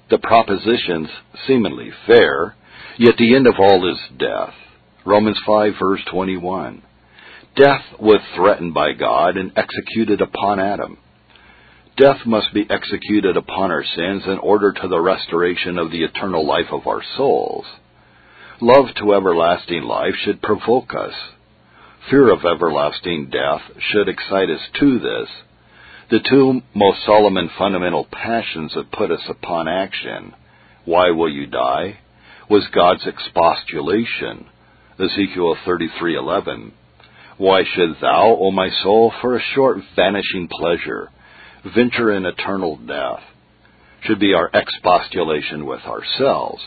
the 0.09 0.17
propositions 0.17 1.09
seemingly 1.47 1.91
fair, 2.05 2.55
yet 2.97 3.15
the 3.17 3.35
end 3.35 3.47
of 3.47 3.55
all 3.59 3.89
is 3.89 3.99
death. 4.17 4.53
Romans 5.05 5.39
5 5.45 5.73
verse 5.79 6.01
21. 6.11 6.81
Death 7.55 7.83
was 7.99 8.21
threatened 8.35 8.73
by 8.73 8.93
God 8.93 9.37
and 9.37 9.51
executed 9.55 10.21
upon 10.21 10.59
Adam. 10.59 10.97
Death 11.95 12.25
must 12.25 12.53
be 12.53 12.65
executed 12.69 13.37
upon 13.37 13.69
our 13.69 13.83
sins 13.83 14.23
in 14.25 14.39
order 14.39 14.71
to 14.73 14.87
the 14.87 14.99
restoration 14.99 15.77
of 15.77 15.91
the 15.91 16.03
eternal 16.03 16.45
life 16.45 16.71
of 16.71 16.87
our 16.87 17.03
souls. 17.15 17.65
Love 18.59 18.85
to 18.97 19.13
everlasting 19.13 19.83
life 19.83 20.15
should 20.23 20.41
provoke 20.41 20.93
us. 20.95 21.13
Fear 22.09 22.31
of 22.31 22.45
everlasting 22.45 23.29
death 23.29 23.61
should 23.79 24.09
excite 24.09 24.49
us 24.49 24.59
to 24.79 24.99
this. 24.99 25.29
The 26.09 26.19
two 26.29 26.61
most 26.73 27.05
solemn 27.05 27.37
and 27.37 27.49
fundamental 27.57 28.05
passions 28.11 28.73
that 28.75 28.91
put 28.91 29.09
us 29.09 29.23
upon 29.29 29.67
action, 29.69 30.33
why 30.85 31.11
will 31.11 31.29
you 31.29 31.47
die, 31.47 31.99
was 32.49 32.67
God's 32.73 33.07
expostulation, 33.07 34.45
Ezekiel 34.99 35.55
33:11. 35.65 36.71
Why 37.37 37.63
should 37.63 37.95
thou, 38.01 38.37
O 38.39 38.51
my 38.51 38.69
soul, 38.69 39.11
for 39.21 39.35
a 39.35 39.41
short 39.55 39.77
vanishing 39.95 40.49
pleasure, 40.49 41.09
venture 41.63 42.11
in 42.11 42.25
eternal 42.25 42.75
death, 42.77 43.23
should 44.01 44.19
be 44.19 44.33
our 44.33 44.49
expostulation 44.53 45.65
with 45.65 45.81
ourselves. 45.85 46.61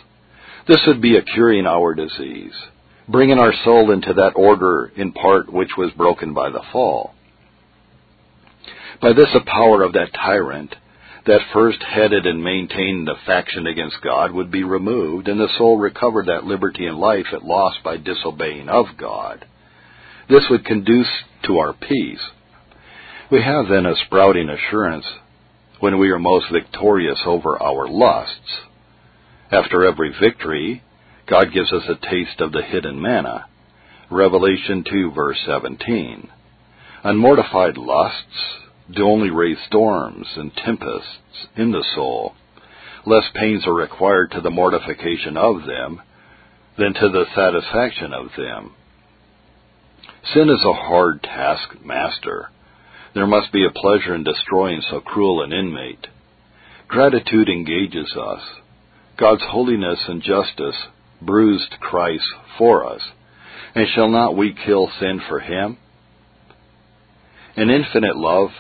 This 0.67 0.85
would 0.87 1.03
be 1.03 1.17
a 1.17 1.23
curing 1.23 1.67
our 1.67 1.95
disease, 1.95 2.55
bringing 3.09 3.39
our 3.39 3.53
soul 3.65 3.91
into 3.91 4.15
that 4.15 4.33
order 4.35 4.91
in 4.97 5.13
part 5.13 5.53
which 5.53 5.71
was 5.77 5.93
broken 5.93 6.35
by 6.35 6.51
the 6.51 6.63
fall. 6.73 7.15
By 9.01 9.13
this 9.13 9.29
the 9.33 9.41
power 9.47 9.83
of 9.83 9.93
that 9.93 10.13
tyrant 10.15 10.75
that 11.27 11.41
first 11.53 11.83
headed 11.83 12.25
and 12.25 12.43
maintained 12.43 13.07
the 13.07 13.17
faction 13.27 13.67
against 13.67 13.97
God 14.03 14.33
would 14.33 14.51
be 14.51 14.63
removed, 14.63 15.27
and 15.27 15.41
the 15.41 15.49
soul 15.59 15.77
recovered 15.77 16.27
that 16.27 16.45
liberty 16.45 16.87
and 16.87 16.97
life 16.97 17.27
it 17.33 17.43
lost 17.43 17.79
by 17.83 17.97
disobeying 17.97 18.69
of 18.69 18.87
God. 18.97 19.45
This 20.29 20.45
would 20.49 20.65
conduce 20.65 21.11
to 21.47 21.59
our 21.59 21.73
peace, 21.73 22.21
we 23.31 23.43
have 23.43 23.69
then 23.69 23.87
a 23.87 23.97
sprouting 24.05 24.49
assurance 24.49 25.05
when 25.81 25.99
we 25.99 26.11
are 26.11 26.19
most 26.19 26.47
victorious 26.53 27.19
over 27.27 27.61
our 27.61 27.89
lusts. 27.89 28.61
After 29.51 29.85
every 29.85 30.15
victory, 30.21 30.83
God 31.29 31.53
gives 31.53 31.73
us 31.73 31.85
a 31.89 32.11
taste 32.11 32.41
of 32.41 32.53
the 32.53 32.63
hidden 32.63 33.01
manna. 33.01 33.47
Revelation 34.11 34.85
2 34.89 35.13
verse 35.13 35.39
17. 35.47 36.29
Unmortified 37.05 37.77
lusts 37.77 38.59
do 38.95 39.05
only 39.05 39.31
raise 39.31 39.59
storms 39.67 40.27
and 40.37 40.53
tempests 40.55 41.49
in 41.57 41.73
the 41.73 41.85
soul. 41.95 42.35
Less 43.05 43.25
pains 43.35 43.67
are 43.67 43.75
required 43.75 44.31
to 44.33 44.41
the 44.41 44.51
mortification 44.51 45.37
of 45.37 45.67
them 45.67 46.01
than 46.79 46.95
to 46.95 47.09
the 47.09 47.25
satisfaction 47.35 48.13
of 48.13 48.29
them. 48.37 48.73
Sin 50.33 50.49
is 50.49 50.65
a 50.65 50.73
hard 50.73 51.23
taskmaster 51.23 52.51
there 53.17 53.27
must 53.27 53.51
be 53.51 53.65
a 53.65 53.71
pleasure 53.71 54.15
in 54.15 54.25
destroying 54.25 54.83
so 54.91 55.01
cruel 55.01 55.43
an 55.43 55.51
inmate. 55.51 56.07
Gratitude 56.87 57.49
engages 57.49 58.15
us. 58.15 58.43
God's 59.17 59.43
holiness 59.43 59.99
and 60.07 60.21
justice 60.21 60.77
bruised 61.21 61.75
Christ 61.81 62.27
for 62.59 62.87
us. 62.87 63.01
And 63.75 63.87
shall 63.95 64.09
not 64.09 64.37
we 64.37 64.55
kill 64.65 64.91
sin 65.01 65.21
for 65.29 65.41
him? 65.41 65.79
An 67.57 67.71
infinite 67.71 68.17
love 68.17 68.51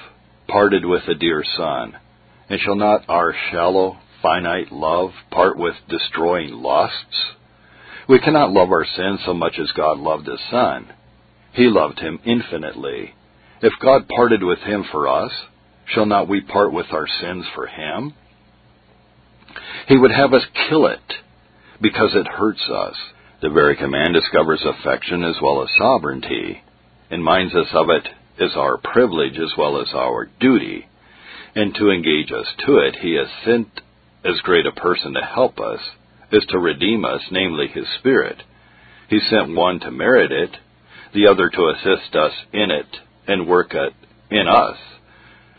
parted 0.48 0.84
with 0.84 1.02
a 1.08 1.14
dear 1.14 1.44
Son. 1.56 1.96
And 2.48 2.60
shall 2.60 2.76
not 2.76 3.08
our 3.08 3.34
shallow, 3.50 3.98
finite 4.22 4.72
love 4.72 5.10
part 5.30 5.58
with 5.58 5.74
destroying 5.88 6.52
lusts? 6.52 7.34
We 8.08 8.20
cannot 8.20 8.52
love 8.52 8.70
our 8.70 8.86
sin 8.96 9.18
so 9.24 9.34
much 9.34 9.58
as 9.58 9.72
God 9.72 9.98
loved 9.98 10.28
His 10.28 10.40
Son. 10.50 10.92
He 11.52 11.64
loved 11.64 11.98
Him 11.98 12.20
infinitely. 12.24 13.14
If 13.62 13.72
God 13.80 14.06
parted 14.08 14.42
with 14.42 14.58
him 14.60 14.84
for 14.92 15.08
us, 15.08 15.32
shall 15.86 16.06
not 16.06 16.28
we 16.28 16.40
part 16.40 16.72
with 16.72 16.86
our 16.92 17.06
sins 17.20 17.46
for 17.54 17.66
him? 17.66 18.14
He 19.88 19.96
would 19.96 20.10
have 20.10 20.34
us 20.34 20.44
kill 20.68 20.86
it 20.86 21.00
because 21.80 22.10
it 22.14 22.26
hurts 22.26 22.62
us. 22.70 22.96
The 23.42 23.50
very 23.50 23.76
command 23.76 24.14
discovers 24.14 24.64
affection 24.64 25.24
as 25.24 25.36
well 25.42 25.62
as 25.62 25.68
sovereignty, 25.78 26.62
and 27.10 27.22
minds 27.22 27.54
us 27.54 27.68
of 27.74 27.88
it 27.90 28.08
as 28.42 28.56
our 28.56 28.78
privilege 28.78 29.38
as 29.38 29.52
well 29.56 29.80
as 29.80 29.88
our 29.94 30.28
duty. 30.40 30.86
And 31.54 31.74
to 31.74 31.90
engage 31.90 32.32
us 32.32 32.46
to 32.66 32.78
it, 32.78 32.96
he 33.00 33.14
has 33.14 33.28
sent 33.44 33.68
as 34.24 34.40
great 34.42 34.66
a 34.66 34.72
person 34.72 35.14
to 35.14 35.20
help 35.20 35.58
us 35.58 35.80
as 36.32 36.44
to 36.46 36.58
redeem 36.58 37.04
us, 37.04 37.20
namely 37.30 37.68
his 37.68 37.86
Spirit. 37.98 38.42
He 39.08 39.20
sent 39.30 39.54
one 39.54 39.80
to 39.80 39.90
merit 39.90 40.32
it, 40.32 40.56
the 41.14 41.28
other 41.28 41.48
to 41.48 41.72
assist 41.74 42.14
us 42.16 42.32
in 42.52 42.70
it 42.70 42.96
and 43.28 43.48
work 43.48 43.72
it 43.74 43.92
in 44.30 44.48
us, 44.48 44.76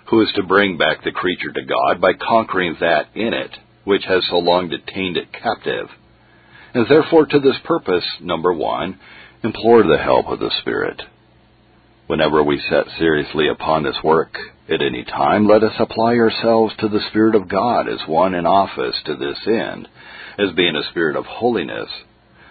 who 0.10 0.22
is 0.22 0.32
to 0.36 0.44
bring 0.44 0.78
back 0.78 1.04
the 1.04 1.12
creature 1.12 1.52
to 1.54 1.66
God 1.66 2.02
by 2.02 2.14
conquering 2.14 2.76
that 2.80 3.08
in 3.16 3.34
it 3.34 3.52
which 3.88 4.04
has 4.04 4.22
so 4.30 4.36
long 4.36 4.68
detained 4.68 5.16
it 5.16 5.32
captive. 5.32 5.88
And 6.74 6.86
therefore, 6.90 7.26
to 7.26 7.40
this 7.40 7.58
purpose, 7.64 8.06
number 8.22 8.54
one, 8.54 9.00
implore 9.44 9.84
the 9.84 9.98
help 9.98 10.28
of 10.28 10.40
the 10.40 10.52
Spirit. 10.62 11.02
Whenever 12.08 12.42
we 12.44 12.62
set 12.70 12.86
seriously 12.98 13.48
upon 13.50 13.84
this 13.84 13.98
work 14.04 14.38
at 14.70 14.82
any 14.82 15.04
time, 15.04 15.48
let 15.48 15.64
us 15.64 15.76
apply 15.80 16.16
ourselves 16.16 16.74
to 16.78 16.88
the 16.88 17.02
Spirit 17.10 17.36
of 17.36 17.50
God 17.50 17.88
as 17.88 18.08
one 18.08 18.34
in 18.34 18.46
office 18.46 18.96
to 19.06 19.16
this 19.16 19.38
end, 19.46 19.88
as 20.40 20.56
being 20.56 20.76
a 20.76 20.90
spirit 20.90 21.16
of 21.16 21.26
holiness, 21.26 21.90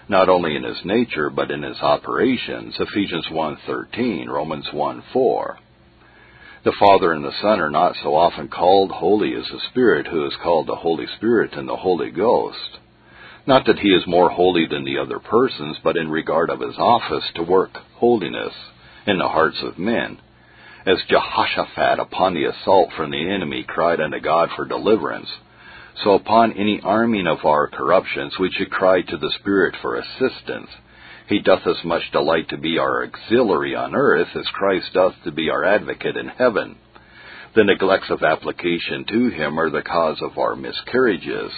not 0.09 0.29
only 0.29 0.57
in 0.57 0.63
his 0.63 0.85
nature 0.85 1.31
but 1.31 1.51
in 1.51 1.63
his 1.63 1.79
operations. 1.81 2.75
Ephesians 2.79 3.27
1:13, 3.29 4.29
Romans 4.29 4.67
1:4. 4.73 5.57
The 6.65 6.73
Father 6.73 7.13
and 7.13 7.25
the 7.25 7.33
Son 7.41 7.61
are 7.61 7.71
not 7.71 7.97
so 8.03 8.15
often 8.15 8.49
called 8.49 8.91
holy 8.91 9.35
as 9.35 9.49
the 9.49 9.61
Spirit, 9.71 10.07
who 10.09 10.27
is 10.27 10.37
called 10.43 10.67
the 10.67 10.77
Holy 10.77 11.07
Spirit 11.07 11.55
and 11.55 11.69
the 11.69 11.77
Holy 11.77 12.11
Ghost. 12.11 12.79
Not 13.47 13.67
that 13.67 13.79
he 13.79 13.91
is 13.91 14.07
more 14.07 14.29
holy 14.29 14.67
than 14.67 14.85
the 14.85 14.99
other 14.99 15.21
persons, 15.21 15.79
but 15.85 15.97
in 15.97 16.11
regard 16.11 16.51
of 16.51 16.61
his 16.61 16.77
office 16.79 17.25
to 17.37 17.45
work 17.45 17.77
holiness 17.95 18.53
in 19.07 19.19
the 19.19 19.29
hearts 19.29 19.63
of 19.63 19.79
men. 19.79 20.19
As 20.85 20.99
Jehoshaphat 21.09 22.01
upon 22.01 22.35
the 22.35 22.45
assault 22.45 22.91
from 22.97 23.11
the 23.11 23.31
enemy 23.31 23.63
cried 23.63 24.01
unto 24.01 24.19
God 24.21 24.51
for 24.57 24.65
deliverance, 24.65 25.29
so 26.03 26.15
upon 26.15 26.53
any 26.53 26.81
arming 26.83 27.27
of 27.27 27.45
our 27.45 27.69
corruptions 27.69 28.39
we 28.39 28.51
should 28.51 28.71
cry 28.71 29.03
to 29.03 29.17
the 29.17 29.33
Spirit 29.39 29.77
for 29.81 29.97
assistance. 29.97 30.71
He 31.29 31.41
doth 31.41 31.67
as 31.67 31.85
much 31.85 32.11
delight 32.13 32.49
to 32.51 32.57
be 32.57 32.79
our 32.79 33.05
auxiliary 33.05 33.75
on 33.75 33.95
earth, 33.95 34.29
as 34.37 34.47
Christ 34.49 34.93
doth 34.93 35.15
to 35.25 35.33
be 35.33 35.51
our 35.51 35.65
advocate 35.65 36.17
in 36.17 36.29
heaven. 36.29 36.77
The 37.55 37.65
neglects 37.65 38.11
of 38.11 38.23
application 38.23 39.05
to 39.09 39.31
him 39.31 39.59
are 39.59 39.71
the 39.71 39.83
cause 39.83 40.21
of 40.21 40.37
our 40.37 40.55
miscarriages. 40.55 41.53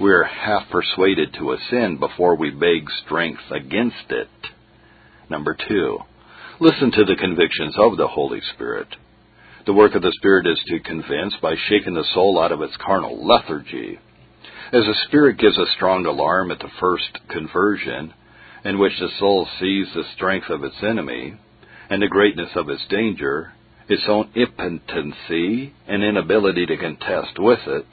We 0.00 0.10
are 0.12 0.24
half 0.24 0.68
persuaded 0.70 1.34
to 1.34 1.52
a 1.52 1.58
sin 1.70 1.98
before 1.98 2.34
we 2.36 2.50
beg 2.50 2.90
strength 3.04 3.42
against 3.50 4.10
it. 4.10 4.28
Number 5.30 5.56
two, 5.68 6.00
listen 6.58 6.90
to 6.90 7.04
the 7.04 7.16
convictions 7.16 7.76
of 7.78 7.96
the 7.96 8.08
Holy 8.08 8.40
Spirit. 8.54 8.88
The 9.66 9.72
work 9.72 9.94
of 9.94 10.02
the 10.02 10.12
Spirit 10.18 10.46
is 10.46 10.60
to 10.66 10.80
convince 10.80 11.34
by 11.40 11.54
shaking 11.68 11.94
the 11.94 12.04
soul 12.12 12.40
out 12.42 12.50
of 12.50 12.60
its 12.60 12.76
carnal 12.76 13.24
lethargy. 13.24 13.98
As 14.72 14.84
the 14.84 14.96
Spirit 15.06 15.38
gives 15.38 15.56
a 15.56 15.66
strong 15.76 16.04
alarm 16.06 16.50
at 16.50 16.58
the 16.58 16.72
first 16.80 17.20
conversion, 17.28 18.12
in 18.64 18.78
which 18.78 18.98
the 18.98 19.10
soul 19.18 19.46
sees 19.60 19.86
the 19.94 20.04
strength 20.16 20.50
of 20.50 20.64
its 20.64 20.82
enemy 20.82 21.36
and 21.88 22.02
the 22.02 22.08
greatness 22.08 22.50
of 22.56 22.68
its 22.68 22.84
danger, 22.88 23.52
its 23.88 24.02
own 24.08 24.30
impotency 24.34 25.72
and 25.86 26.02
inability 26.02 26.66
to 26.66 26.76
contest 26.76 27.38
with 27.38 27.60
it, 27.66 27.86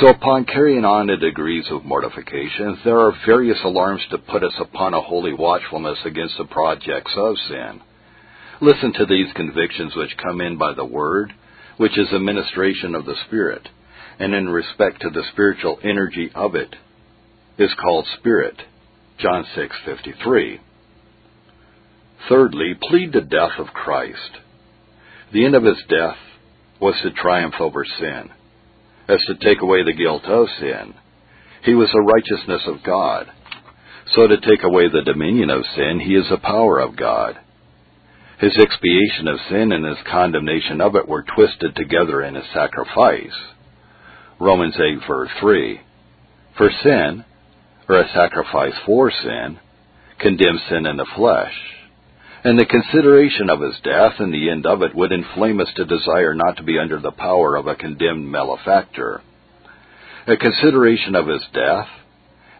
so 0.00 0.08
upon 0.08 0.44
carrying 0.44 0.84
on 0.84 1.06
the 1.06 1.16
degrees 1.16 1.66
of 1.70 1.84
mortification, 1.84 2.78
there 2.84 2.98
are 2.98 3.12
various 3.26 3.58
alarms 3.64 4.02
to 4.10 4.18
put 4.18 4.42
us 4.42 4.54
upon 4.58 4.92
a 4.92 5.00
holy 5.00 5.32
watchfulness 5.32 5.98
against 6.04 6.36
the 6.36 6.46
projects 6.46 7.12
of 7.16 7.36
sin. 7.48 7.80
Listen 8.60 8.92
to 8.92 9.06
these 9.06 9.32
convictions 9.36 9.94
which 9.94 10.16
come 10.16 10.40
in 10.40 10.58
by 10.58 10.74
the 10.74 10.84
Word, 10.84 11.32
which 11.76 11.96
is 11.96 12.12
a 12.12 12.18
ministration 12.18 12.96
of 12.96 13.04
the 13.04 13.14
Spirit, 13.26 13.68
and 14.18 14.34
in 14.34 14.48
respect 14.48 15.00
to 15.02 15.10
the 15.10 15.22
spiritual 15.32 15.78
energy 15.84 16.30
of 16.34 16.56
it, 16.56 16.74
is 17.58 17.70
called 17.80 18.06
Spirit. 18.18 18.56
John 19.18 19.44
6:53. 19.54 20.58
Thirdly, 22.28 22.74
plead 22.74 23.12
the 23.12 23.20
death 23.20 23.58
of 23.58 23.68
Christ. 23.68 24.38
The 25.30 25.44
end 25.44 25.54
of 25.54 25.62
his 25.62 25.82
death 25.88 26.18
was 26.80 27.00
to 27.02 27.12
triumph 27.12 27.60
over 27.60 27.84
sin 27.84 28.30
as 29.08 29.20
to 29.26 29.34
take 29.34 29.60
away 29.60 29.82
the 29.84 29.92
guilt 29.92 30.24
of 30.24 30.48
sin. 30.58 30.94
He 31.64 31.74
was 31.74 31.90
the 31.92 32.00
righteousness 32.00 32.62
of 32.66 32.84
God. 32.84 33.30
So 34.14 34.26
to 34.26 34.40
take 34.40 34.62
away 34.62 34.88
the 34.88 35.02
dominion 35.02 35.50
of 35.50 35.64
sin, 35.74 36.00
he 36.00 36.14
is 36.14 36.26
the 36.28 36.38
power 36.38 36.78
of 36.78 36.96
God. 36.96 37.38
His 38.38 38.56
expiation 38.58 39.28
of 39.28 39.38
sin 39.48 39.72
and 39.72 39.84
his 39.84 40.06
condemnation 40.10 40.80
of 40.80 40.96
it 40.96 41.08
were 41.08 41.24
twisted 41.34 41.74
together 41.74 42.22
in 42.22 42.34
his 42.34 42.44
sacrifice. 42.52 43.32
Romans 44.38 44.74
8 44.76 45.06
verse 45.08 45.30
3. 45.40 45.80
For 46.58 46.70
sin, 46.82 47.24
or 47.88 48.00
a 48.00 48.08
sacrifice 48.12 48.74
for 48.84 49.10
sin, 49.10 49.58
condemns 50.18 50.60
sin 50.68 50.86
in 50.86 50.96
the 50.96 51.06
flesh 51.16 51.73
and 52.44 52.58
the 52.58 52.66
consideration 52.66 53.48
of 53.48 53.62
his 53.62 53.74
death 53.82 54.12
and 54.18 54.32
the 54.32 54.50
end 54.50 54.66
of 54.66 54.82
it 54.82 54.94
would 54.94 55.12
inflame 55.12 55.60
us 55.60 55.72
to 55.76 55.86
desire 55.86 56.34
not 56.34 56.58
to 56.58 56.62
be 56.62 56.78
under 56.78 57.00
the 57.00 57.10
power 57.10 57.56
of 57.56 57.66
a 57.66 57.74
condemned 57.74 58.30
malefactor. 58.30 59.22
A 60.26 60.36
consideration 60.36 61.14
of 61.14 61.26
his 61.26 61.42
death, 61.54 61.88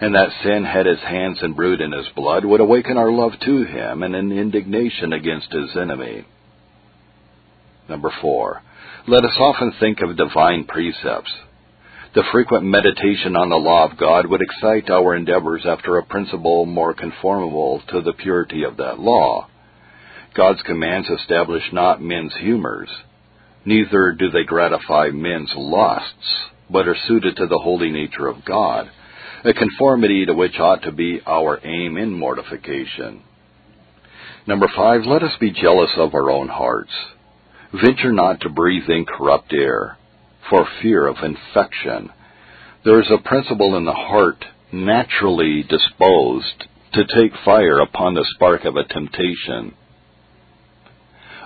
and 0.01 0.15
that 0.15 0.31
sin 0.43 0.65
had 0.65 0.87
his 0.87 1.01
hands 1.01 1.39
and 1.43 1.55
brood 1.55 1.83
in 1.83 1.93
his 1.93 2.09
blood, 2.17 2.47
would 2.47 2.61
awaken 2.61 2.97
our 2.97 3.13
love 3.13 3.33
to 3.45 3.65
him 3.65 4.03
and 4.03 4.17
an 4.17 4.33
indignation 4.33 5.13
against 5.13 5.53
his 5.53 5.77
enemy. 5.77 6.25
Number 7.87 8.11
four, 8.23 8.63
let 9.07 9.23
us 9.23 9.37
often 9.39 9.75
think 9.79 9.99
of 10.01 10.17
divine 10.17 10.65
precepts. 10.65 11.33
The 12.15 12.25
frequent 12.33 12.65
meditation 12.65 13.37
on 13.37 13.51
the 13.51 13.57
law 13.57 13.91
of 13.91 13.99
God 13.99 14.27
would 14.27 14.41
excite 14.41 14.89
our 14.89 15.15
endeavors 15.15 15.67
after 15.67 15.99
a 15.99 16.07
principle 16.07 16.65
more 16.65 16.95
conformable 16.95 17.83
to 17.89 18.01
the 18.01 18.15
purity 18.15 18.63
of 18.63 18.79
that 18.79 18.99
law. 18.99 19.49
God's 20.35 20.63
commands 20.63 21.09
establish 21.09 21.63
not 21.73 22.03
men's 22.03 22.35
humors, 22.41 22.91
neither 23.65 24.13
do 24.19 24.31
they 24.31 24.43
gratify 24.43 25.11
men's 25.11 25.53
lusts, 25.57 26.49
but 26.69 26.89
are 26.89 26.97
suited 27.07 27.37
to 27.37 27.47
the 27.47 27.59
holy 27.59 27.93
nature 27.93 28.27
of 28.27 28.45
God, 28.45 28.91
a 29.45 29.55
conformity 29.55 30.27
to 30.27 30.35
which 30.35 30.59
ought 30.59 30.83
to 30.83 30.93
be 30.93 31.21
our 31.25 31.61
aim 31.65 31.97
in 31.97 32.13
mortification. 32.13 33.23
Number 34.45 34.67
five, 34.75 35.03
let 35.07 35.23
us 35.23 35.37
be 35.39 35.53
jealous 35.53 35.91
of 35.97 36.15
our 36.15 36.31
own 36.31 36.49
hearts. 36.49 36.93
Venture 37.73 38.13
not 38.13 38.41
to 38.41 38.49
breathe 38.49 38.89
in 38.89 39.07
corrupt 39.07 39.53
air, 39.53 39.97
for 40.51 40.67
fear 40.83 41.07
of 41.07 41.17
infection. 41.23 42.11
There 42.85 43.01
is 43.01 43.11
a 43.11 43.23
principle 43.23 43.77
in 43.77 43.85
the 43.85 43.93
heart 43.93 44.45
naturally 44.73 45.63
disposed 45.63 46.65
to 46.93 47.05
take 47.05 47.33
fire 47.45 47.79
upon 47.79 48.15
the 48.15 48.27
spark 48.35 48.65
of 48.65 48.75
a 48.75 48.85
temptation 48.85 49.75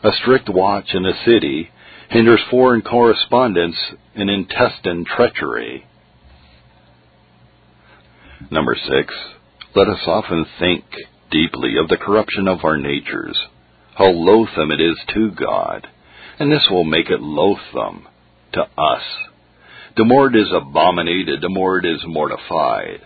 a 0.03 0.11
strict 0.23 0.49
watch 0.49 0.95
in 0.95 1.03
the 1.03 1.13
city 1.25 1.71
hinders 2.11 2.41
foreign 2.51 2.83
correspondence 2.83 3.77
and 4.15 4.31
intestine 4.31 5.05
treachery. 5.05 5.85
Number 8.51 8.75
six, 8.75 9.15
let 9.75 9.89
us 9.89 10.01
often 10.07 10.47
think 10.59 10.85
deeply 11.31 11.77
of 11.77 11.89
the 11.89 11.99
corruption 11.99 12.49
of 12.49 12.65
our 12.65 12.79
natures, 12.79 13.39
how 13.95 14.11
loathsome 14.11 14.71
it 14.71 14.81
is 14.81 14.97
to 15.15 15.31
God, 15.33 15.87
and 16.39 16.51
this 16.51 16.67
will 16.71 16.85
make 16.85 17.11
it 17.11 17.21
loathsome 17.21 18.07
to 18.53 18.63
us. 18.63 19.03
The 19.97 20.05
more 20.05 20.29
it 20.29 20.37
is 20.37 20.49
abominated, 20.53 21.41
the 21.43 21.49
more 21.49 21.79
it 21.79 21.85
is 21.85 22.01
mortified. 22.07 23.01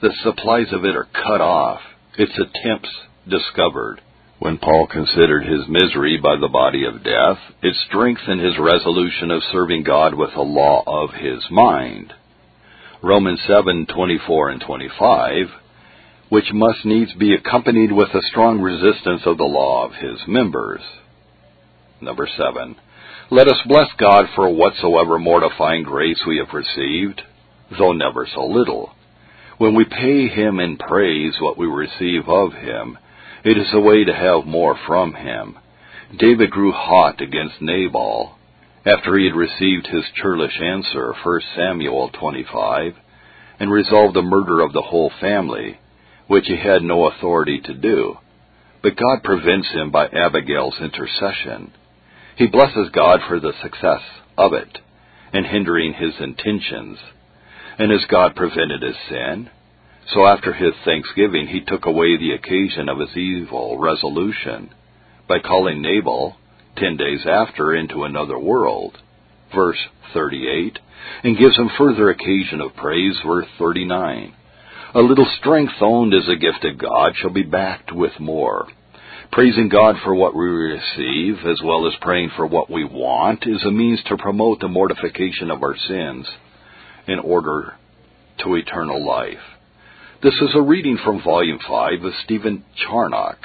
The 0.00 0.12
supplies 0.24 0.72
of 0.72 0.84
it 0.84 0.96
are 0.96 1.08
cut 1.12 1.40
off, 1.40 1.80
its 2.18 2.32
attempts 2.32 2.90
discovered, 3.28 4.00
when 4.40 4.56
Paul 4.56 4.86
considered 4.86 5.44
his 5.44 5.68
misery 5.68 6.18
by 6.20 6.36
the 6.40 6.48
body 6.48 6.86
of 6.86 7.04
death, 7.04 7.38
it 7.62 7.76
strengthened 7.86 8.40
his 8.40 8.58
resolution 8.58 9.30
of 9.30 9.42
serving 9.52 9.82
God 9.82 10.14
with 10.14 10.30
the 10.34 10.40
law 10.40 10.82
of 10.86 11.10
his 11.12 11.44
mind. 11.50 12.14
Romans 13.02 13.40
7:24 13.46 14.48
and 14.50 14.60
25, 14.62 15.52
which 16.30 16.54
must 16.54 16.86
needs 16.86 17.12
be 17.12 17.34
accompanied 17.34 17.92
with 17.92 18.14
a 18.14 18.22
strong 18.30 18.62
resistance 18.62 19.26
of 19.26 19.36
the 19.36 19.44
law 19.44 19.84
of 19.84 19.94
his 19.96 20.26
members. 20.26 20.80
Number 22.00 22.26
7. 22.26 22.76
Let 23.28 23.46
us 23.46 23.60
bless 23.66 23.92
God 23.98 24.26
for 24.34 24.48
whatsoever 24.48 25.18
mortifying 25.18 25.82
grace 25.82 26.24
we 26.26 26.38
have 26.38 26.54
received, 26.54 27.20
though 27.78 27.92
never 27.92 28.26
so 28.26 28.46
little. 28.46 28.94
When 29.58 29.74
we 29.74 29.84
pay 29.84 30.28
him 30.28 30.60
in 30.60 30.78
praise 30.78 31.38
what 31.40 31.58
we 31.58 31.66
receive 31.66 32.26
of 32.26 32.54
him, 32.54 32.96
it 33.44 33.56
is 33.56 33.68
a 33.72 33.80
way 33.80 34.04
to 34.04 34.14
have 34.14 34.46
more 34.46 34.76
from 34.86 35.14
him. 35.14 35.58
David 36.18 36.50
grew 36.50 36.72
hot 36.72 37.20
against 37.20 37.60
Nabal, 37.60 38.36
After 38.84 39.16
he 39.16 39.26
had 39.26 39.34
received 39.34 39.86
his 39.86 40.04
churlish 40.14 40.58
answer, 40.60 41.14
1 41.22 41.40
Samuel 41.54 42.10
25, 42.18 42.94
and 43.58 43.70
resolved 43.70 44.14
the 44.14 44.22
murder 44.22 44.60
of 44.60 44.72
the 44.72 44.82
whole 44.82 45.12
family, 45.20 45.78
which 46.26 46.46
he 46.46 46.56
had 46.56 46.82
no 46.82 47.06
authority 47.06 47.60
to 47.64 47.74
do, 47.74 48.16
but 48.82 48.96
God 48.96 49.22
prevents 49.22 49.68
him 49.70 49.90
by 49.90 50.06
Abigail's 50.08 50.80
intercession. 50.80 51.72
He 52.36 52.46
blesses 52.46 52.88
God 52.92 53.20
for 53.28 53.38
the 53.38 53.52
success 53.62 54.00
of 54.38 54.52
it 54.54 54.78
and 55.32 55.46
hindering 55.46 55.92
his 55.92 56.14
intentions. 56.18 56.98
And 57.78 57.92
as 57.92 58.04
God 58.10 58.34
prevented 58.34 58.82
his 58.82 58.96
sin, 59.08 59.50
so 60.12 60.26
after 60.26 60.52
his 60.52 60.74
thanksgiving 60.84 61.46
he 61.46 61.60
took 61.60 61.86
away 61.86 62.16
the 62.16 62.32
occasion 62.32 62.88
of 62.88 62.98
his 62.98 63.16
evil 63.16 63.78
resolution 63.78 64.70
by 65.28 65.38
calling 65.38 65.80
Nabal 65.82 66.36
ten 66.76 66.96
days 66.96 67.20
after 67.26 67.74
into 67.74 68.04
another 68.04 68.38
world. 68.38 68.98
Verse 69.54 69.78
38, 70.14 70.78
and 71.24 71.38
gives 71.38 71.56
him 71.56 71.70
further 71.76 72.10
occasion 72.10 72.60
of 72.60 72.74
praise. 72.76 73.16
Verse 73.26 73.46
39. 73.58 74.34
A 74.94 75.00
little 75.00 75.26
strength 75.38 75.74
owned 75.80 76.14
as 76.14 76.28
a 76.28 76.36
gift 76.36 76.64
of 76.64 76.78
God 76.78 77.12
shall 77.16 77.30
be 77.30 77.42
backed 77.42 77.92
with 77.92 78.18
more. 78.18 78.66
Praising 79.32 79.68
God 79.68 79.96
for 80.02 80.14
what 80.14 80.34
we 80.34 80.44
receive, 80.44 81.46
as 81.46 81.60
well 81.64 81.86
as 81.86 81.94
praying 82.00 82.30
for 82.36 82.46
what 82.46 82.68
we 82.68 82.84
want, 82.84 83.46
is 83.46 83.64
a 83.64 83.70
means 83.70 84.00
to 84.06 84.16
promote 84.16 84.58
the 84.58 84.68
mortification 84.68 85.52
of 85.52 85.62
our 85.62 85.76
sins 85.76 86.26
in 87.06 87.20
order 87.20 87.74
to 88.42 88.54
eternal 88.56 89.06
life. 89.06 89.38
This 90.22 90.34
is 90.34 90.50
a 90.54 90.60
reading 90.60 90.98
from 91.02 91.22
Volume 91.22 91.58
5 91.66 92.04
of 92.04 92.12
Stephen 92.24 92.62
Charnock. 92.76 93.38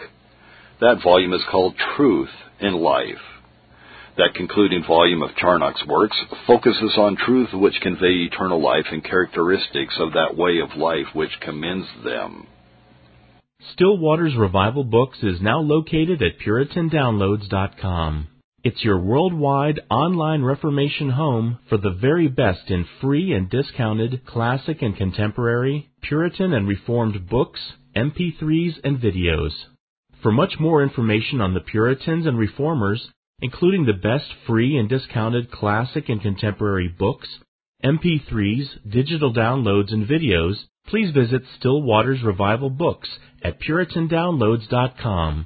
That 0.81 1.01
volume 1.01 1.31
is 1.31 1.39
called 1.49 1.73
Truth 1.95 2.31
in 2.59 2.73
Life. 2.73 3.23
That 4.17 4.33
concluding 4.35 4.83
volume 4.85 5.21
of 5.21 5.37
Charnock's 5.37 5.85
works 5.87 6.17
focuses 6.45 6.97
on 6.97 7.15
truth 7.15 7.53
which 7.53 7.79
convey 7.81 8.27
eternal 8.29 8.61
life 8.61 8.87
and 8.91 9.01
characteristics 9.01 9.95
of 10.01 10.11
that 10.13 10.35
way 10.35 10.59
of 10.59 10.77
life 10.77 11.07
which 11.13 11.39
commends 11.39 11.87
them. 12.03 12.45
Still 13.71 13.97
Waters 13.97 14.35
Revival 14.37 14.83
Books 14.83 15.19
is 15.23 15.39
now 15.39 15.61
located 15.61 16.21
at 16.21 16.39
PuritanDownloads.com. 16.45 18.27
It's 18.65 18.83
your 18.83 18.97
worldwide 18.97 19.81
online 19.91 20.41
Reformation 20.41 21.11
home 21.11 21.59
for 21.69 21.77
the 21.77 21.91
very 21.91 22.27
best 22.27 22.71
in 22.71 22.87
free 22.99 23.31
and 23.31 23.47
discounted 23.47 24.25
classic 24.25 24.81
and 24.81 24.97
contemporary, 24.97 25.91
Puritan 26.01 26.51
and 26.51 26.67
Reformed 26.67 27.29
books, 27.29 27.59
MP3s, 27.95 28.79
and 28.83 28.97
videos. 28.97 29.51
For 30.23 30.31
much 30.31 30.55
more 30.59 30.81
information 30.81 31.41
on 31.41 31.53
the 31.53 31.59
Puritans 31.59 32.25
and 32.25 32.39
Reformers, 32.39 33.07
including 33.39 33.85
the 33.85 33.93
best 33.93 34.33
free 34.47 34.75
and 34.79 34.89
discounted 34.89 35.51
classic 35.51 36.09
and 36.09 36.19
contemporary 36.19 36.87
books, 36.87 37.27
MP3s, 37.83 38.91
digital 38.91 39.31
downloads, 39.31 39.93
and 39.93 40.07
videos, 40.07 40.55
please 40.87 41.13
visit 41.13 41.43
Still 41.59 41.83
Waters 41.83 42.23
Revival 42.23 42.71
Books 42.71 43.09
at 43.43 43.61
PuritanDownloads.com. 43.61 45.45